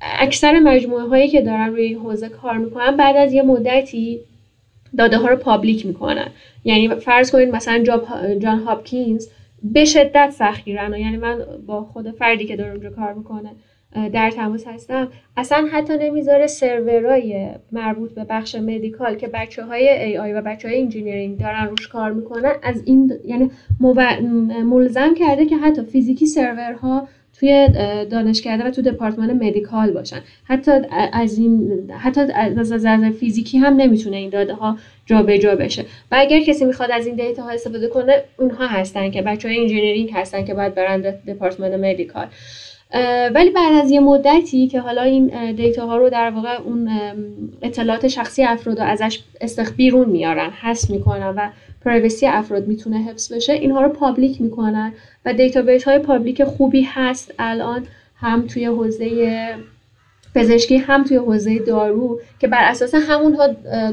اکثر 0.02 0.60
مجموعه 0.60 1.04
هایی 1.04 1.28
که 1.28 1.42
دارن 1.42 1.68
روی 1.68 1.84
این 1.84 1.98
حوزه 1.98 2.30
کار 2.30 2.58
می‌کنن 2.58 2.98
بعد 2.98 3.16
از 3.16 3.34
یه 3.34 3.42
مدتی 3.42 4.20
داده 4.98 5.18
ها 5.18 5.28
رو 5.28 5.36
پابلیک 5.36 5.86
می‌کنن. 5.86 6.28
یعنی 6.64 6.90
فرض 6.96 7.32
کنید 7.32 7.56
مثلا 7.56 7.84
جان 8.40 8.60
هاپکینز 8.60 9.28
به 9.64 9.86
شدت 9.86 10.30
سختگیرن 10.30 10.94
یعنی 10.94 11.18
من 11.18 11.38
با 11.68 11.84
خود 11.84 12.12
فردی 12.12 12.46
که 12.46 12.56
داره 12.56 12.72
اونجا 12.72 12.90
کار 12.90 13.14
می‌کنه 13.14 13.50
در 14.14 14.32
تماس 14.32 14.68
هستم. 14.68 15.08
اصلا 15.38 15.68
حتی 15.72 15.94
نمی‌ذاره 15.98 16.48
سرورای 16.48 17.50
مربوط 17.72 18.14
به 18.14 18.24
بخش 18.24 18.56
medical 18.56 19.16
که 19.16 19.28
بچه 19.28 19.64
های 19.64 19.90
AI 19.90 20.34
و 20.34 20.42
بچه 20.42 20.68
های 20.68 20.82
engineering 20.82 21.40
دارن 21.40 21.68
روش 21.68 21.88
کار 21.88 22.12
می‌کنن 22.12 22.54
از 22.64 22.84
این 22.86 23.14
یعنی 23.26 23.52
ملزم 24.64 25.14
کرده 25.14 25.46
که 25.46 25.58
حتی 25.58 25.82
فیزیکی 25.84 26.26
سرورها 26.26 27.08
توی 27.40 27.68
دانشکده 28.12 28.64
و 28.64 28.70
تو 28.70 28.82
department 28.82 29.34
medical 29.34 29.92
باشن. 29.92 30.22
حتی 30.44 30.72
از 31.14 31.38
این 31.38 31.84
حتی 32.00 32.22
از 32.22 32.74
فیزیکی 33.20 33.58
هم 33.58 33.74
نمی‌تونه 33.74 34.18
این 34.18 34.30
داده 34.30 34.54
ها 34.54 34.78
جابجا 35.06 35.56
بشه. 35.56 35.82
و 36.12 36.16
اگر 36.20 36.40
کسی 36.40 36.66
می‌خواد 36.66 36.92
از 36.92 37.08
این 37.08 37.16
data 37.16 37.44
ها 37.44 37.50
استفاده 37.50 37.88
کنه 37.88 38.24
اونها 38.38 38.68
هستن 38.68 39.12
که 39.12 39.22
بچه 39.22 39.48
های 39.48 39.62
engineering 39.62 40.12
هستن 40.14 40.46
که 40.46 40.54
باید 40.54 40.76
برن 40.76 41.02
department 41.02 41.76
medical. 41.90 42.28
ولی 43.36 43.50
بعد 43.50 43.74
از 43.84 43.92
یه 43.92 44.00
مدتی 44.00 44.68
که 44.68 44.80
حالا 44.80 45.02
این 45.02 45.52
data 45.52 45.86
ها 45.86 45.98
رو 45.98 46.10
در 46.10 46.30
واقع 46.30 46.62
اون 46.62 46.90
اطلاعات 47.62 48.08
شخصی 48.08 48.44
افراد 48.44 48.80
ازش 48.80 49.20
استخ 49.42 49.74
بیرون 49.74 50.10
میارن 50.10 50.50
حس 50.50 50.90
می‌کنن 50.90 51.34
و 51.38 51.50
privacy 51.86 52.28
افراد 52.28 52.68
می‌تونه 52.68 52.98
حفظ 52.98 53.34
بشه 53.34 53.54
اینها 53.54 53.82
رو 53.82 53.90
public 53.90 54.42
می‌کنن 54.42 54.94
و 55.26 55.34
database 55.34 55.84
های 55.84 56.00
public 56.00 56.44
خوبی 56.44 56.82
هست. 56.82 57.34
الان 57.40 57.86
هم 58.16 58.48
توی 58.48 58.66
حوزه 58.66 59.56
پزشکی 60.36 60.78
هم 60.78 61.04
توی 61.04 61.18
حوزه 61.18 61.60
دارو 61.60 62.20
که 62.40 62.48
بر 62.48 62.64
اساس 62.64 62.96
همونها 62.96 63.50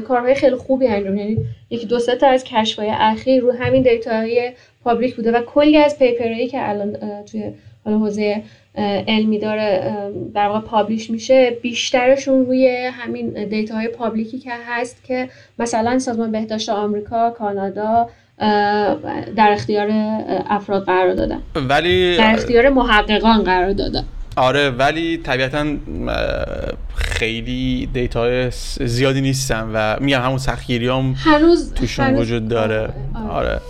کارهای 0.07 0.35
خیلی 0.35 0.55
خوبی 0.55 0.87
انجام 0.87 1.17
یعنی 1.17 1.37
یکی 1.69 1.85
دو 1.85 1.99
تا 1.99 2.27
از 2.27 2.43
کشفهای 2.43 2.89
اخیر 2.89 3.41
رو 3.41 3.51
همین 3.51 3.83
data 3.83 4.28
های 4.28 4.51
public 4.83 5.15
بوده 5.15 5.31
و 5.31 5.41
کلی 5.41 5.77
از 5.77 5.99
paper 5.99 6.29
هایی 6.29 6.47
که 6.47 6.69
الان 6.69 6.97
توی 7.31 7.51
حوزه 7.85 8.43
علمی 9.07 9.39
داره 9.39 9.93
در 10.33 10.47
واقع 10.47 10.59
publish 10.59 11.09
میشه. 11.09 11.57
بیشترشون 11.61 12.45
روی 12.45 12.89
همین 12.93 13.47
data 13.49 13.87
های 13.87 13.99
public 13.99 14.33
ی 14.33 14.39
که 14.39 14.51
هست 14.67 15.03
که 15.03 15.29
مثلا 15.59 15.99
سازمان 15.99 16.31
بهداشت 16.31 16.69
آمریکا 16.69 17.29
کانادا 17.29 18.09
در 19.35 19.49
اختیار 19.51 19.87
افراد 20.49 20.85
قرار 20.85 21.13
دادن. 21.13 21.41
ولی 21.55 22.17
در 22.17 22.33
اختیار 22.33 22.69
محققان 22.69 23.43
قرار 23.43 23.73
دادن. 23.73 24.03
آره 24.35 24.69
ولی 24.69 25.17
طبیعتا 25.17 25.65
خیلی 26.95 27.89
data 27.93 28.49
زیادی 28.85 29.21
نیستن 29.21 29.71
و 29.73 29.95
میگم 29.99 30.21
همون 30.21 30.37
سختگیری 30.37 30.87
هم 30.87 31.15
هنوز 31.17 31.73
توشون 31.73 32.15
وجود 32.15 32.47
داره. 32.47 32.89
آره, 33.15 33.29
آره. 33.29 33.61